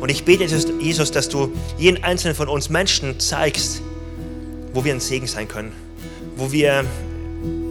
Und 0.00 0.08
ich 0.08 0.24
bete, 0.24 0.44
Jesus, 0.44 1.10
dass 1.10 1.28
du 1.28 1.52
jeden 1.78 2.02
einzelnen 2.02 2.34
von 2.34 2.48
uns 2.48 2.70
Menschen 2.70 3.18
zeigst, 3.20 3.82
wo 4.72 4.84
wir 4.84 4.94
ein 4.94 5.00
Segen 5.00 5.26
sein 5.26 5.48
können. 5.48 5.72
Wo 6.36 6.52
wir 6.52 6.84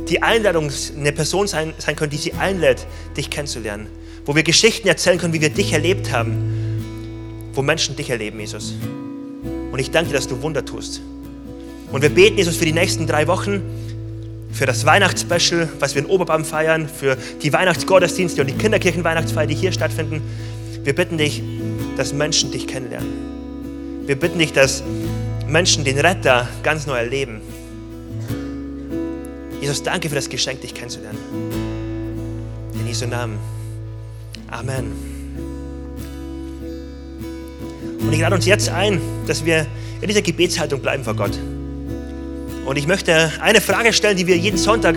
die 0.08 0.22
Einladung, 0.22 0.72
eine 0.98 1.12
Person 1.12 1.48
sein, 1.48 1.74
sein 1.78 1.96
können, 1.96 2.12
die 2.12 2.18
sie 2.18 2.34
einlädt, 2.34 2.86
dich 3.16 3.30
kennenzulernen. 3.30 3.88
Wo 4.26 4.36
wir 4.36 4.44
Geschichten 4.44 4.88
erzählen 4.88 5.18
können, 5.18 5.34
wie 5.34 5.42
wir 5.42 5.50
dich 5.50 5.74
erlebt 5.74 6.12
haben. 6.12 7.52
Wo 7.54 7.62
Menschen 7.62 7.96
dich 7.96 8.10
erleben, 8.10 8.40
Jesus. 8.40 8.74
Und 9.72 9.80
ich 9.80 9.92
danke 9.92 10.12
dir, 10.12 10.16
dass 10.16 10.28
du 10.28 10.42
Wunder 10.42 10.64
tust. 10.64 11.02
Und 11.92 12.02
wir 12.02 12.10
beten, 12.10 12.38
Jesus, 12.38 12.56
für 12.56 12.66
die 12.66 12.74
nächsten 12.74 13.08
drei 13.08 13.28
Wochen, 13.28 13.62
für 14.52 14.66
das 14.66 14.86
Weihnachtsspecial, 14.86 15.70
was 15.80 15.96
wir 15.96 16.02
in 16.02 16.08
Oberbaum 16.08 16.44
feiern, 16.46 16.88
für 16.90 17.18
die 17.42 17.54
Weihnachtsgottesdienste 17.54 18.42
und 18.42 18.48
die 18.48 18.54
Kinderkirchenweihnachtsfeier, 18.54 19.48
die 19.48 19.56
hier 19.56 19.72
stattfinden. 19.72 20.22
Wir 20.84 20.94
bitten 20.94 21.18
dich, 21.18 21.42
dass 21.98 22.14
Menschen 22.14 22.52
dich 22.52 22.68
kennenlernen. 22.68 23.10
Wir 24.06 24.16
bitten 24.16 24.40
dich, 24.40 24.54
dass 24.54 24.84
Menschen 25.48 25.84
den 25.84 26.00
Retter 26.00 26.48
ganz 26.64 26.88
neu 26.88 26.98
erleben. 26.98 27.42
Jesus, 29.62 29.84
danke 29.84 30.10
für 30.10 30.16
das 30.16 30.30
Geschenk, 30.30 30.62
dich 30.62 30.74
kennenzulernen. 30.74 31.20
In 32.74 32.88
Jesu 32.88 33.06
Namen. 33.08 33.38
Amen. 34.50 34.92
Und 38.00 38.14
ich 38.14 38.20
lade 38.20 38.36
uns 38.36 38.46
jetzt 38.46 38.70
ein, 38.70 39.02
dass 39.28 39.46
wir 39.46 39.68
in 40.02 40.08
dieser 40.08 40.22
Gebetshaltung 40.22 40.82
bleiben 40.82 41.04
vor 41.04 41.16
Gott. 41.16 41.38
Und 42.70 42.76
ich 42.76 42.86
möchte 42.86 43.32
eine 43.42 43.62
Frage 43.62 43.92
stellen, 43.94 44.16
die 44.16 44.28
wir 44.28 44.38
jeden 44.38 44.60
Sonntag 44.60 44.96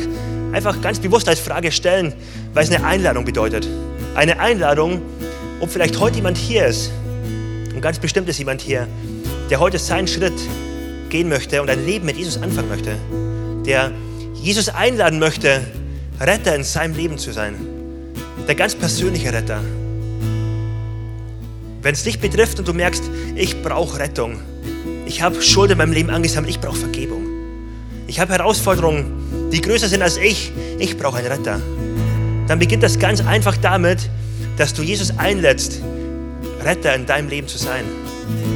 einfach 0.53 0.83
ganz 0.83 0.99
bewusst 0.99 1.27
als 1.27 1.41
Frage 1.41 1.73
stellen, 1.73 2.13
weil 2.53 2.65
es 2.65 2.71
eine 2.71 2.85
Einladung 2.85 3.25
bedeutet. 3.25 3.67
Eine 4.15 4.39
Einladung, 4.41 5.01
ob 5.59 5.71
vielleicht 5.71 5.99
heute 5.99 6.17
jemand 6.17 6.37
hier 6.37 6.67
ist, 6.67 6.93
und 7.75 7.81
ganz 7.81 7.99
bestimmt 7.99 8.29
ist 8.29 8.39
jemand 8.39 8.61
hier, 8.61 8.87
der 9.49 9.59
heute 9.59 9.79
seinen 9.79 10.07
Schritt 10.07 10.35
gehen 11.09 11.31
möchte 11.31 11.63
und 11.63 11.71
ein 11.71 11.87
Leben 11.87 12.05
mit 12.05 12.19
Jesus 12.19 12.43
anfangen 12.43 12.69
möchte, 12.69 12.95
der 13.65 13.91
Jesus 14.35 14.69
einladen 14.69 15.19
möchte, 15.19 15.63
Retter 16.21 16.55
in 16.55 16.65
seinem 16.65 16.95
Leben 16.95 17.17
zu 17.17 17.33
sein, 17.33 17.55
der 18.47 18.55
ganz 18.55 18.75
persönliche 18.75 19.33
Retter. 19.33 19.63
Wenn 21.81 21.95
es 21.95 22.03
dich 22.03 22.21
betrifft 22.21 22.59
und 22.59 22.69
du 22.69 22.75
merkst, 22.75 23.05
ich 23.35 23.63
brauche 23.63 23.99
Rettung, 23.99 24.41
ich 25.07 25.23
habe 25.23 25.41
Schuld 25.41 25.71
in 25.71 25.79
meinem 25.79 25.93
Leben 25.93 26.11
angesammelt, 26.11 26.51
ich 26.51 26.61
brauche 26.61 26.77
Vergebung, 26.77 27.22
ich 28.13 28.21
habe 28.21 28.35
Herausforderungen, 28.35 29.51
die 29.51 29.63
größer 29.63 29.89
sind 29.89 30.03
als 30.03 30.19
ich. 30.19 30.53
Ich 30.79 30.99
brauche 30.99 31.17
einen 31.17 31.29
Retter. 31.29 31.63
Dann 32.47 32.59
beginnt 32.59 32.83
das 32.83 32.99
ganz 32.99 33.25
einfach 33.25 33.57
damit, 33.57 34.11
dass 34.59 34.75
du 34.75 34.83
Jesus 34.83 35.17
einlädst, 35.17 35.81
Retter 36.63 36.95
in 36.95 37.07
deinem 37.07 37.31
Leben 37.31 37.49
zu 37.49 37.57
sein. 37.57 37.85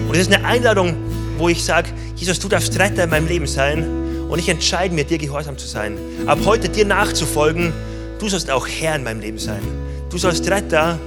Und 0.07 0.15
es 0.15 0.29
ist 0.29 0.35
eine 0.35 0.45
Einladung, 0.45 0.95
wo 1.39 1.49
ich 1.49 1.65
sage, 1.65 1.89
Jesus, 2.17 2.39
du 2.39 2.49
darfst 2.49 2.79
Retter 2.79 3.05
in 3.05 3.09
meinem 3.09 3.29
Leben 3.29 3.47
sein 3.47 4.27
und 4.29 4.39
ich 4.39 4.51
entscheide 4.51 4.95
mir, 4.95 5.05
dir 5.05 5.17
gehorsam 5.17 5.57
zu 5.57 5.67
sein. 5.67 5.97
Ab 6.27 6.41
heute 6.45 6.69
dir 6.69 6.85
nachzufolgen, 6.85 7.73
du 8.19 8.29
sollst 8.29 8.51
auch 8.51 8.69
Herr 8.69 8.97
in 8.97 9.05
meinem 9.05 9.21
Leben 9.21 9.39
sein. 9.39 9.63
Du 10.11 10.19
sollst 10.19 10.51
Retter 10.51 10.99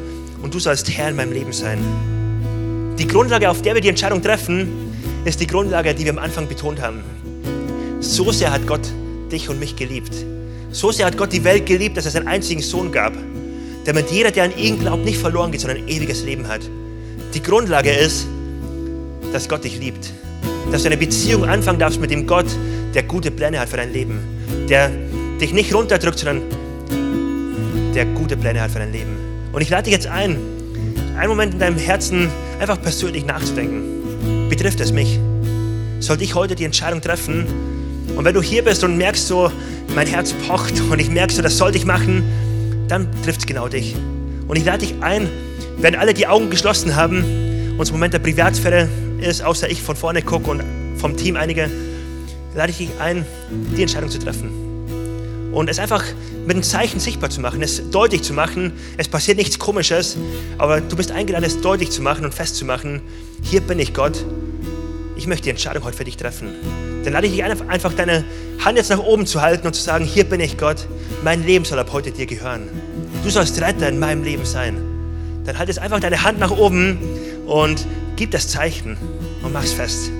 und 0.41 0.55
du 0.55 0.59
sollst 0.59 0.89
Herr 0.89 1.09
in 1.09 1.15
meinem 1.15 1.33
Leben 1.33 1.53
sein. 1.53 1.77
Die 2.97 3.05
Grundlage, 3.05 3.47
auf 3.47 3.61
der 3.61 3.75
wir 3.75 3.81
die 3.81 3.89
Entscheidung 3.89 4.23
treffen, 4.23 4.91
ist 5.23 5.39
die 5.39 5.45
Grundlage, 5.45 5.93
die 5.93 6.03
wir 6.03 6.13
am 6.13 6.17
Anfang 6.17 6.47
betont 6.47 6.81
haben. 6.81 7.03
So 7.99 8.31
sehr 8.31 8.51
hat 8.51 8.65
Gott 8.65 8.87
dich 9.31 9.49
und 9.49 9.59
mich 9.59 9.75
geliebt. 9.75 10.13
So 10.71 10.91
sehr 10.91 11.05
hat 11.05 11.17
Gott 11.17 11.33
die 11.33 11.43
Welt 11.43 11.65
geliebt, 11.65 11.97
dass 11.97 12.05
er 12.05 12.11
seinen 12.11 12.27
einzigen 12.27 12.61
Sohn 12.61 12.91
gab, 12.91 13.13
damit 13.85 14.09
jeder, 14.09 14.31
der 14.31 14.45
an 14.45 14.57
ihn 14.57 14.79
glaubt, 14.79 15.03
nicht 15.03 15.17
verloren 15.17 15.51
geht, 15.51 15.61
sondern 15.61 15.79
ein 15.79 15.87
ewiges 15.87 16.23
Leben 16.23 16.47
hat. 16.47 16.61
Die 17.33 17.43
Grundlage 17.43 17.91
ist, 17.91 18.25
dass 19.33 19.49
Gott 19.49 19.63
dich 19.63 19.79
liebt. 19.79 20.11
Dass 20.71 20.83
du 20.83 20.87
eine 20.87 20.97
Beziehung 20.97 21.45
anfangen 21.45 21.79
darfst 21.79 21.99
mit 21.99 22.11
dem 22.11 22.25
Gott, 22.25 22.45
der 22.93 23.03
gute 23.03 23.31
Pläne 23.31 23.59
hat 23.59 23.69
für 23.69 23.77
dein 23.77 23.91
Leben. 23.91 24.19
Der 24.69 24.91
dich 25.41 25.53
nicht 25.53 25.73
runterdrückt, 25.73 26.19
sondern 26.19 26.41
der 27.93 28.05
gute 28.05 28.37
Pläne 28.37 28.61
hat 28.61 28.71
für 28.71 28.79
dein 28.79 28.93
Leben. 28.93 29.17
Und 29.51 29.61
ich 29.61 29.69
lade 29.69 29.83
dich 29.83 29.93
jetzt 29.93 30.07
ein, 30.07 30.37
einen 31.17 31.29
Moment 31.29 31.53
in 31.53 31.59
deinem 31.59 31.77
Herzen 31.77 32.29
einfach 32.59 32.81
persönlich 32.81 33.25
nachzudenken. 33.25 34.47
Betrifft 34.49 34.79
es 34.79 34.93
mich? 34.93 35.19
Sollte 35.99 36.23
ich 36.23 36.35
heute 36.35 36.55
die 36.55 36.65
Entscheidung 36.65 37.01
treffen, 37.01 37.45
und 38.15 38.25
wenn 38.25 38.33
du 38.33 38.41
hier 38.41 38.63
bist 38.63 38.83
und 38.83 38.97
merkst 38.97 39.27
so, 39.27 39.51
mein 39.95 40.07
Herz 40.07 40.33
pocht 40.47 40.79
und 40.89 40.99
ich 40.99 41.09
merke 41.09 41.33
so, 41.33 41.41
das 41.41 41.57
sollte 41.57 41.77
ich 41.77 41.85
machen, 41.85 42.23
dann 42.87 43.07
trifft 43.23 43.41
es 43.41 43.45
genau 43.45 43.67
dich. 43.67 43.95
Und 44.47 44.57
ich 44.57 44.65
lade 44.65 44.79
dich 44.79 44.95
ein, 45.01 45.29
wenn 45.77 45.95
alle 45.95 46.13
die 46.13 46.27
Augen 46.27 46.49
geschlossen 46.49 46.95
haben 46.95 47.23
und 47.77 47.81
es 47.81 47.91
Moment 47.91 48.13
der 48.13 48.19
Privatsphäre 48.19 48.89
ist, 49.21 49.43
außer 49.43 49.69
ich 49.69 49.81
von 49.81 49.95
vorne 49.95 50.21
gucke 50.21 50.49
und 50.49 50.63
vom 50.97 51.15
Team 51.15 51.35
einige, 51.35 51.69
lade 52.55 52.71
ich 52.71 52.77
dich 52.77 52.89
ein, 52.99 53.25
die 53.77 53.81
Entscheidung 53.81 54.09
zu 54.09 54.19
treffen. 54.19 54.49
Und 55.51 55.69
es 55.69 55.79
einfach 55.79 56.03
mit 56.45 56.55
einem 56.55 56.63
Zeichen 56.63 56.99
sichtbar 56.99 57.29
zu 57.29 57.41
machen, 57.41 57.61
es 57.61 57.89
deutlich 57.89 58.21
zu 58.21 58.33
machen. 58.33 58.73
Es 58.97 59.07
passiert 59.07 59.37
nichts 59.37 59.57
Komisches, 59.57 60.17
aber 60.57 60.81
du 60.81 60.95
bist 60.95 61.11
eingeladen, 61.11 61.43
es 61.43 61.61
deutlich 61.61 61.91
zu 61.91 62.01
machen 62.01 62.25
und 62.25 62.33
festzumachen. 62.33 63.01
Hier 63.41 63.61
bin 63.61 63.79
ich 63.79 63.93
Gott. 63.93 64.25
Ich 65.15 65.27
möchte 65.27 65.45
die 65.45 65.49
Entscheidung 65.51 65.83
heute 65.83 65.97
für 65.97 66.05
dich 66.05 66.17
treffen 66.17 66.88
dann 67.03 67.13
lade 67.13 67.27
ich 67.27 67.33
dich 67.33 67.43
ein, 67.43 67.69
einfach 67.69 67.93
deine 67.93 68.23
Hand 68.63 68.77
jetzt 68.77 68.89
nach 68.89 68.99
oben 68.99 69.25
zu 69.25 69.41
halten 69.41 69.67
und 69.67 69.73
zu 69.73 69.81
sagen, 69.81 70.05
hier 70.05 70.25
bin 70.25 70.39
ich 70.39 70.57
Gott, 70.57 70.87
mein 71.23 71.45
Leben 71.45 71.65
soll 71.65 71.79
ab 71.79 71.91
heute 71.93 72.11
dir 72.11 72.25
gehören. 72.25 72.69
Du 73.23 73.29
sollst 73.29 73.61
Retter 73.61 73.87
in 73.87 73.99
meinem 73.99 74.23
Leben 74.23 74.45
sein. 74.45 74.77
Dann 75.45 75.57
halt 75.57 75.69
jetzt 75.69 75.79
einfach 75.79 75.99
deine 75.99 76.23
Hand 76.23 76.39
nach 76.39 76.51
oben 76.51 76.97
und 77.45 77.85
gib 78.15 78.31
das 78.31 78.47
Zeichen 78.47 78.97
und 79.43 79.53
mach's 79.53 79.71
fest. 79.71 80.11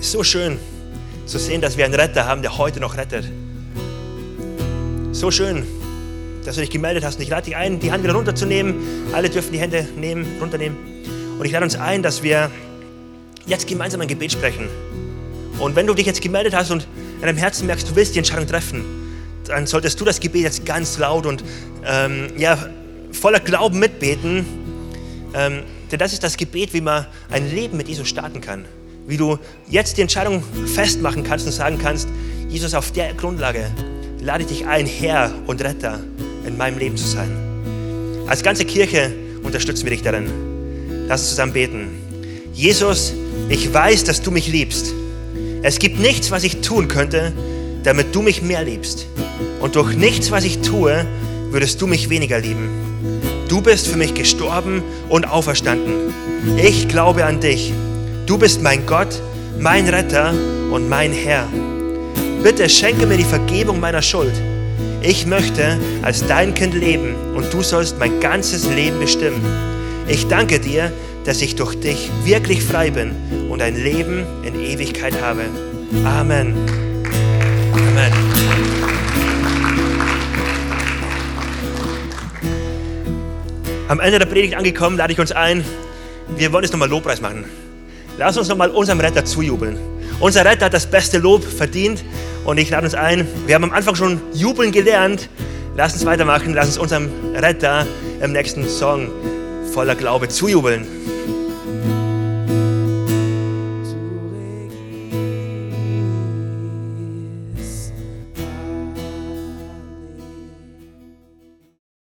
Ist 0.00 0.12
so 0.12 0.24
schön 0.24 0.58
zu 1.26 1.38
sehen, 1.38 1.60
dass 1.60 1.76
wir 1.76 1.84
einen 1.84 1.94
Retter 1.94 2.26
haben, 2.26 2.42
der 2.42 2.58
heute 2.58 2.80
noch 2.80 2.96
rettet. 2.96 3.24
So 5.12 5.30
schön, 5.30 5.64
dass 6.48 6.54
du 6.54 6.62
dich 6.62 6.70
gemeldet 6.70 7.04
hast. 7.04 7.16
Und 7.16 7.22
ich 7.22 7.28
lade 7.28 7.44
dich 7.44 7.56
ein, 7.56 7.78
die 7.78 7.92
Hand 7.92 8.02
wieder 8.02 8.14
runterzunehmen. 8.14 8.74
Alle 9.12 9.28
dürfen 9.28 9.52
die 9.52 9.58
Hände 9.58 9.86
nehmen, 9.96 10.26
runternehmen. 10.40 10.78
Und 11.38 11.44
ich 11.44 11.52
lade 11.52 11.62
uns 11.62 11.76
ein, 11.76 12.02
dass 12.02 12.22
wir 12.22 12.50
jetzt 13.44 13.66
gemeinsam 13.66 14.00
ein 14.00 14.08
Gebet 14.08 14.32
sprechen. 14.32 14.66
Und 15.58 15.76
wenn 15.76 15.86
du 15.86 15.92
dich 15.92 16.06
jetzt 16.06 16.22
gemeldet 16.22 16.54
hast 16.54 16.70
und 16.70 16.88
in 17.16 17.20
deinem 17.20 17.36
Herzen 17.36 17.66
merkst, 17.66 17.90
du 17.90 17.96
willst 17.96 18.14
die 18.14 18.18
Entscheidung 18.20 18.46
treffen, 18.46 18.82
dann 19.46 19.66
solltest 19.66 20.00
du 20.00 20.06
das 20.06 20.20
Gebet 20.20 20.42
jetzt 20.42 20.64
ganz 20.64 20.96
laut 20.96 21.26
und 21.26 21.44
ähm, 21.84 22.28
ja, 22.38 22.56
voller 23.12 23.40
Glauben 23.40 23.78
mitbeten. 23.78 24.46
Ähm, 25.34 25.64
denn 25.92 25.98
das 25.98 26.14
ist 26.14 26.24
das 26.24 26.38
Gebet, 26.38 26.72
wie 26.72 26.80
man 26.80 27.04
ein 27.30 27.50
Leben 27.50 27.76
mit 27.76 27.88
Jesus 27.88 28.08
starten 28.08 28.40
kann. 28.40 28.64
Wie 29.06 29.18
du 29.18 29.38
jetzt 29.68 29.98
die 29.98 30.00
Entscheidung 30.00 30.42
festmachen 30.66 31.24
kannst 31.24 31.44
und 31.44 31.52
sagen 31.52 31.76
kannst, 31.78 32.08
Jesus, 32.48 32.72
auf 32.72 32.90
der 32.92 33.12
Grundlage 33.12 33.70
lade 34.22 34.44
ich 34.44 34.48
dich 34.48 34.66
ein, 34.66 34.86
Herr 34.86 35.30
und 35.46 35.62
Retter 35.62 36.00
in 36.48 36.56
meinem 36.56 36.78
Leben 36.78 36.96
zu 36.96 37.06
sein. 37.06 37.30
Als 38.26 38.42
ganze 38.42 38.64
Kirche 38.64 39.12
unterstützen 39.42 39.84
wir 39.84 39.90
dich 39.90 40.02
darin. 40.02 40.26
Lass 41.06 41.20
uns 41.20 41.30
zusammen 41.30 41.52
beten. 41.52 41.88
Jesus, 42.52 43.12
ich 43.48 43.72
weiß, 43.72 44.04
dass 44.04 44.20
du 44.20 44.30
mich 44.30 44.48
liebst. 44.48 44.92
Es 45.62 45.78
gibt 45.78 46.00
nichts, 46.00 46.30
was 46.30 46.44
ich 46.44 46.60
tun 46.60 46.88
könnte, 46.88 47.32
damit 47.84 48.14
du 48.14 48.22
mich 48.22 48.42
mehr 48.42 48.64
liebst. 48.64 49.06
Und 49.60 49.76
durch 49.76 49.96
nichts, 49.96 50.30
was 50.30 50.44
ich 50.44 50.58
tue, 50.58 51.06
würdest 51.50 51.80
du 51.80 51.86
mich 51.86 52.10
weniger 52.10 52.40
lieben. 52.40 52.68
Du 53.48 53.62
bist 53.62 53.88
für 53.88 53.96
mich 53.96 54.14
gestorben 54.14 54.82
und 55.08 55.28
auferstanden. 55.28 56.12
Ich 56.56 56.88
glaube 56.88 57.24
an 57.24 57.40
dich. 57.40 57.72
Du 58.26 58.36
bist 58.36 58.62
mein 58.62 58.84
Gott, 58.86 59.20
mein 59.58 59.88
Retter 59.88 60.34
und 60.70 60.88
mein 60.88 61.12
Herr. 61.12 61.48
Bitte 62.42 62.68
schenke 62.68 63.06
mir 63.06 63.16
die 63.16 63.24
Vergebung 63.24 63.80
meiner 63.80 64.02
Schuld 64.02 64.34
ich 65.02 65.26
möchte 65.26 65.78
als 66.02 66.26
dein 66.26 66.54
Kind 66.54 66.74
leben 66.74 67.14
und 67.34 67.52
du 67.52 67.62
sollst 67.62 67.98
mein 67.98 68.20
ganzes 68.20 68.68
Leben 68.68 68.98
bestimmen. 68.98 69.40
Ich 70.08 70.26
danke 70.26 70.58
dir, 70.58 70.92
dass 71.24 71.42
ich 71.42 71.56
durch 71.56 71.78
dich 71.78 72.10
wirklich 72.24 72.62
frei 72.62 72.90
bin 72.90 73.12
und 73.48 73.62
ein 73.62 73.76
Leben 73.76 74.24
in 74.44 74.58
Ewigkeit 74.60 75.20
habe. 75.20 75.42
Amen. 76.04 76.54
Amen. 77.72 78.12
Am 83.88 84.00
Ende 84.00 84.18
der 84.18 84.26
Predigt 84.26 84.54
angekommen, 84.54 84.98
lade 84.98 85.12
ich 85.12 85.20
uns 85.20 85.32
ein, 85.32 85.64
wir 86.36 86.52
wollen 86.52 86.64
jetzt 86.64 86.72
nochmal 86.72 86.90
Lobpreis 86.90 87.20
machen. 87.20 87.44
Lass 88.18 88.36
uns 88.36 88.48
nochmal 88.48 88.70
unserem 88.70 89.00
Retter 89.00 89.24
zujubeln. 89.24 89.97
Unser 90.20 90.44
Retter 90.44 90.66
hat 90.66 90.74
das 90.74 90.86
beste 90.86 91.18
Lob 91.18 91.44
verdient 91.44 92.02
und 92.44 92.58
ich 92.58 92.70
lade 92.70 92.84
uns 92.84 92.94
ein, 92.94 93.26
wir 93.46 93.54
haben 93.54 93.64
am 93.64 93.72
Anfang 93.72 93.94
schon 93.94 94.20
jubeln 94.34 94.72
gelernt. 94.72 95.28
Lass 95.76 95.92
uns 95.92 96.04
weitermachen, 96.04 96.54
lass 96.54 96.66
uns 96.66 96.78
unserem 96.78 97.08
Retter 97.36 97.86
im 98.20 98.32
nächsten 98.32 98.68
Song 98.68 99.10
voller 99.72 99.94
Glaube 99.94 100.28
zujubeln. 100.28 100.97